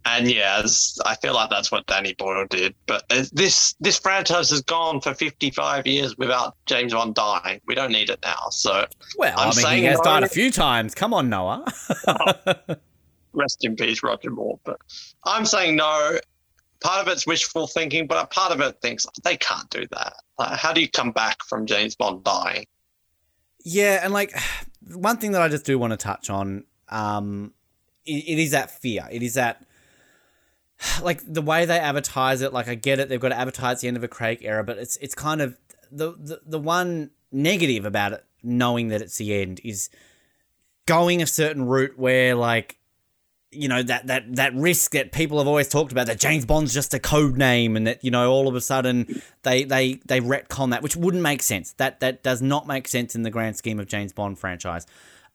[0.06, 0.66] and yeah,
[1.06, 2.76] I feel like that's what Danny Boyle did.
[2.86, 7.62] But this this franchise has gone for 55 years without James Bond dying.
[7.68, 8.50] We don't need it now.
[8.52, 8.86] So
[9.18, 10.04] Well, I'm i mean, he has no.
[10.04, 10.94] died a few times.
[10.94, 11.66] Come on, Noah.
[13.34, 14.60] rest in peace, Roger Moore.
[14.64, 14.80] But
[15.26, 16.20] I'm saying no.
[16.82, 20.14] part of it's wishful thinking, but a part of it thinks they can't do that.
[20.38, 22.66] Like, how do you come back from James Bond dying?
[23.64, 24.34] Yeah, and like
[24.94, 27.54] one thing that I just do want to touch on, um,
[28.06, 29.08] it, it is that fear.
[29.12, 29.66] It is that
[31.02, 32.54] like the way they advertise it.
[32.54, 34.78] Like I get it, they've got to advertise the end of a Craig era, but
[34.78, 35.58] it's it's kind of
[35.92, 39.90] the the, the one negative about it, knowing that it's the end, is
[40.86, 42.78] going a certain route where like
[43.52, 46.74] you know that that that risk that people have always talked about that James Bond's
[46.74, 50.20] just a code name and that you know all of a sudden they they they
[50.20, 53.56] retcon that which wouldn't make sense that that does not make sense in the grand
[53.56, 54.88] scheme of James Bond franchise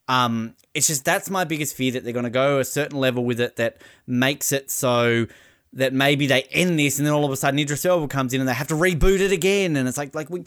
[0.09, 3.25] um it's just that's my biggest fear that they're going to go a certain level
[3.25, 5.27] with it that makes it so
[5.73, 8.41] that maybe they end this and then all of a sudden Idris Elba comes in
[8.41, 10.45] and they have to reboot it again and it's like like we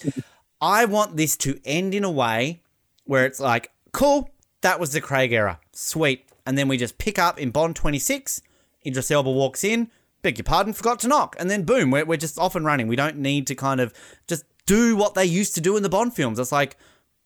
[0.59, 2.61] I want this to end in a way
[3.05, 4.29] where it's like cool
[4.61, 8.41] that was the Craig era sweet and then we just pick up in Bond 26.
[8.85, 9.89] Idris Elba walks in,
[10.21, 12.88] beg your pardon, forgot to knock, and then boom, we're, we're just off and running.
[12.88, 13.93] We don't need to kind of
[14.27, 16.39] just do what they used to do in the Bond films.
[16.39, 16.77] It's like,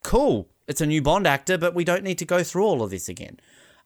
[0.04, 2.90] cool, it's a new Bond actor, but we don't need to go through all of
[2.90, 3.40] this again.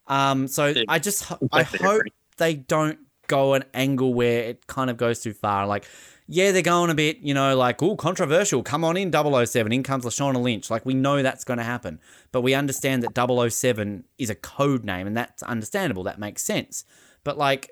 [0.08, 2.04] Um, so I just I hope
[2.38, 5.66] they don't go an angle where it kind of goes too far.
[5.68, 5.86] Like,
[6.28, 8.62] yeah, they're going a bit, you know, like, oh, controversial.
[8.62, 9.72] Come on in, 007.
[9.72, 10.70] In comes Lashana Lynch.
[10.70, 12.00] Like, we know that's going to happen.
[12.32, 16.04] But we understand that 007 is a code name, and that's understandable.
[16.04, 16.84] That makes sense.
[17.24, 17.72] But, like,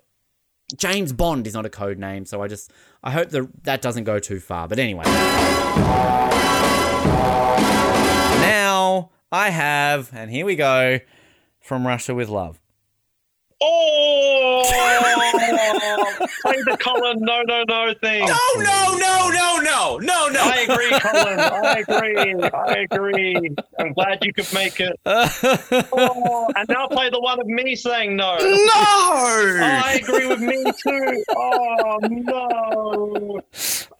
[0.75, 2.25] James Bond is not a code name.
[2.25, 2.71] So I just,
[3.03, 4.67] I hope that that doesn't go too far.
[4.67, 5.03] But anyway.
[9.31, 10.99] I have, and here we go,
[11.59, 12.61] from Russia with Love.
[13.59, 14.63] Oh,
[16.43, 18.25] play the Colin no no no thing.
[18.25, 20.39] No, oh, no, no, no, no, no, no.
[20.43, 21.39] I agree, Colin.
[21.39, 22.35] I agree.
[22.53, 23.55] I agree.
[23.79, 24.99] I'm glad you could make it.
[25.99, 28.37] Oh, and now play the one of me saying no.
[28.37, 28.43] No.
[28.43, 31.23] I agree with me too.
[31.35, 33.41] Oh no.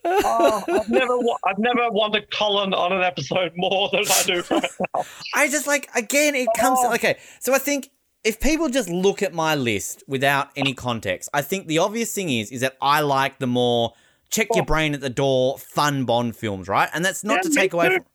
[0.05, 4.43] Oh, I've never, wa- I've never wanted Colin on an episode more than I do
[4.51, 5.03] right now.
[5.35, 6.93] I just like again it comes oh.
[6.93, 7.17] okay.
[7.39, 7.89] So I think
[8.23, 12.29] if people just look at my list without any context, I think the obvious thing
[12.29, 13.93] is is that I like the more
[14.29, 14.65] check your oh.
[14.65, 16.89] brain at the door fun Bond films, right?
[16.93, 18.05] And that's not Yeah, to take away from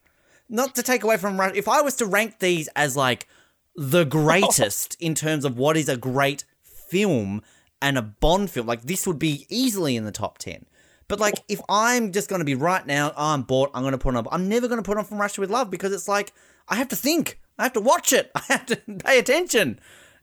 [0.48, 3.26] not to take away from if I was to rank these as like
[3.74, 7.42] the greatest in terms of what is a great film
[7.80, 10.66] and a Bond film, like this would be easily in the top 10.
[11.08, 13.92] But like if I'm just going to be right now, oh, I'm bored, I'm going
[13.92, 16.08] to put on I'm never going to put on From Russia with Love because it's
[16.08, 16.32] like
[16.68, 17.38] I have to think.
[17.62, 18.28] I have to watch it.
[18.34, 19.78] I have to pay attention.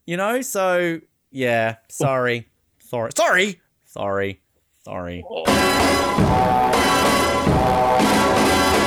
[0.05, 0.41] You know?
[0.41, 0.99] So,
[1.31, 2.49] yeah, sorry.
[2.79, 3.11] Sorry.
[3.15, 3.61] Sorry.
[3.85, 4.41] Sorry.
[4.83, 5.23] Sorry.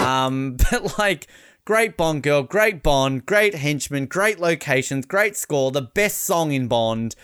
[0.04, 1.28] Um, but like,
[1.64, 6.68] great Bond girl, great Bond, great henchman, great locations, great score, the best song in
[6.68, 7.14] Bond,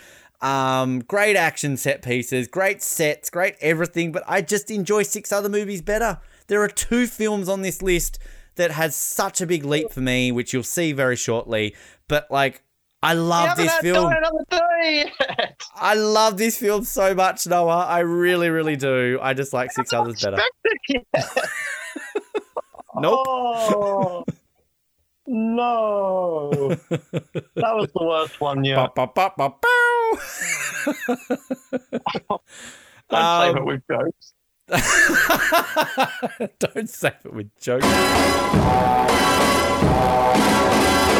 [0.40, 4.12] um, great action set pieces, great sets, great everything.
[4.12, 6.20] But I just enjoy six other movies better.
[6.46, 8.18] There are two films on this list
[8.58, 11.74] that has such a big leap for me, which you'll see very shortly.
[12.06, 12.62] But like,
[13.02, 14.10] I love this film.
[14.10, 15.62] time another day yet.
[15.74, 17.86] I love this film so much, Noah.
[17.86, 19.18] I really, really do.
[19.22, 20.38] I just like six others better.
[23.00, 23.26] Nope.
[23.28, 24.24] Oh,
[25.26, 26.50] no.
[26.90, 28.92] That was the worst one yet.
[28.96, 29.54] Ba, ba, ba, ba.
[33.08, 34.32] Don't Um, it with jokes.
[36.58, 37.86] Don't save it with jokes.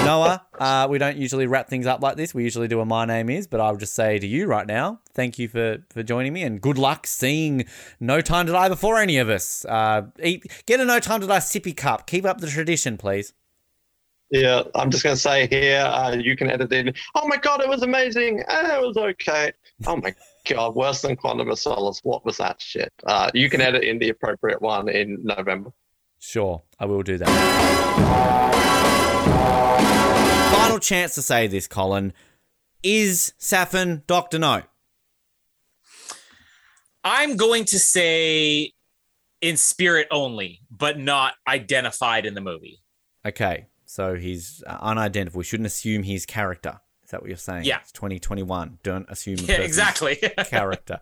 [0.04, 2.34] Noah, uh, we don't usually wrap things up like this.
[2.34, 5.00] We usually do a My Name Is, but I'll just say to you right now,
[5.12, 7.66] thank you for, for joining me and good luck seeing
[8.00, 9.64] No Time to Die before any of us.
[9.66, 12.06] Uh, eat, get a No Time to Die sippy cup.
[12.06, 13.34] Keep up the tradition, please.
[14.30, 16.92] Yeah, I'm just going to say here, uh, you can edit in.
[17.14, 18.42] Oh my god, it was amazing.
[18.48, 19.52] And it was okay.
[19.86, 20.14] Oh my
[20.48, 22.00] god, worse than Quantum of Solace.
[22.02, 22.92] What was that shit?
[23.06, 25.70] Uh, you can edit in the appropriate one in November.
[26.18, 27.28] Sure, I will do that.
[30.52, 32.12] Final chance to say this, Colin.
[32.82, 34.38] Is Safin Dr.
[34.38, 34.62] No?
[37.04, 38.72] I'm going to say
[39.40, 42.82] in spirit only, but not identified in the movie.
[43.24, 45.36] Okay, so he's uh, unidentified.
[45.36, 46.80] We shouldn't assume his character.
[47.08, 47.64] Is that what you're saying?
[47.64, 47.78] Yeah.
[47.80, 48.80] It's 2021.
[48.82, 50.16] Don't assume Yeah, exactly.
[50.44, 51.00] character.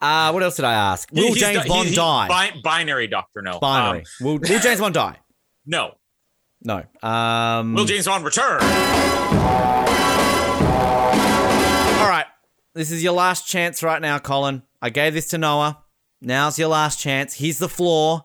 [0.00, 1.10] Uh, what else did I ask?
[1.12, 2.28] Will He's James di- Bond he's- die?
[2.28, 3.58] bi- binary Doctor No.
[3.58, 3.98] Binary.
[3.98, 5.18] Um, will, will James Bond die?
[5.66, 5.96] no.
[6.62, 6.82] No.
[7.02, 8.62] Um, Will James Bond return?
[8.62, 8.68] All
[12.08, 12.24] right.
[12.72, 14.62] This is your last chance right now, Colin.
[14.80, 15.82] I gave this to Noah.
[16.22, 17.34] Now's your last chance.
[17.34, 18.24] Here's the floor.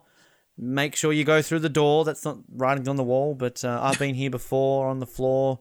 [0.56, 2.06] Make sure you go through the door.
[2.06, 5.60] That's not writing on the wall, but uh, I've been here before on the floor.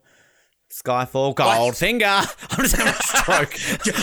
[0.71, 2.27] Skyfall, Goldfinger.
[2.51, 3.55] I'm just having a stroke.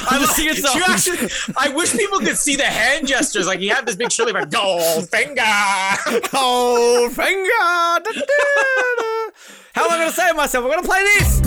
[0.10, 1.08] I'm just singing You songs.
[1.08, 3.46] actually- I wish people could see the hand gestures.
[3.46, 4.48] Like you have this big Shirley finger.
[4.50, 5.06] Goldfinger.
[8.02, 9.30] Da-da-da.
[9.74, 10.64] How am I going to save myself?
[10.64, 11.40] I'm going to play this.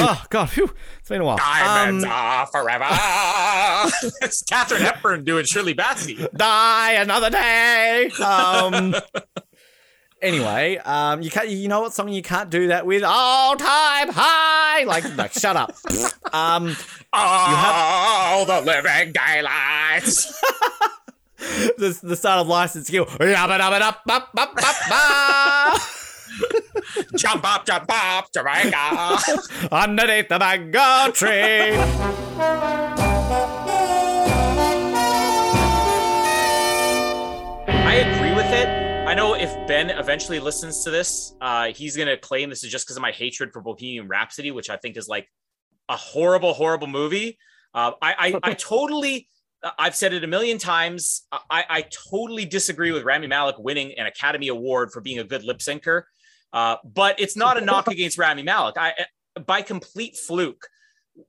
[0.00, 0.70] Oh God, phew.
[1.00, 1.36] it's been a while.
[1.38, 2.86] Diamonds Um, are forever.
[4.22, 6.28] it's Katharine Hepburn doing Shirley Bassey.
[6.34, 8.08] die another day.
[8.24, 8.94] Um.
[10.22, 11.48] Anyway, um, you can't.
[11.48, 13.02] You know what song you can't do that with?
[13.04, 14.84] All time high.
[14.84, 15.74] Like, like, shut up.
[16.30, 16.76] Um,
[17.10, 20.26] All the living daylights.
[21.38, 23.06] the the start of License Kill.
[23.06, 25.80] Yabba dabba dup, bup, bup, bup,
[27.16, 29.18] jump up, jump up, Jamaica.
[29.72, 32.84] Underneath the mango tree.
[39.48, 43.02] if Ben eventually listens to this, uh, he's gonna claim this is just because of
[43.02, 45.26] my hatred for Bohemian Rhapsody, which I think is like
[45.88, 47.38] a horrible, horrible movie.
[47.74, 49.28] Uh, I, I, I totally,
[49.78, 51.26] I've said it a million times.
[51.32, 55.44] I, I totally disagree with Rami Malek winning an Academy Award for being a good
[55.44, 56.02] lip syncer.
[56.52, 58.76] Uh, but it's not a knock against Rami Malek.
[58.78, 58.92] I,
[59.46, 60.66] by complete fluke,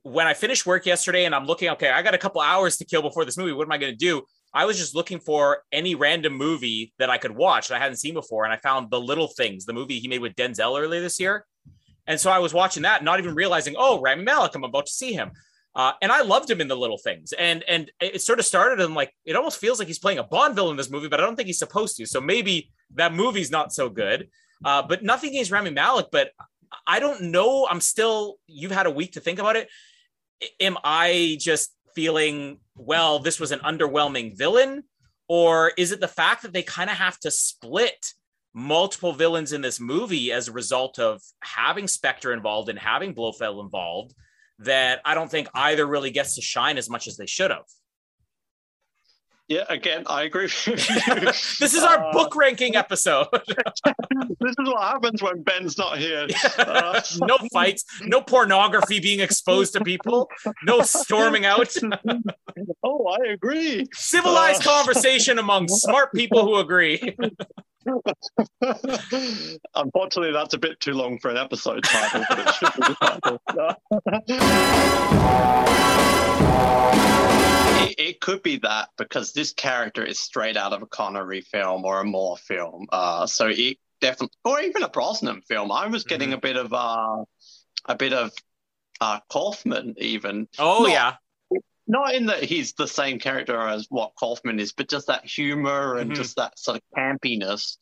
[0.02, 2.84] when I finished work yesterday and I'm looking, okay, I got a couple hours to
[2.84, 3.52] kill before this movie.
[3.52, 4.22] What am I going to do?
[4.52, 7.98] I was just looking for any random movie that I could watch that I hadn't
[7.98, 8.44] seen before.
[8.44, 11.46] And I found The Little Things, the movie he made with Denzel earlier this year.
[12.06, 14.92] And so I was watching that, not even realizing, oh, Rami Malek, I'm about to
[14.92, 15.30] see him.
[15.76, 17.32] Uh, and I loved him in The Little Things.
[17.32, 20.24] And and it sort of started and like, it almost feels like he's playing a
[20.24, 22.06] Bond villain in this movie, but I don't think he's supposed to.
[22.06, 24.28] So maybe that movie's not so good.
[24.64, 26.32] Uh, but nothing against Rami Malek, but
[26.86, 27.66] I don't know.
[27.70, 29.68] I'm still, you've had a week to think about it.
[30.58, 34.84] Am I just feeling, well, this was an underwhelming villain?
[35.28, 38.12] Or is it the fact that they kind of have to split
[38.52, 43.64] multiple villains in this movie as a result of having Spectre involved and having Blofeld
[43.64, 44.14] involved
[44.58, 47.64] that I don't think either really gets to shine as much as they should have?
[49.50, 50.44] Yeah, again, I agree.
[50.44, 50.76] with you.
[51.58, 53.26] This is our Uh, book ranking episode.
[54.40, 56.26] This is what happens when Ben's not here.
[56.56, 60.30] Uh, no fights, no pornography being exposed to people,
[60.64, 61.74] no storming out.
[62.84, 63.86] oh, I agree.
[63.92, 67.16] Civilized Uh, conversation among smart people who agree.
[69.74, 72.94] Unfortunately, that's a bit too long for an episode title, but it should be the
[73.02, 73.40] title.
[78.08, 82.00] It, could be that because this character is straight out of a Connery film or
[82.00, 82.86] a Moore film.
[82.90, 85.70] Uh, so it definitely, or even a Brosnan film.
[85.70, 87.24] I was getting a bit of uh,
[87.86, 88.32] a bit of
[89.00, 90.48] uh, Kaufman even.
[90.58, 91.14] Oh Not- yeah.
[91.86, 95.96] not in that he's the same character as what Kaufman is, but just that humor
[95.96, 96.16] and Mhm.
[96.16, 97.76] just that sort of campiness.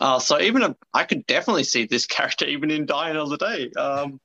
[0.00, 3.70] Uh, so even a, I could definitely see this character even in Die Another Day.
[3.72, 4.20] Um,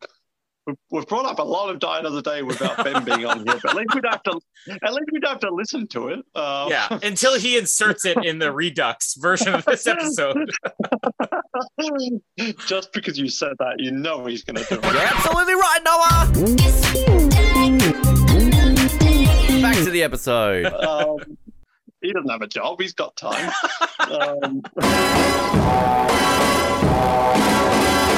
[0.70, 3.60] we've, we've brought up a lot of Die Another Day without Ben being on here,
[3.62, 4.40] but at least we'd have to
[4.84, 6.20] at least we'd have to listen to it.
[6.36, 10.52] Uh, Yeah, until he inserts it in the Redux version of this episode.
[12.68, 14.84] just because you said that, you know he's going to do it.
[14.84, 16.28] You're absolutely right, Noah.
[19.62, 20.66] Back to the episode.
[20.68, 21.18] um,
[22.02, 22.80] he doesn't have a job.
[22.80, 23.52] He's got time.
[24.10, 24.62] um,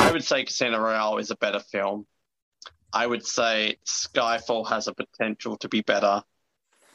[0.03, 2.05] I would say Casino Royale is a better film.
[2.93, 6.23] I would say Skyfall has a potential to be better.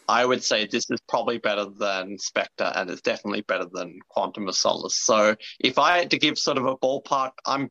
[0.08, 4.48] I would say this is probably better than Spectre, and it's definitely better than Quantum
[4.48, 4.94] of Solace.
[4.94, 7.70] So, if I had to give sort of a ballpark, I'm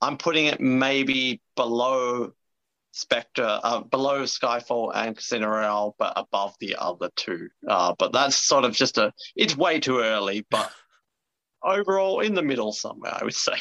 [0.00, 2.32] I'm putting it maybe below
[2.92, 7.48] Spectre, uh, below Skyfall and Casino Royale, but above the other two.
[7.66, 10.72] Uh, but that's sort of just a, it's way too early, but
[11.62, 13.56] overall in the middle somewhere, I would say.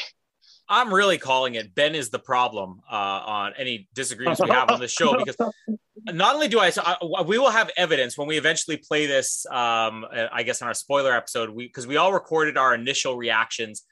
[0.69, 4.79] I'm really calling it Ben is the problem uh, on any disagreements we have on
[4.79, 5.35] this show because
[6.05, 9.47] not only do I, so I, we will have evidence when we eventually play this.
[9.47, 13.83] Um, I guess on our spoiler episode, we because we all recorded our initial reactions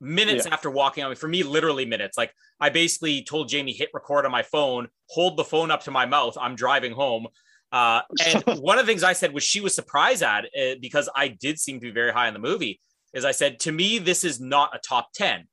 [0.00, 0.54] minutes Yeah.
[0.54, 1.14] after walking on.
[1.14, 2.16] For me, literally minutes.
[2.16, 5.90] Like I basically told Jamie hit record on my phone, hold the phone up to
[5.90, 6.36] my mouth.
[6.40, 7.26] I'm driving home.
[7.70, 11.08] Uh, and one of the things I said was she was surprised at uh, because
[11.14, 12.80] I did seem to be very high in the movie.
[13.12, 15.46] Is I said to me, this is not a top 10.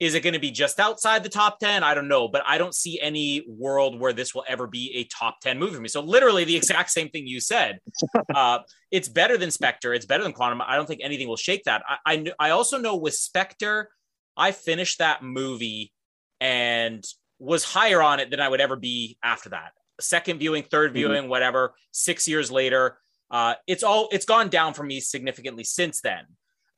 [0.00, 1.82] Is it going to be just outside the top 10?
[1.82, 5.04] I don't know, but I don't see any world where this will ever be a
[5.04, 5.88] top 10 movie for me.
[5.88, 7.80] So, literally, the exact same thing you said.
[8.34, 8.60] Uh,
[8.90, 9.94] it's better than Spectre.
[9.94, 10.60] It's better than Quantum.
[10.60, 11.82] I don't think anything will shake that.
[11.88, 13.88] I, I, I also know with Spectre,
[14.36, 15.92] I finished that movie
[16.40, 17.04] and
[17.38, 19.72] was higher on it than I would ever be after that.
[20.00, 21.74] Second viewing, 3rd viewing, whatever.
[21.90, 22.98] Six years later,
[23.30, 26.24] uh, it's all it's gone down for me significantly since then.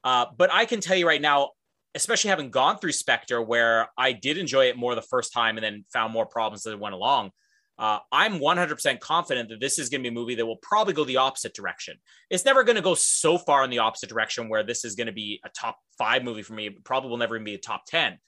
[0.03, 1.51] Uh, but I can tell you right now,
[1.95, 5.65] especially having gone through Spectre, where I did enjoy it more the first time and
[5.65, 7.31] then found more problems as it went along.
[7.79, 10.93] Uh, I'm 100% confident that this is going to be a movie that will probably
[10.93, 11.97] go the opposite direction.
[12.29, 15.07] It's never going to go so far in the opposite direction where this is going
[15.07, 16.67] to be a top five movie for me.
[16.67, 18.19] It probably will never even be a top 10.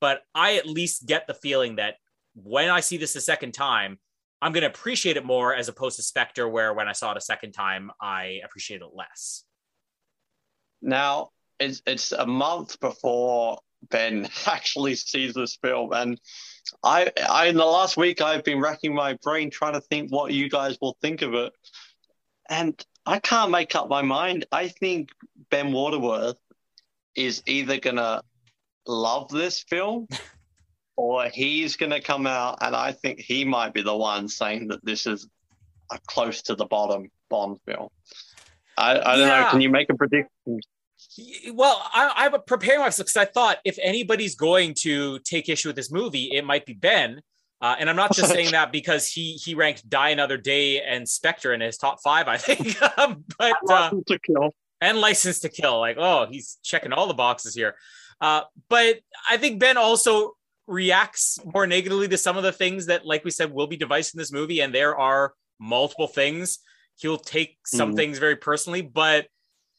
[0.00, 1.96] But I at least get the feeling that
[2.34, 3.98] when I see this a second time,
[4.40, 7.16] I'm going to appreciate it more as opposed to Spectre, where when I saw it
[7.16, 9.44] a second time, I appreciate it less.
[10.80, 11.30] Now,
[11.60, 13.58] it's, it's a month before
[13.90, 15.92] Ben actually sees this film.
[15.92, 16.20] And
[16.82, 20.32] I, I, in the last week, I've been racking my brain trying to think what
[20.32, 21.52] you guys will think of it.
[22.48, 24.46] And I can't make up my mind.
[24.50, 25.10] I think
[25.50, 26.36] Ben Waterworth
[27.14, 28.22] is either going to
[28.86, 30.06] love this film
[30.96, 34.68] or he's going to come out and I think he might be the one saying
[34.68, 35.28] that this is
[35.90, 37.88] a close to the bottom Bond film.
[38.76, 39.42] I, I don't Yeah.
[39.44, 39.50] know.
[39.50, 40.60] Can you make a prediction?
[41.52, 45.76] Well, I, I'm preparing myself because I thought if anybody's going to take issue with
[45.76, 47.20] this movie, it might be Ben.
[47.60, 51.08] Uh, and I'm not just saying that because he he ranked Die Another Day and
[51.08, 52.78] Spectre in his top five, I think.
[53.38, 54.54] but uh, to kill.
[54.80, 57.74] and License to Kill, like oh, he's checking all the boxes here.
[58.20, 63.04] Uh, but I think Ben also reacts more negatively to some of the things that,
[63.04, 66.60] like we said, will be devised in this movie, and there are multiple things.
[66.96, 67.96] He'll take some Mhm.
[67.96, 69.26] things very personally, but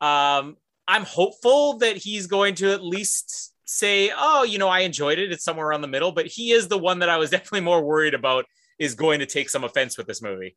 [0.01, 5.19] um, I'm hopeful that he's going to at least say, "Oh, you know, I enjoyed
[5.19, 5.31] it.
[5.31, 7.83] It's somewhere around the middle." But he is the one that I was definitely more
[7.83, 8.45] worried about
[8.79, 10.55] is going to take some offense with this movie.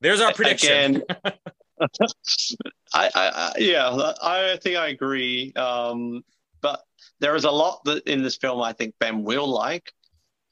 [0.00, 0.96] There's our prediction.
[0.96, 1.02] Again,
[2.94, 5.52] I, I, I, yeah, I think I agree.
[5.54, 6.22] Um,
[6.60, 6.82] but
[7.20, 9.92] there is a lot that in this film I think Ben will like,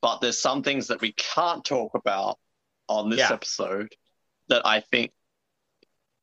[0.00, 2.38] but there's some things that we can't talk about
[2.88, 3.32] on this Yeah.
[3.32, 3.94] episode
[4.48, 5.12] that I think,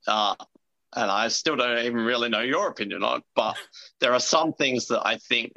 [0.07, 0.35] uh,
[0.95, 3.57] and I still don't even really know your opinion on, but
[3.99, 5.53] there are some things that I think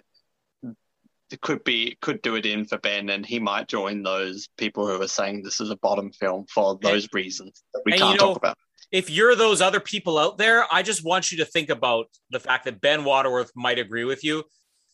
[1.40, 5.00] could be could do it in for Ben, and he might join those people who
[5.00, 8.34] are saying this is a bottom film for those reasons that we can't you know,
[8.34, 8.58] talk about.
[8.90, 12.40] if you're those other people out there, I just want you to think about the
[12.40, 14.44] fact that Ben Waterworth might agree with you.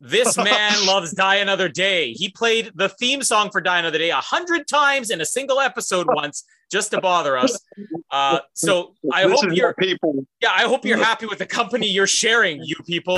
[0.00, 2.12] This man loves Die Another Day.
[2.12, 5.60] He played the theme song for Die Another Day a hundred times in a single
[5.60, 7.58] episode once just to bother us.
[8.10, 10.24] Uh, so I This hope you're people.
[10.40, 13.16] yeah, I hope you're happy with the company you're sharing, you people.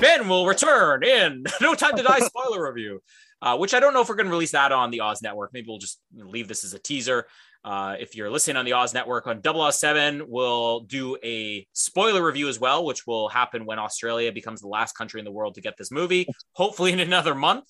[0.00, 3.00] Ben will return in No Time to Die spoiler review,
[3.40, 5.50] uh, which I don't know if we're going to release that on the Oz Network.
[5.52, 7.26] Maybe we'll just leave this as a teaser.
[7.64, 12.48] Uh, if you're listening on the Oz Network on 007, we'll do a spoiler review
[12.48, 15.62] as well, which will happen when Australia becomes the last country in the world to
[15.62, 17.64] get this movie, hopefully in another month.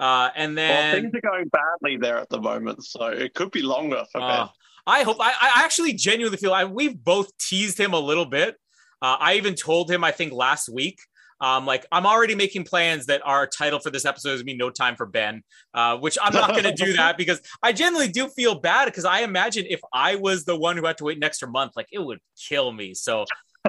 [0.00, 3.50] Uh, and Well, then things are going badly there at the moment, so it could
[3.50, 4.48] be longer for uh, Ben.
[4.86, 5.16] I hope.
[5.20, 8.56] I, I actually genuinely feel I, we've both teased him a little bit.
[9.02, 11.00] Uh, I even told him I think last week.
[11.40, 14.56] Um, like I'm already making plans that our title for this episode is gonna be
[14.56, 15.42] "No Time for Ben,"
[15.74, 19.04] uh, which I'm not going to do that because I generally do feel bad because
[19.04, 21.88] I imagine if I was the one who had to wait an extra month, like
[21.92, 22.18] it would
[22.48, 22.94] kill me.
[22.94, 23.24] So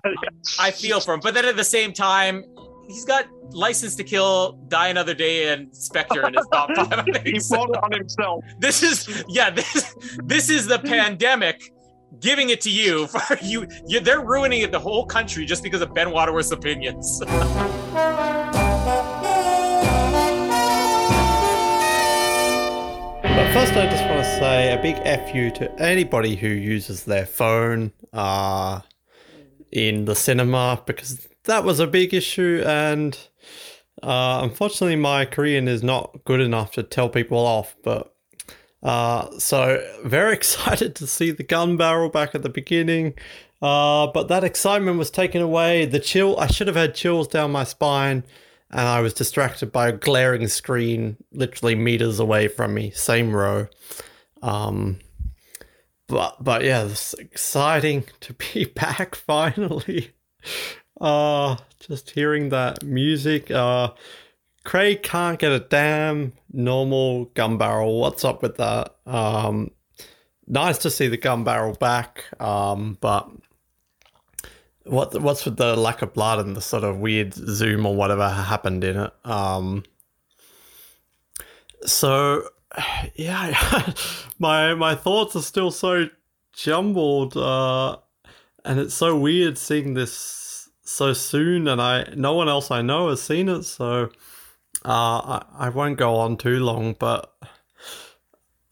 [0.06, 0.14] um,
[0.60, 2.44] I feel for him, but then at the same time,
[2.88, 6.94] he's got License to Kill, Die Another Day, and Spectre in his top five.
[6.94, 7.26] I think.
[7.28, 8.46] He So- brought it on himself.
[8.60, 11.62] this is yeah this this is the pandemic
[12.20, 15.82] giving it to you for you, you they're ruining it the whole country just because
[15.82, 17.22] of ben waterworth's opinions
[23.38, 27.04] But first, I just want to say a big F you to anybody who uses
[27.04, 28.82] their phone uh,
[29.72, 32.64] in the cinema because that was a big issue.
[32.66, 33.16] And
[34.02, 37.76] uh, unfortunately, my Korean is not good enough to tell people off.
[37.84, 38.12] But
[38.84, 43.14] uh, so, very excited to see the gun barrel back at the beginning.
[43.62, 45.86] Uh, but that excitement was taken away.
[45.86, 48.24] The chill, I should have had chills down my spine
[48.70, 53.68] and I was distracted by a glaring screen literally meters away from me, same row.
[54.42, 55.00] Um,
[56.08, 60.12] but but yeah, it's exciting to be back finally.
[61.00, 63.52] Uh, just hearing that music.
[63.52, 63.92] Uh,
[64.68, 68.02] Craig can't get a damn normal gun barrel.
[68.02, 68.98] What's up with that?
[69.06, 69.72] Um,
[70.46, 72.26] nice to see the gun barrel back.
[72.42, 73.32] Um, but
[74.84, 78.28] what what's with the lack of blood and the sort of weird zoom or whatever
[78.28, 79.14] happened in it?
[79.24, 79.86] Um,
[81.86, 82.50] so
[83.16, 83.94] yeah,
[84.38, 86.10] my my thoughts are still so
[86.52, 87.96] jumbled, uh,
[88.66, 93.08] and it's so weird seeing this so soon, and I no one else I know
[93.08, 94.10] has seen it, so
[94.88, 97.34] uh, I I won't go on too long, but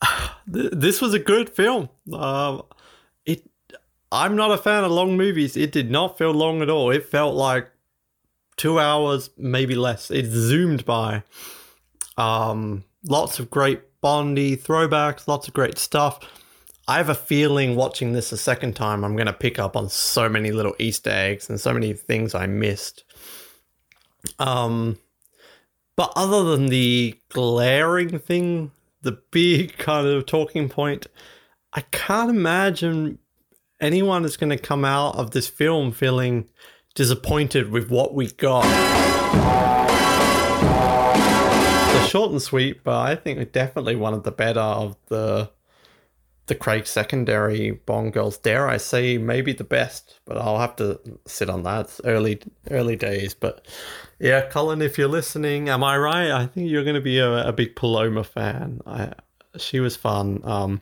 [0.52, 1.90] th- this was a good film.
[2.14, 2.64] Um,
[3.26, 3.44] it
[4.12, 5.58] I'm not a fan of long movies.
[5.58, 6.90] It did not feel long at all.
[6.90, 7.70] It felt like
[8.56, 10.10] two hours, maybe less.
[10.10, 11.24] It zoomed by.
[12.18, 16.20] Um, lots of great Bondy throwbacks, lots of great stuff.
[16.88, 19.90] I have a feeling watching this a second time, I'm going to pick up on
[19.90, 23.04] so many little Easter eggs and so many things I missed.
[24.38, 25.00] Um,
[25.95, 31.07] but other than the glaring thing, the big kind of talking point,
[31.73, 33.19] I can't imagine
[33.80, 36.47] anyone is going to come out of this film feeling
[36.95, 38.63] disappointed with what we got.
[41.93, 45.51] The short and sweet, but I think definitely one of the better of the
[46.47, 48.38] the Craig secondary Bond girls.
[48.38, 51.85] Dare I say, maybe the best, but I'll have to sit on that.
[51.85, 53.65] It's early early days, but
[54.20, 56.32] yeah, Colin, if you're listening, am I right?
[56.32, 58.82] I think you're going to be a, a big Paloma fan.
[58.86, 59.14] I,
[59.58, 60.42] she was fun.
[60.44, 60.82] Um,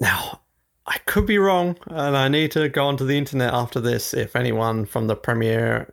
[0.00, 0.40] now,
[0.86, 4.36] I could be wrong, and I need to go onto the internet after this if
[4.36, 5.92] anyone from the premiere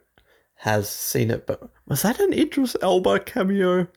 [0.57, 1.47] has seen it.
[1.47, 3.87] But was that an Idris Elba cameo?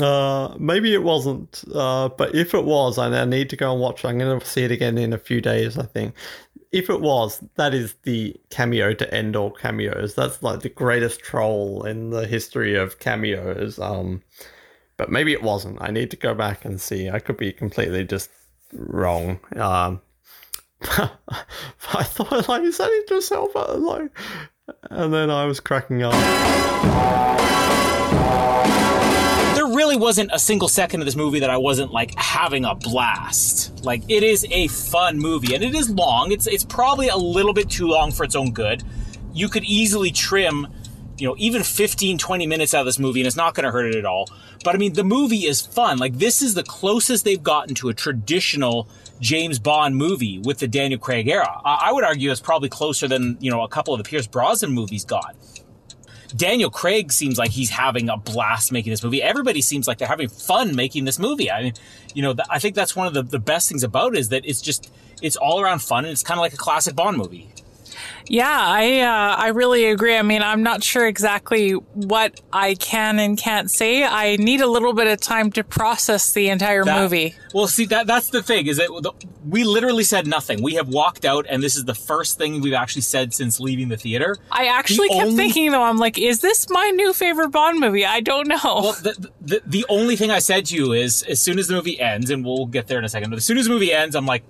[0.00, 1.62] Uh, maybe it wasn't.
[1.72, 4.04] Uh, but if it was, I need to go and watch.
[4.04, 4.08] it.
[4.08, 5.78] I'm going to see it again in a few days.
[5.78, 6.14] I think.
[6.74, 10.16] If it was, that is the cameo to end all cameos.
[10.16, 13.78] That's like the greatest troll in the history of cameos.
[13.78, 14.22] Um,
[14.96, 15.80] but maybe it wasn't.
[15.80, 17.08] I need to go back and see.
[17.08, 18.28] I could be completely just
[18.72, 19.38] wrong.
[19.54, 20.00] Um,
[20.82, 23.74] I thought like is that Idris Elba?
[23.78, 24.10] Like,
[24.90, 26.14] and then I was cracking up.
[30.00, 33.84] Wasn't a single second of this movie that I wasn't like having a blast.
[33.84, 36.32] Like it is a fun movie and it is long.
[36.32, 38.82] It's it's probably a little bit too long for its own good.
[39.32, 40.66] You could easily trim,
[41.18, 43.70] you know, even 15 20 minutes out of this movie and it's not going to
[43.70, 44.28] hurt it at all.
[44.64, 45.98] But I mean, the movie is fun.
[45.98, 48.88] Like this is the closest they've gotten to a traditional
[49.20, 51.60] James Bond movie with the Daniel Craig era.
[51.64, 54.26] I I would argue it's probably closer than, you know, a couple of the Pierce
[54.26, 55.36] Brosnan movies got.
[56.34, 59.22] Daniel Craig seems like he's having a blast making this movie.
[59.22, 61.50] Everybody seems like they're having fun making this movie.
[61.50, 61.74] I mean,
[62.12, 64.30] you know, th- I think that's one of the, the best things about it is
[64.30, 64.92] that it's just
[65.22, 67.48] it's all around fun and it's kind of like a classic Bond movie.
[68.26, 70.16] Yeah, I uh, I really agree.
[70.16, 74.04] I mean, I'm not sure exactly what I can and can't say.
[74.04, 77.34] I need a little bit of time to process the entire That- movie.
[77.52, 79.12] Well, see that that's the thing is that the,
[79.48, 80.62] we literally said nothing.
[80.62, 83.88] We have walked out, and this is the first thing we've actually said since leaving
[83.88, 84.36] the theater.
[84.50, 87.78] I actually The kept only- thinking though, I'm like, is this my new favorite Bond
[87.78, 88.04] movie?
[88.06, 88.56] I don't know.
[88.64, 91.74] Well, the, the the only thing I said to you is as soon as the
[91.74, 93.30] movie ends, and we'll get there in a second.
[93.30, 94.42] But as soon as the movie ends, I'm like,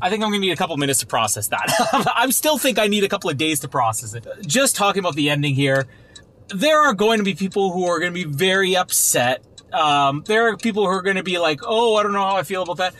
[0.00, 1.72] I think I'm gonna need a couple minutes to process that.
[2.14, 4.26] I still think I need a couple of days to process it.
[4.46, 5.86] Just talking about the ending here,
[6.48, 9.44] there are going to be people who are to be very upset.
[9.72, 12.42] Um, there are people who are to be like, "Oh, I don't know how I
[12.42, 12.94] feel about that."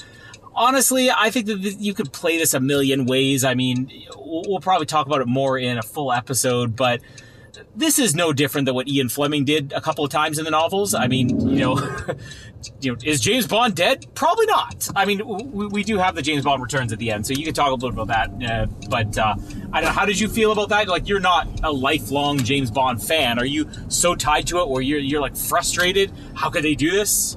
[0.54, 3.44] Honestly, I think that you could play this a million ways.
[3.44, 7.00] I mean, we'll probably talk about it more in a full episode, but
[7.74, 10.50] this is no different than what Ian Fleming did a couple of times in the
[10.50, 10.94] novels.
[10.94, 11.78] I mean, you know,
[12.80, 14.06] you know, is James Bond dead?
[14.14, 14.88] Probably not.
[14.94, 17.44] I mean, we, we do have the James Bond returns at the end, so you
[17.44, 18.50] can talk a little bit about that.
[18.50, 19.34] Uh, but uh,
[19.72, 19.94] I don't know.
[19.94, 20.88] How did you feel about that?
[20.88, 23.38] Like, you're not a lifelong James Bond fan.
[23.38, 26.12] Are you so tied to it or you're you're like frustrated?
[26.34, 27.36] How could they do this?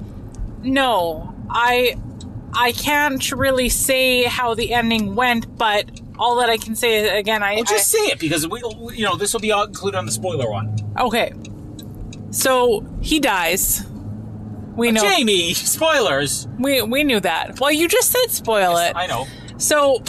[0.62, 1.96] no, I
[2.52, 7.42] I can't really say how the ending went, but all that I can say again,
[7.42, 8.60] I Well, just say it because we,
[8.94, 10.76] you know, this will be all included on the spoiler one.
[10.98, 11.32] Okay.
[12.30, 13.86] So he dies.
[14.76, 16.46] We know Jamie, spoilers.
[16.58, 17.58] We we knew that.
[17.58, 18.94] Well, you just said spoil it.
[18.94, 19.26] I know.
[19.56, 20.02] So,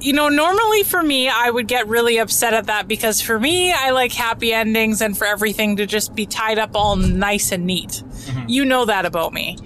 [0.00, 3.72] you know, normally for me, I would get really upset at that because for me,
[3.72, 7.66] I like happy endings and for everything to just be tied up all nice and
[7.66, 8.02] neat.
[8.06, 8.48] Mm-hmm.
[8.48, 9.56] You know that about me.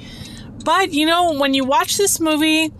[0.64, 2.72] But, you know, when you watch this movie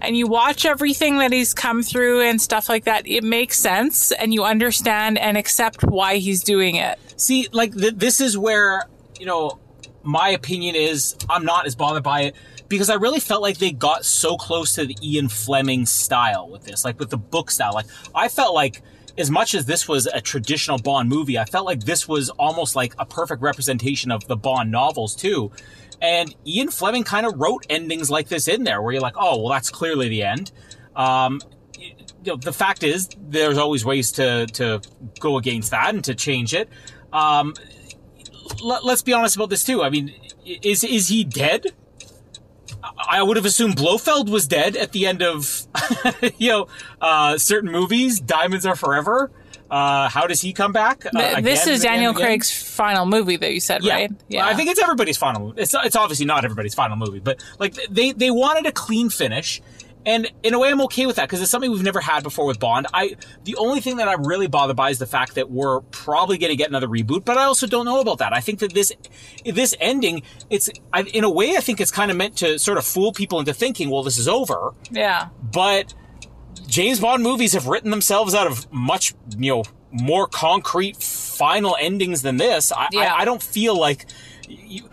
[0.00, 4.12] and you watch everything that he's come through and stuff like that, it makes sense
[4.12, 6.98] and you understand and accept why he's doing it.
[7.16, 8.84] See, like th- this is where
[9.18, 9.58] you know
[10.02, 12.34] my opinion is I'm not as bothered by it
[12.68, 16.64] because I really felt like they got so close to the Ian Fleming style with
[16.64, 17.72] this, like with the book style.
[17.74, 18.82] Like I felt like
[19.16, 22.76] as much as this was a traditional Bond movie, I felt like this was almost
[22.76, 25.50] like a perfect representation of the Bond novels too.
[26.00, 29.42] And Ian Fleming kind of wrote endings like this in there, where you're like, oh,
[29.42, 30.52] well, that's clearly the end.
[30.94, 31.40] Um,
[31.76, 34.80] you know, the fact is, there's always ways to to
[35.20, 36.68] go against that and to change it.
[37.12, 37.54] Um,
[38.62, 39.82] let, let's be honest about this too.
[39.82, 40.12] I mean,
[40.44, 41.66] is is he dead?
[42.98, 45.66] I would have assumed Blofeld was dead at the end of,
[46.38, 46.66] you know,
[47.00, 48.20] uh, certain movies.
[48.20, 49.30] Diamonds Are Forever.
[49.70, 51.04] Uh, how does he come back?
[51.06, 52.22] Uh, Th- this is Daniel again?
[52.24, 53.94] Craig's final movie that you said, Yeah.
[53.94, 54.10] right?
[54.28, 55.60] Yeah, I think it's everybody's final movie.
[55.62, 59.60] It's, it's obviously not everybody's final movie, but like they, they wanted a clean finish
[60.06, 62.46] And in a way, I'm okay with that because it's something we've never had before
[62.46, 62.86] with Bond.
[62.94, 66.38] I the only thing that I'm really bothered by is the fact that we're probably
[66.38, 68.32] going to get another reboot, but I also don't know about that.
[68.32, 68.90] I think that this
[69.44, 72.78] this ending, it's I, in a way, I think it's kind of meant to sort
[72.78, 74.72] of fool people into thinking, well, this is over.
[74.90, 75.28] Yeah.
[75.42, 75.92] But
[76.66, 82.22] James Bond movies have written themselves out of much, you know, more concrete final endings
[82.22, 82.72] than this.
[82.72, 83.14] I, Yeah.
[83.14, 84.06] I, I don't feel like.
[84.48, 84.88] You,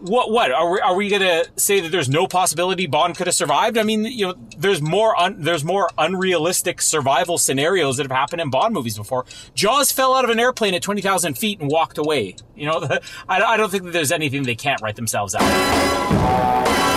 [0.00, 3.34] what what are we, are we gonna say that there's no possibility Bond could have
[3.34, 3.76] survived?
[3.76, 8.40] I mean, you know, there's more un, there's more unrealistic survival scenarios that have happened
[8.40, 9.24] in Bond movies before.
[9.54, 12.36] Jaws fell out of an airplane at twenty thousand feet and walked away.
[12.54, 12.86] You know,
[13.28, 16.87] I, I don't think that there's anything they can't write themselves out.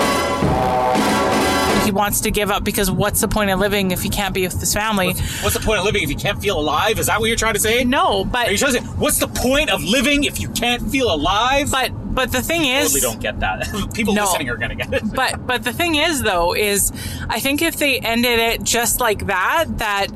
[1.84, 4.44] He wants to give up because what's the point of living if he can't be
[4.44, 5.14] with his family?
[5.42, 7.00] What's the point of living if you can't feel alive?
[7.00, 7.84] Is that what you're trying to say?
[7.84, 10.90] No, but Are you trying to say what's the point of living if you can't
[10.92, 11.72] feel alive?
[11.72, 13.92] But but the thing is, totally don't get that.
[13.94, 14.24] People No.
[14.26, 15.04] listening are gonna get it.
[15.14, 16.92] but but the thing is though is
[17.30, 20.08] I think if they ended it just like that that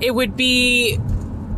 [0.00, 0.98] it would be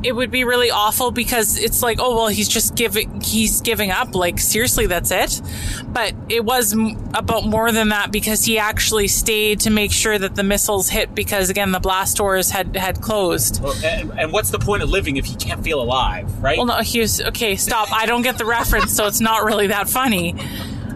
[0.02, 3.90] it would be really awful because it's like oh well he's just giving he's giving
[3.90, 5.42] up like seriously that's it
[5.88, 10.18] but it was m- about more than that because he actually stayed to make sure
[10.18, 14.32] that the missiles hit because again the blast doors had had closed Well, and, and
[14.32, 16.56] what's the point of living if you can't feel alive, right?
[16.56, 17.56] well, no, he was okay.
[17.56, 17.92] Stop!
[17.92, 20.34] I don't get the reference, so it's not really that funny.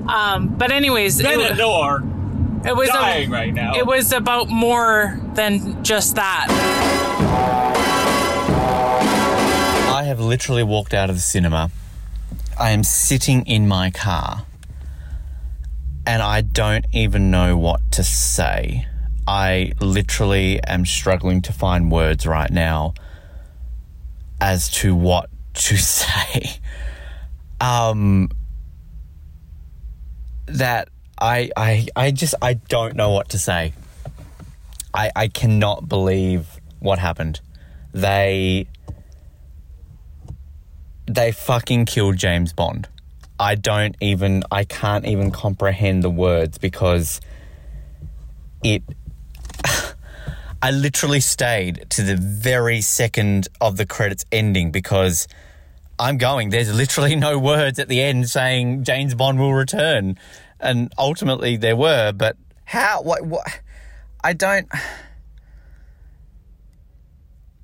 [0.09, 2.03] Um, but anyways, Ben it, and Noah
[2.65, 3.77] it was dying right now.
[3.77, 7.44] It was about more than just that.
[10.05, 11.71] I have literally walked out of the cinema.
[12.61, 14.45] I am sitting in my car
[16.07, 18.87] and I don't even know what to say.
[19.27, 22.93] I literally am struggling to find words right now
[24.43, 26.59] as to what to say.
[27.59, 28.29] Um
[30.45, 33.73] that I I I just I don't know what to say.
[34.93, 37.41] I I cannot believe what happened.
[37.95, 38.67] They
[41.07, 42.89] they fucking killed James Bond.
[43.39, 47.21] I don't even I can't even comprehend the words because
[48.63, 48.83] it
[50.63, 55.27] I literally stayed to the very second of the credits ending because
[55.99, 60.17] I'm going there's literally no words at the end saying James Bond will return
[60.61, 63.61] and ultimately there were but how what what
[64.23, 64.69] I don't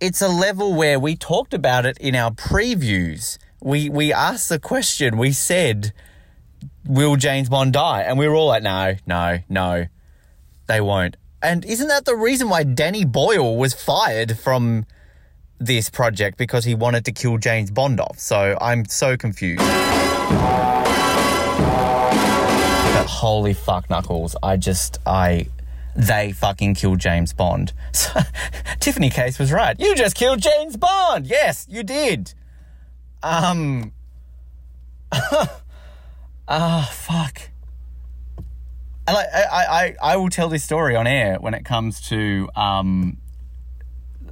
[0.01, 3.39] it's a level where we talked about it in our previews.
[3.63, 5.19] We we asked the question.
[5.19, 5.93] We said,
[6.87, 9.87] "Will James Bond die?" And we were all like, "No, no, no,
[10.67, 14.87] they won't." And isn't that the reason why Danny Boyle was fired from
[15.59, 18.19] this project because he wanted to kill James Bond off?
[18.19, 19.61] So I'm so confused.
[22.95, 24.35] But holy fuck, Knuckles!
[24.43, 25.47] I just I
[25.97, 27.73] they fucking killed James Bond.
[27.93, 28.21] So,
[28.79, 29.79] Tiffany Case was right.
[29.79, 31.27] You just killed James Bond.
[31.27, 32.35] Yes, you did.
[33.23, 33.93] Um.
[36.53, 37.43] Ah, fuck.
[39.07, 39.65] I, like, I,
[40.03, 43.19] I, I will tell this story on air when it comes to um,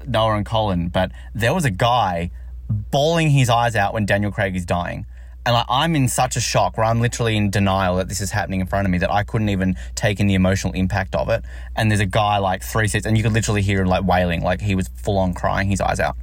[0.04, 2.32] Noah and Colin, but there was a guy
[2.68, 5.06] bawling his eyes out when Daniel Craig is dying.
[5.48, 8.30] And like, I'm in such a shock where I'm literally in denial that this is
[8.30, 11.30] happening in front of me that I couldn't even take in the emotional impact of
[11.30, 11.42] it.
[11.74, 14.42] And there's a guy like three seats, and you could literally hear him like wailing,
[14.42, 16.18] like he was full on crying his eyes out.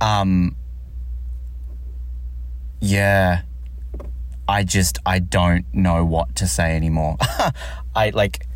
[0.00, 0.54] Um,
[2.80, 3.42] yeah.
[4.46, 7.16] I just, I don't know what to say anymore.
[7.96, 8.46] I like,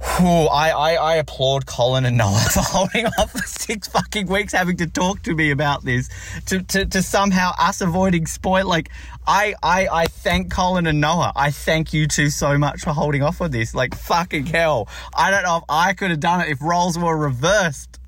[0.00, 4.52] Whew, I, I, I applaud Colin and Noah for holding off for six fucking weeks
[4.52, 6.08] having to talk to me about this.
[6.46, 8.66] To, to, to somehow us avoiding spoil.
[8.66, 8.90] Like,
[9.26, 11.32] I, I, I thank Colin and Noah.
[11.34, 13.74] I thank you two so much for holding off with this.
[13.74, 14.88] Like, fucking hell.
[15.14, 17.98] I don't know if I could have done it if roles were reversed.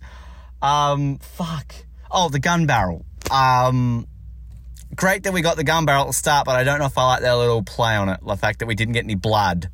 [0.62, 1.74] Um, fuck.
[2.10, 3.04] Oh, the gun barrel.
[3.32, 4.06] Um,
[4.94, 6.96] great that we got the gun barrel at the start, but I don't know if
[6.96, 8.20] I like that little play on it.
[8.24, 9.70] The fact that we didn't get any blood.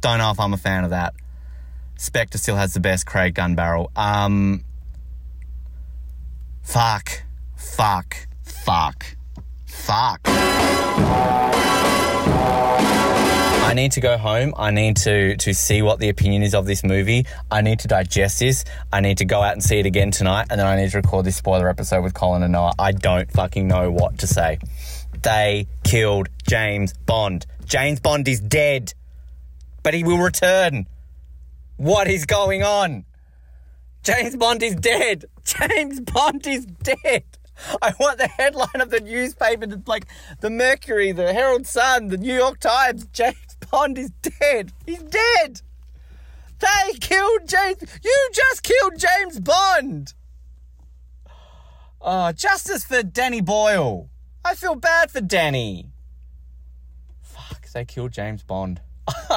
[0.00, 1.14] Don't know if I'm a fan of that.
[1.96, 3.90] Spectre still has the best Craig gun barrel.
[3.96, 4.64] Um,
[6.62, 7.22] fuck,
[7.56, 9.16] fuck, fuck,
[9.66, 10.20] fuck.
[13.66, 14.54] I need to go home.
[14.56, 17.26] I need to to see what the opinion is of this movie.
[17.50, 18.64] I need to digest this.
[18.92, 20.98] I need to go out and see it again tonight, and then I need to
[20.98, 22.74] record this spoiler episode with Colin and Noah.
[22.78, 24.58] I don't fucking know what to say.
[25.22, 27.46] They killed James Bond.
[27.64, 28.94] James Bond is dead,
[29.82, 30.86] but he will return.
[31.76, 33.04] What is going on?
[34.02, 35.26] James Bond is dead.
[35.44, 37.24] James Bond is dead.
[37.82, 40.06] I want the headline of the newspaper, to, like
[40.40, 43.06] the Mercury, the Herald Sun, the New York Times.
[43.12, 44.72] James Bond is dead.
[44.84, 45.60] He's dead.
[46.58, 47.78] They killed James.
[48.02, 50.14] You just killed James Bond.
[52.00, 54.08] Oh, justice for Danny Boyle.
[54.44, 55.90] I feel bad for Danny.
[57.20, 58.80] Fuck, they killed James Bond.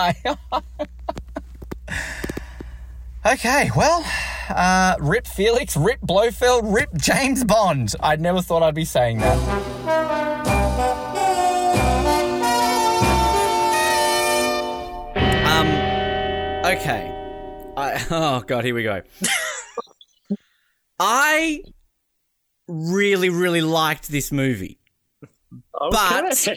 [3.25, 4.03] okay, well,
[4.49, 7.95] uh, rip Felix, rip Blofeld, rip James Bond.
[7.99, 9.37] I never thought I'd be saying that.
[15.45, 15.67] Um,
[16.75, 17.15] okay.
[17.77, 19.01] I, oh god, here we go.
[20.99, 21.63] I
[22.67, 24.79] really, really liked this movie,
[25.73, 26.47] but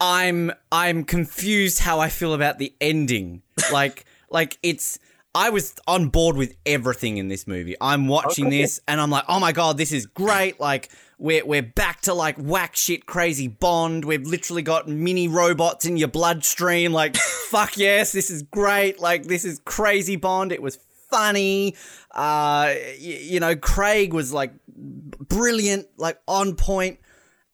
[0.00, 3.42] I'm I'm confused how I feel about the ending.
[3.72, 4.98] Like, like it's.
[5.34, 7.74] I was on board with everything in this movie.
[7.80, 8.60] I'm watching Okay.
[8.60, 10.60] this and I'm like, oh my god, this is great.
[10.60, 14.04] Like we're we're back to like whack shit crazy Bond.
[14.04, 16.92] We've literally got mini robots in your bloodstream.
[16.92, 17.16] Like
[17.48, 19.00] fuck yes, this is great.
[19.00, 20.52] Like this is crazy Bond.
[20.52, 20.78] It was
[21.10, 21.76] funny.
[22.10, 26.98] Uh, y- you know, Craig was like brilliant, like on point.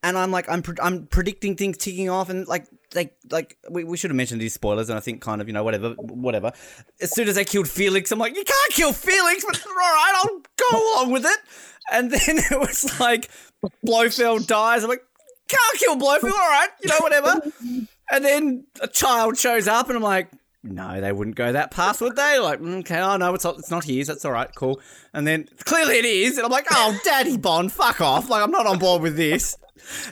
[0.03, 3.85] And I'm like, I'm pre- I'm predicting things ticking off, and like they like we,
[3.85, 6.53] we should have mentioned these spoilers, and I think kind of you know whatever whatever.
[7.01, 10.13] As soon as they killed Felix, I'm like, you can't kill Felix, but all right,
[10.17, 11.39] I'll go along with it.
[11.93, 12.21] And then
[12.51, 13.31] it was like
[13.85, 14.83] Blofeld dies.
[14.85, 15.05] I'm like,
[15.49, 17.41] can't kill Blofeld, all right, you know whatever.
[18.11, 20.31] And then a child shows up, and I'm like,
[20.63, 22.39] no, they wouldn't go that past, would they?
[22.39, 24.09] Like, "Mm, okay, oh no, it's not, it's not his.
[24.09, 24.81] That's all right, cool.
[25.15, 28.29] And then clearly it is, and I'm like, oh, Daddy Bond, fuck off.
[28.29, 29.57] Like, I'm not on board with this.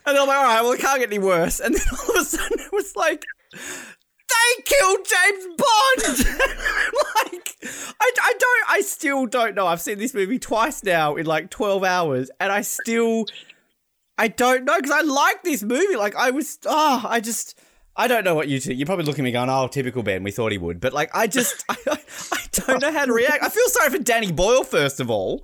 [0.04, 1.60] And I'm like, all right, well, it can't get any worse.
[1.60, 6.18] And then all of a sudden it was like, they killed James Bond.
[7.24, 7.56] like,
[8.00, 9.66] I, I don't, I still don't know.
[9.66, 13.26] I've seen this movie twice now in like 12 hours, and I still,
[14.18, 15.96] I don't know because I like this movie.
[15.96, 17.58] Like, I was, oh, I just.
[17.98, 18.74] I don't know what you two.
[18.74, 21.08] You're probably looking at me going, "Oh, typical Ben." We thought he would, but like,
[21.14, 23.42] I just, I, I don't know how to react.
[23.42, 25.42] I feel sorry for Danny Boyle first of all.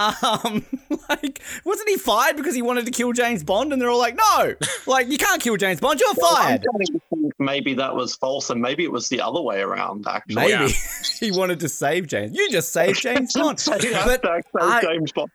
[0.00, 0.64] Um,
[1.10, 3.72] like, wasn't he fired because he wanted to kill James Bond?
[3.72, 4.54] And they're all like, "No,
[4.86, 6.00] like, you can't kill James Bond.
[6.00, 9.20] You're Well, I'm fired." to think maybe that was false, and maybe it was the
[9.20, 10.06] other way around.
[10.08, 10.72] Actually, Maybe
[11.20, 12.34] he wanted to save James.
[12.36, 13.60] You just saved James Bond.
[13.60, 15.30] Say but hashtag save I- James Bond.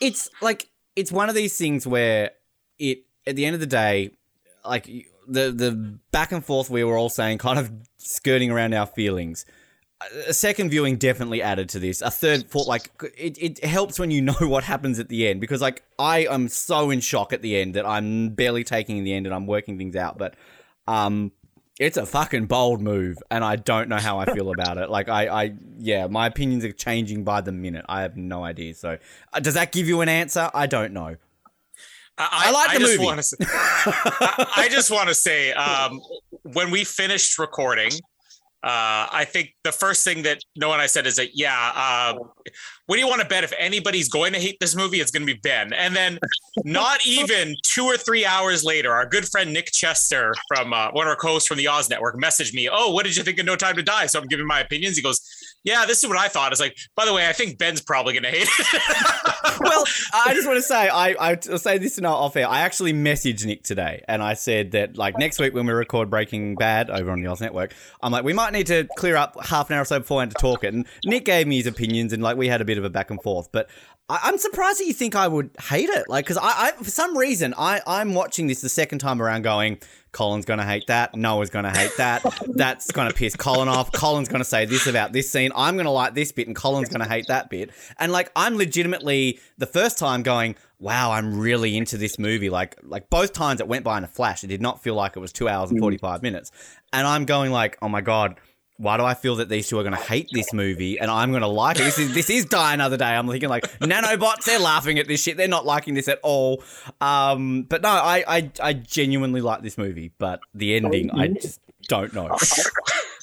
[0.00, 2.30] it's like it's one of these things where
[2.78, 4.10] it at the end of the day
[4.64, 4.86] like
[5.28, 9.44] the the back and forth we were all saying kind of skirting around our feelings
[10.26, 12.02] a second viewing definitely added to this.
[12.02, 15.40] A third fourth like it, it helps when you know what happens at the end
[15.40, 19.04] because like i am so in shock at the end that i'm barely taking in
[19.04, 20.34] the end and i'm working things out but
[20.86, 21.32] um
[21.78, 24.90] it's a fucking bold move and i don't know how i feel about it.
[24.90, 27.84] Like i i yeah my opinions are changing by the minute.
[27.88, 28.98] I have no idea so
[29.32, 30.50] uh, does that give you an answer?
[30.52, 31.16] I don't know.
[32.18, 33.04] I, I like the just movie.
[33.04, 36.00] Wanna I, I just want to say, um,
[36.44, 37.90] when we finished recording,
[38.66, 42.14] uh, I think the first thing that no one I said is that, yeah, uh,
[42.86, 44.98] what do you want to bet if anybody's going to hate this movie?
[44.98, 45.72] It's going to be Ben.
[45.72, 46.18] And then,
[46.64, 51.06] not even two or three hours later, our good friend Nick Chester from uh, one
[51.06, 52.68] of our co-hosts from the Oz Network messaged me.
[52.68, 54.06] Oh, what did you think of No Time to Die?
[54.06, 54.96] So I'm giving my opinions.
[54.96, 55.20] He goes,
[55.66, 58.14] "Yeah, this is what I thought." It's like, by the way, I think Ben's probably
[58.14, 59.60] going to hate it.
[59.60, 62.48] well, I just want to say, I, I'll say this in our off air.
[62.48, 66.10] I actually messaged Nick today and I said that, like, next week when we record
[66.10, 69.36] Breaking Bad over on the Oz Network, I'm like, we might need to clear up
[69.44, 70.74] half an hour or so beforehand to talk it.
[70.74, 73.10] And Nick gave me his opinions and, like, we had a bit of a back
[73.10, 73.50] and forth.
[73.52, 73.68] But
[74.08, 76.08] I, I'm surprised that you think I would hate it.
[76.08, 79.42] Like, because I, I, for some reason, I, I'm watching this the second time around
[79.42, 79.78] going,
[80.12, 81.14] Colin's going to hate that.
[81.14, 82.24] Noah's going to hate that.
[82.54, 83.92] That's going to piss Colin off.
[83.92, 85.52] Colin's going to say this about this scene.
[85.54, 87.70] I'm going to like this bit, and Colin's going to hate that bit.
[87.98, 92.48] And like, I'm legitimately the first time going, wow, I'm really into this movie.
[92.48, 94.42] Like, like both times it went by in a flash.
[94.42, 95.82] It did not feel like it was two hours and mm.
[95.82, 96.50] 45 minutes.
[96.92, 98.40] And I'm going like, oh my god.
[98.78, 101.30] Why do I feel that these two are going to hate this movie and I'm
[101.30, 101.84] going to like it?
[101.84, 103.06] This is this is Die Another Day.
[103.06, 104.44] I'm thinking like nanobots.
[104.44, 105.38] They're laughing at this shit.
[105.38, 106.62] They're not liking this at all.
[107.00, 111.58] Um, but no, I, I I genuinely like this movie, but the ending, I just
[111.88, 112.36] don't know.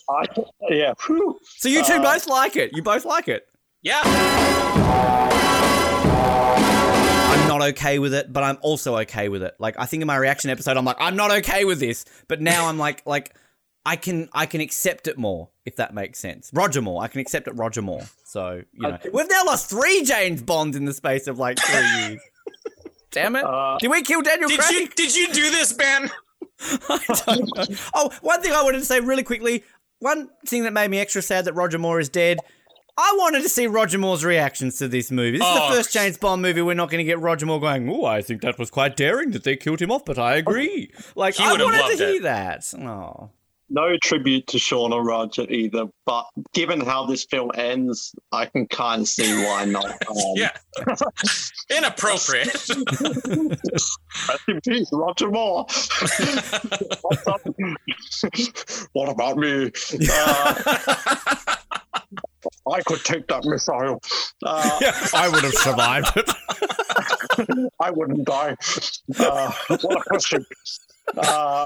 [0.10, 0.26] I,
[0.70, 0.94] yeah.
[0.98, 2.72] So you two Uh, both like it.
[2.76, 3.48] You both like it.
[3.84, 4.02] yeah.
[6.16, 9.56] I'm not okay with it, but I'm also okay with it.
[9.60, 12.42] Like I think in my reaction episode, I'm like, I'm not okay with this, but
[12.42, 13.36] now I'm like, like
[13.86, 16.50] I can I can accept it more if that makes sense.
[16.54, 17.52] Roger Moore, I can accept it.
[17.56, 18.04] Roger Moore.
[18.26, 22.00] So you know, we've now lost three James Bonds in the space of like three
[22.08, 22.22] years.
[23.12, 23.44] Damn it!
[23.46, 24.60] Uh, did we kill Daniel Craig?
[24.60, 24.82] Did Craig?
[24.82, 26.10] you did you do this, Ben?
[27.94, 29.64] Oh, one thing I wanted to say really quickly.
[30.00, 32.40] One thing that made me extra sad that Roger Moore is dead.
[32.98, 35.40] I wanted to see Roger Moore's reactions to this movie.
[35.40, 35.70] This is Oh.
[35.70, 37.90] the first James Bond movie we're not going to get Roger Moore going.
[37.90, 40.38] Oh, I think that was quite daring that they killed him off, but I oh.
[40.40, 40.92] agree.
[41.16, 42.12] Like He I would have wanted loved to it.
[42.14, 42.74] hear that.
[42.78, 43.32] Oh,
[43.74, 48.68] no tribute to Sean or Roger either, but given how this film ends, I can
[48.68, 49.92] kind of see why not.
[50.08, 50.52] Um, yeah.
[51.76, 52.54] Inappropriate.
[52.70, 55.66] Rest in peace, Roger Moore.
[58.94, 59.72] What about me?
[60.10, 60.86] Uh,
[62.72, 64.02] I could take that missile.
[64.46, 64.80] Uh,
[65.14, 66.30] I would have survived it.
[67.80, 68.56] I wouldn't die.
[69.18, 70.46] Uh, what a question.
[71.18, 71.66] Uh,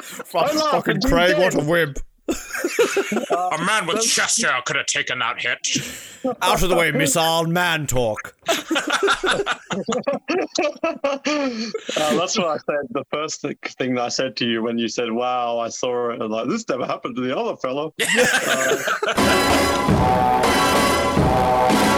[0.00, 1.98] Fucking Craig, what a wimp.
[2.28, 5.58] a man with chest hair could have taken that hit.
[6.42, 8.34] Out of the way, missile man talk.
[8.48, 8.54] Uh,
[12.16, 12.86] that's what I said.
[12.90, 16.10] The first th- thing that I said to you when you said, "Wow, I saw
[16.10, 17.92] it," and like this never happened to the other fellow.
[18.00, 19.16] Uh, but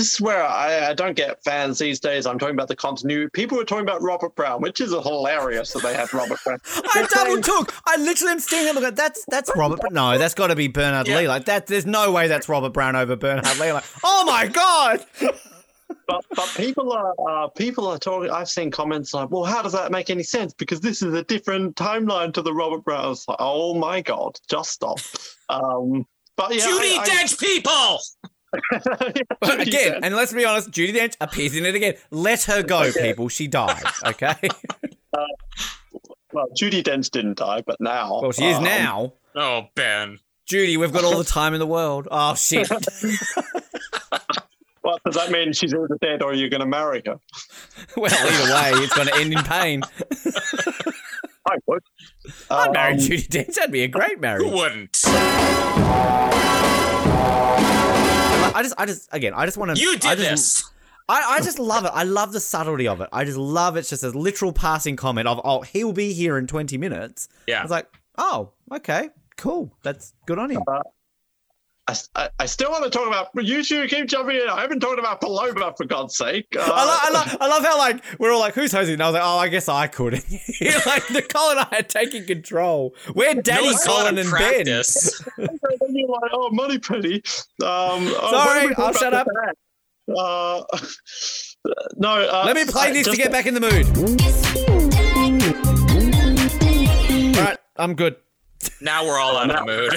[0.00, 2.24] this is where I, I don't get fans these days.
[2.24, 3.28] I'm talking about the continuity.
[3.34, 6.58] People were talking about Robert Brown, which is hilarious that they have Robert Brown.
[6.94, 7.74] I double took.
[7.86, 8.94] I literally am standing there looking.
[8.94, 9.80] That's that's Robert.
[9.80, 11.28] Br- No, that's got to be Bernard Lee.
[11.28, 11.66] Like that.
[11.66, 13.72] There's no way that's Robert Brown over Bernard Lee.
[13.72, 15.04] Like, oh my god.
[16.06, 18.30] but but people are uh, people are talking.
[18.30, 21.24] I've seen comments like, "Well, how does that make any sense?" Because this is a
[21.24, 23.12] different timeline to the Robert Brown.
[23.12, 24.98] It's like, oh my god, just stop.
[25.50, 26.06] Um,
[26.36, 27.36] but yeah, Judi I, I- Dench
[28.52, 29.36] people.
[29.60, 31.94] again, and let's be honest, Judi Dench appears in it again.
[32.10, 33.28] Let her go, people.
[33.28, 33.82] She died.
[34.06, 34.34] Okay.
[35.12, 35.24] Uh,
[36.32, 38.20] well, Judi Dench didn't die, but now.
[38.22, 39.12] Well, she is um, now.
[39.34, 40.18] Oh, Ben.
[40.46, 42.08] Judy, we've got all the time in the world.
[42.10, 42.68] Oh shit.
[44.82, 47.20] Well, does that mean she's either dead or you're going to marry her?
[47.96, 49.82] well, either way, it's going to end in pain.
[51.46, 51.82] I would.
[52.50, 53.54] I'd marry Um, Judi Dench.
[53.54, 54.42] That'd be a great marriage.
[54.48, 54.96] Who wouldn't?
[58.54, 59.80] I just, I just, again, I just want to.
[59.80, 60.70] You I did just, this.
[61.08, 61.90] I, I just love it.
[61.92, 63.08] I love the subtlety of it.
[63.12, 66.46] I just love it's just a literal passing comment of, oh, he'll be here in
[66.46, 67.28] 20 minutes.
[67.46, 67.62] Yeah.
[67.62, 67.86] It's like,
[68.16, 69.74] oh, okay, cool.
[69.82, 70.62] That's good on him.
[70.68, 70.82] I,
[72.14, 73.28] I, I still want to talk about.
[73.34, 74.48] You two keep jumping in.
[74.48, 76.46] I haven't talked about Paloma for God's sake.
[76.56, 78.94] Uh, I, lo- I, lo- I love how like we're all like, who's hosting?
[78.94, 80.14] And I was like, oh, I guess I could.
[80.14, 80.24] And
[80.60, 82.94] you're like Nicole and I are taking control.
[83.14, 84.40] We're Danny, No, it's not Colin, and Ben.
[84.64, 85.22] practice.
[85.36, 85.48] then
[85.90, 87.16] you're like, oh, Moneypenny.
[87.16, 87.22] Um,
[87.62, 89.26] oh, Sorry, what do we talk I'll shut up.
[90.08, 90.62] Uh,
[91.96, 92.10] no.
[92.28, 93.86] Uh, Let me play I this to get back in the mood.
[97.36, 98.16] All right, I'm good.
[98.80, 99.94] Now we're all out of the mood.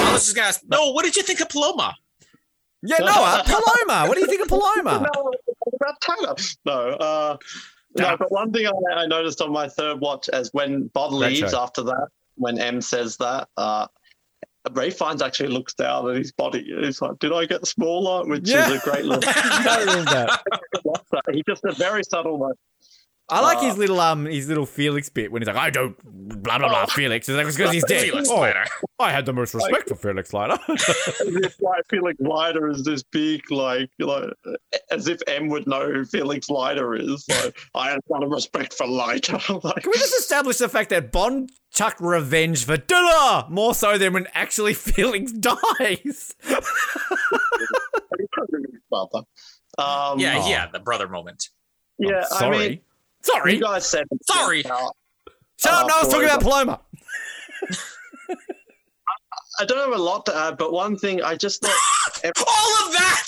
[0.00, 0.60] I was just gonna ask.
[0.68, 1.94] No, what did you think of Paloma?
[2.82, 4.06] Yeah, Noah, Paloma.
[4.08, 5.06] What do you think of Paloma?
[5.14, 5.32] No,
[5.80, 6.34] about Tyler.
[6.64, 7.36] No, uh,
[7.96, 8.16] no.
[8.16, 11.60] But one thing I, I noticed on my third watch is when Bob leaves show.
[11.60, 13.86] after that, when M says that, uh,
[14.72, 16.64] Ralph Fiennes actually looks down at his body.
[16.80, 18.70] He's like, "Did I get smaller?" Which Yeah.
[18.70, 19.22] is a great little.
[19.30, 20.38] I
[21.32, 22.54] he just a very subtle one.
[23.30, 25.96] I like Uh, his little um his little Felix bit when he's like, I don't
[26.42, 27.28] blah blah blah Felix.
[27.28, 28.04] It's like because he's dead.
[28.04, 28.64] Felix oh, Leiter.
[28.98, 30.58] I had the most respect for Felix Leiter.
[30.68, 34.30] as if like Felix Leiter is this big, like, like,
[34.90, 37.26] as if M would know who Felix Leiter is.
[37.28, 39.34] Like, I have a lot of respect for Leiter.
[39.62, 43.98] like, Can we just establish the fact that Bond chucked revenge for dinner more so
[43.98, 46.34] than when actually Felix dies?
[48.90, 49.24] brother.
[49.78, 50.48] Um, Yeah, Oh.
[50.48, 51.48] yeah, the brother moment.
[51.98, 52.24] yeah.
[52.32, 52.58] I Sorry.
[52.58, 52.80] mean,
[53.22, 53.54] Sorry.
[53.54, 54.60] you guys said Sorry.
[54.60, 54.96] about-
[55.58, 56.80] Shut up, uh, no, I was talking about Paloma.
[59.60, 61.72] I don't have a lot to add, but one thing I just thought.
[62.24, 63.24] All of that.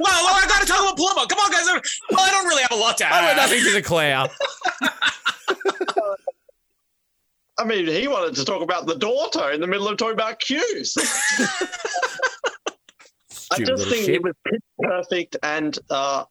[0.00, 1.26] Wow, well, I got to talk about Paloma.
[1.28, 1.66] Come on, guys.
[2.10, 3.12] Well, I don't really have a lot to add.
[3.24, 3.36] I've add.
[3.36, 4.26] nothing to declare.
[7.58, 10.38] I mean, he wanted to talk about the daughter in the middle of talking about
[10.38, 10.96] cues.
[13.50, 14.14] I just think shit.
[14.16, 14.34] it was
[14.80, 16.24] perfect, and uh,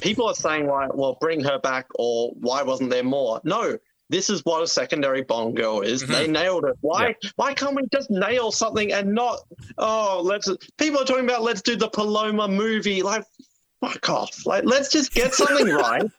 [0.00, 0.88] people are saying, "Why?
[0.92, 3.78] Well, bring her back," or "Why wasn't there more?" No,
[4.10, 6.04] this is what a secondary Bond girl is.
[6.06, 6.76] They nailed it.
[6.80, 7.14] Why?
[7.36, 9.38] Why can't we just nail something and not?
[9.78, 10.50] Oh, let's.
[10.78, 13.02] People are talking about let's do the Paloma movie.
[13.02, 13.24] Like,
[13.80, 14.46] fuck off.
[14.46, 16.10] Like, let's just get something right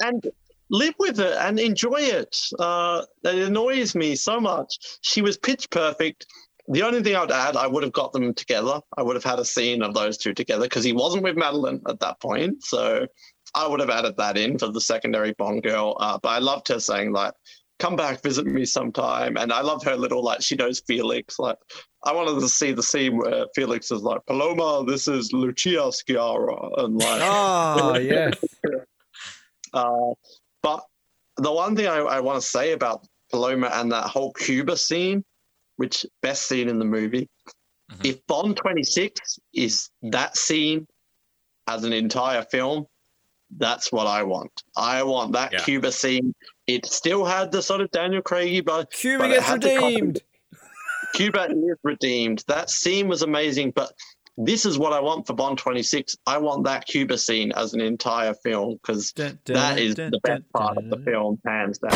[0.00, 0.26] and
[0.70, 2.36] live with it and enjoy it.
[2.58, 4.78] Uh, it annoys me so much.
[5.02, 6.26] She was pitch perfect.
[6.70, 8.80] The only thing I would add, I would have got them together.
[8.96, 11.82] I would have had a scene of those two together because he wasn't with Madeleine
[11.88, 12.62] at that point.
[12.64, 13.06] So
[13.54, 15.96] I would have added that in for the secondary Bond girl.
[15.98, 17.34] Uh, but I loved her saying like,
[17.80, 21.40] "Come back, visit me sometime." And I love her little like she knows Felix.
[21.40, 21.56] Like
[22.04, 26.84] I wanted to see the scene where Felix is like, "Paloma, this is Lucia Sciarra,"
[26.84, 28.34] and like, Oh, yes.
[29.74, 30.14] uh,
[30.62, 30.84] but
[31.36, 35.24] the one thing I, I want to say about Paloma and that whole Cuba scene,
[35.80, 37.26] which best scene in the movie,
[37.90, 38.04] mm-hmm.
[38.04, 40.86] if Bond 26 is that scene
[41.66, 42.86] as an entire film,
[43.56, 44.52] That's what I want.
[44.76, 45.64] I want that Yeah.
[45.64, 46.34] Cuba scene.
[46.66, 50.20] It still had the sort of Daniel Craigy, but Cuba but gets redeemed.
[51.14, 52.44] Cuba is redeemed.
[52.46, 53.90] That scene was amazing, but
[54.36, 56.16] this is what I want for Bond 26.
[56.26, 60.42] I want that Cuba scene as an entire film because that is dun, the best
[60.42, 61.90] dun, part of the film, hands down.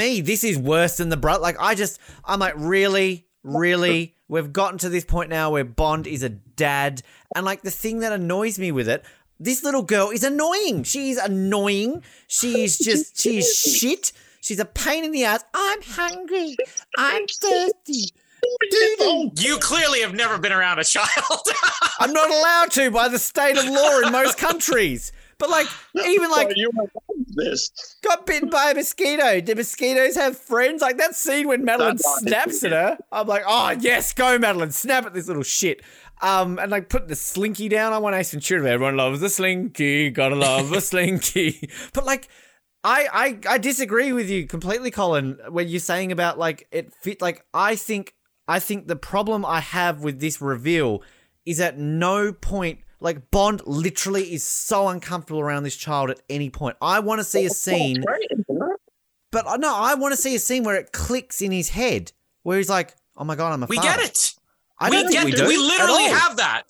[0.00, 1.38] To me, this is worse than the bro.
[1.38, 6.06] Like, I just, I'm like, really, really, we've gotten to this point now where Bond
[6.06, 7.02] is a dad,
[7.34, 9.04] and like the thing that annoys me with it,
[9.38, 10.82] this little girl is annoying.
[10.84, 12.02] She's annoying.
[12.28, 14.12] She's just, she's shit.
[14.40, 15.44] She's a pain in the ass.
[15.54, 16.56] I'm hungry.
[16.96, 18.10] I'm thirsty.
[19.36, 21.40] You clearly have never been around a child.
[22.00, 25.12] I'm not allowed to by the state of law in most countries.
[25.40, 25.66] But like,
[26.06, 26.70] even like, you
[27.28, 27.70] this.
[28.04, 29.40] got bitten by a mosquito.
[29.40, 30.82] Do mosquitoes have friends?
[30.82, 32.98] Like that scene when Madeleine snaps at her.
[33.10, 35.80] I'm like, oh yes, go Madeleine, snap at this little shit.
[36.20, 37.94] Um, and like put the slinky down.
[37.94, 38.70] I want Ace Ventura.
[38.70, 40.10] Everyone loves the slinky.
[40.10, 41.70] Gotta love the slinky.
[41.94, 42.28] But like,
[42.84, 45.38] I, I I disagree with you completely, Colin.
[45.48, 47.22] When you're saying about like it fit.
[47.22, 48.14] Like I think
[48.46, 51.02] I think the problem I have with this reveal
[51.46, 52.80] is at no point.
[53.00, 56.76] Like Bond literally is so uncomfortable around this child at any point.
[56.82, 58.04] I want to see a scene
[59.30, 62.12] but uh, no, I want to see a scene where it clicks in his head,
[62.42, 64.32] where he's like, "Oh my god, I'm a we father." get it.
[64.78, 65.36] I we don't think get we it.
[65.36, 66.64] do We literally have that.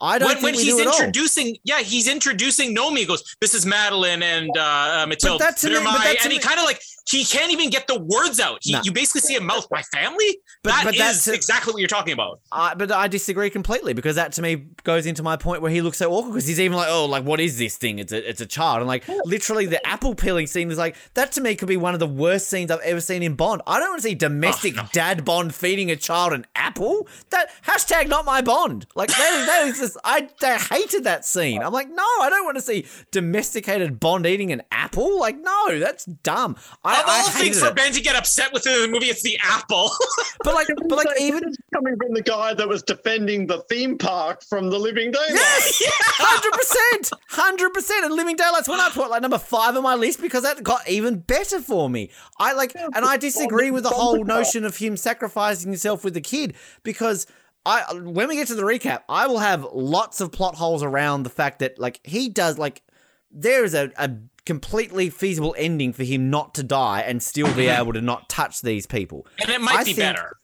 [0.00, 0.94] I don't when, think when we he's do at all.
[0.94, 2.98] introducing, yeah, he's introducing Nomi.
[2.98, 5.44] He goes, "This is Madeleine and uh, uh, Matilda.
[5.44, 7.70] that to They're but my," that to and he kind of like he can't even
[7.70, 8.58] get the words out.
[8.62, 8.82] He, Nah.
[8.84, 11.88] You basically see him mouth, "My family." But- That but is that's exactly what you're
[11.88, 12.40] talking about.
[12.50, 15.80] I, but I disagree completely because that to me goes into my point where he
[15.80, 17.98] looks so awkward because he's even like, oh, like what is this thing?
[18.00, 21.32] It's a it's a child, and like literally the apple peeling scene is like that
[21.32, 23.62] to me could be one of the worst scenes I've ever seen in Bond.
[23.66, 27.06] I don't want to see domestic oh, dad Bond feeding a child an apple.
[27.30, 28.86] That hashtag not my Bond.
[28.94, 31.62] Like that is that is just I, I hated that scene.
[31.62, 35.18] I'm like, no, I don't want to see domesticated Bond eating an apple.
[35.20, 36.56] Like no, that's dumb.
[36.84, 37.76] I, Of I all hated things for it.
[37.76, 39.90] Ben to get upset with in the movie, it's the apple.
[40.44, 44.44] But like, but like even coming from the guy that was defending the theme park
[44.44, 45.80] from the Living Daylights.
[45.80, 45.82] Yes,
[46.18, 48.04] hundred percent, hundred percent.
[48.04, 50.62] And Living Daylights went up to what, like number five on my list because that
[50.62, 52.10] got even better for me.
[52.38, 56.20] I like, and I disagree with the whole notion of him sacrificing himself with the
[56.20, 57.26] kid because.
[57.68, 61.24] I, when we get to the recap, I will have lots of plot holes around
[61.24, 62.84] the fact that like he does like
[63.32, 64.10] there is a, a
[64.46, 68.62] completely feasible ending for him not to die and still be able to not touch
[68.62, 69.26] these people.
[69.40, 70.36] and it might I be think- better.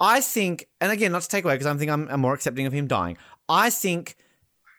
[0.00, 2.66] I think, and again, not to take away because I think I'm, I'm more accepting
[2.66, 3.18] of him dying.
[3.48, 4.14] I think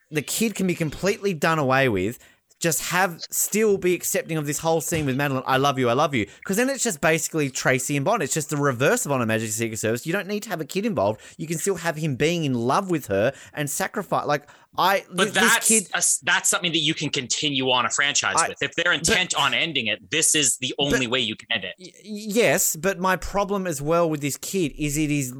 [0.10, 2.19] the kid can be completely done away with.
[2.61, 5.43] Just have still be accepting of this whole scene with Madeleine.
[5.45, 6.26] I love you, I love you.
[6.39, 8.22] Because then it's just basically Tracy and Bond.
[8.23, 10.06] It's just the reverse of On Her Majesty's Secret Service.
[10.06, 11.19] You don't need to have a kid involved.
[11.38, 14.26] You can still have him being in love with her and sacrifice.
[14.26, 14.47] Like
[14.78, 15.88] I, But this that's kid.
[15.94, 18.62] a- that's something that you can continue on a franchise I- with.
[18.62, 21.74] If they're intent on ending it, this is the only way you can end it.
[22.04, 25.34] Yes, but my problem as well with this kid is it is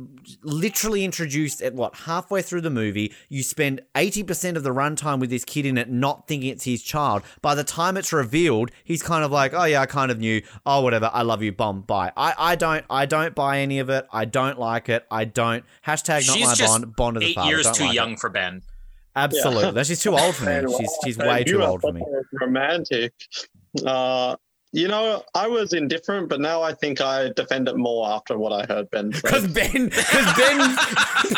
[0.44, 3.14] literally introduced at what halfway through the movie.
[3.30, 6.64] You spend eighty percent of the runtime with this kid in it, not thinking it's
[6.66, 7.22] his child.
[7.42, 10.42] By the time it's revealed, he's kind of like, "Oh yeah, I kind of knew.
[10.66, 13.90] Oh whatever, I love you, bomb, bye." I, I don't, I don't buy any of
[13.90, 14.08] it.
[14.12, 15.06] I don't like it.
[15.12, 15.64] I don't.
[15.86, 16.96] Hashtag not She's my bond.
[16.96, 17.50] Bond of the eight father.
[17.50, 17.96] years too like it.
[17.96, 18.62] young for Ben.
[19.16, 20.74] Absolutely, that's she's too old for me.
[20.78, 22.02] She's she's way too old for me.
[22.40, 23.14] Romantic.
[23.86, 24.36] Uh,
[24.72, 28.54] you know, I was indifferent, but now I think I defend it more after what
[28.54, 29.22] I heard Ben say.
[29.24, 30.78] Because Ben, because Ben,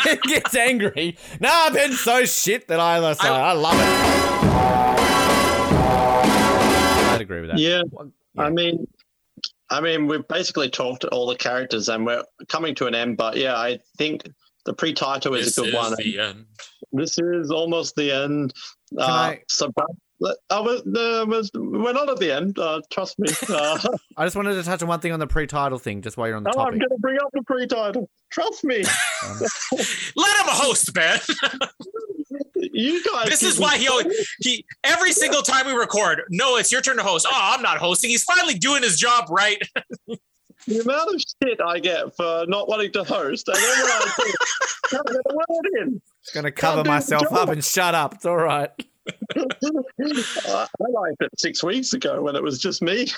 [0.04, 1.16] Ben gets angry.
[1.40, 4.52] Nah, Ben's so shit that I, I, I love it.
[7.10, 7.58] I'd agree with that.
[7.58, 7.82] Yeah,
[8.36, 8.86] I mean,
[9.70, 13.16] I mean, we've basically talked all the characters, and we're coming to an end.
[13.16, 14.28] But yeah, I think
[14.64, 15.94] the pre-title is This a good is one.
[15.98, 16.46] the end.
[16.92, 18.52] This is almost the end.
[18.98, 19.72] Uh, I- So,
[20.50, 22.56] I was, uh, was, we're not at the end.
[22.58, 23.28] Uh, trust me.
[23.48, 23.78] Uh,
[24.16, 26.36] I just wanted to touch on one thing on the pre-title thing, just while you're
[26.36, 28.08] on the oh, I'm going to bring up the pre-title.
[28.30, 28.76] Trust me.
[30.16, 31.18] Let him host, Ben.
[32.54, 33.28] you guys.
[33.28, 34.06] This is why he always,
[34.40, 36.22] he every single time we record.
[36.30, 37.26] No, it's your turn to host.
[37.28, 38.10] Oh, I'm not hosting.
[38.10, 39.60] He's finally doing his job right.
[40.66, 44.12] The amount of shit I get for not wanting to host, and then when I
[44.18, 44.32] do,
[44.88, 46.02] can't get a word in.
[46.34, 48.14] Gonna cover myself up and shut up.
[48.14, 48.70] It's all right.
[49.36, 49.44] Uh,
[50.00, 53.08] I liked it six weeks ago when it was just me.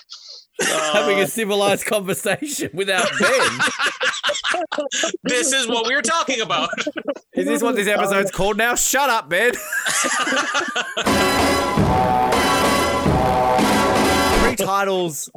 [0.61, 3.59] Having Uh, a civilized conversation without Ben.
[5.25, 6.71] this is what we were talking about.
[7.35, 8.75] Is this what this episode's called now?
[8.77, 9.53] Shut up, Ben.
[14.43, 15.31] Pre-titles.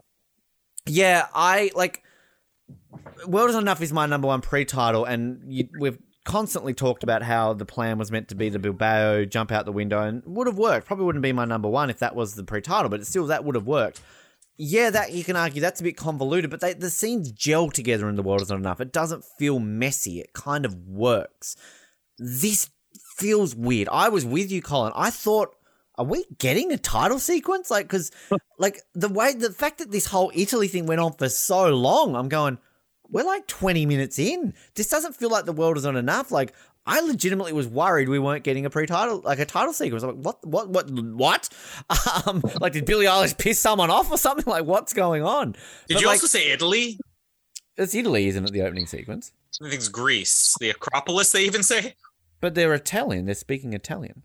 [0.88, 2.04] Yeah, I like.
[3.28, 7.54] World is Enough is my number one pre-title, and you, we've constantly talked about how
[7.54, 10.58] the plan was meant to be the Bilbao jump out the window and would have
[10.58, 10.86] worked.
[10.86, 13.56] Probably wouldn't be my number one if that was the pre-title, but still that would
[13.56, 14.02] have worked.
[14.58, 18.10] Yeah, that you can argue that's a bit convoluted, but they, the scenes gel together
[18.10, 18.82] in the world is not enough.
[18.82, 20.20] It doesn't feel messy.
[20.20, 21.56] It kind of works.
[22.18, 22.70] This
[23.16, 23.88] feels weird.
[23.90, 24.94] I was with you, Colin.
[24.96, 25.56] I thought,
[25.98, 27.72] are we getting a title sequence?
[27.72, 28.12] Like, because,
[28.60, 32.16] like the way the fact that this whole Italy thing went on for so long,
[32.16, 32.58] I'm going,
[33.10, 34.54] we're like 20 minutes in.
[34.76, 36.32] This doesn't feel like the world is not enough.
[36.32, 36.54] Like,
[36.86, 40.04] I legitimately was worried we weren't getting a pre-title, like a title sequence.
[40.04, 41.50] I'm like, what, what, what, what?
[42.26, 44.46] Um, like, did Billie Eilish piss someone off or something?
[44.48, 45.52] Like, what's going on?
[45.52, 47.00] Did But, you like, also say Italy?
[47.76, 48.52] It's Italy, isn't it?
[48.52, 49.34] The opening sequence.
[49.62, 50.56] I think it's Greece.
[50.60, 51.96] The Acropolis, they even say.
[52.40, 53.26] But they're Italian.
[53.26, 54.24] They're speaking Italian.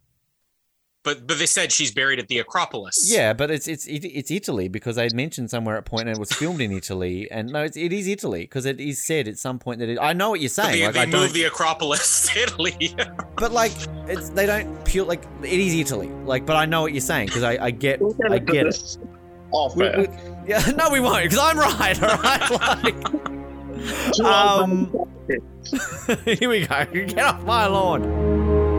[1.04, 3.10] But but they said she's buried at the Acropolis.
[3.10, 6.18] Yeah, but it's it's it- it's Italy because they mentioned somewhere at point and it
[6.20, 7.28] was filmed in Italy.
[7.30, 9.98] And no, it's, it is Italy because it is said at some point that it,
[10.00, 10.78] I know what you're saying.
[10.78, 12.94] they, like they I moved don't, the Acropolis to Italy.
[13.36, 13.72] but like
[14.06, 16.08] it's they don't pure like it is Italy.
[16.24, 18.00] Like, but I know what you're saying because I, I get
[18.30, 18.98] I get it.
[19.50, 20.08] Off We- we-
[20.46, 22.00] yeah, no, we won't because I'm right.
[22.02, 22.50] All right,
[22.84, 24.92] like, um,
[26.24, 26.84] here we go.
[26.92, 28.71] Get off my lawn.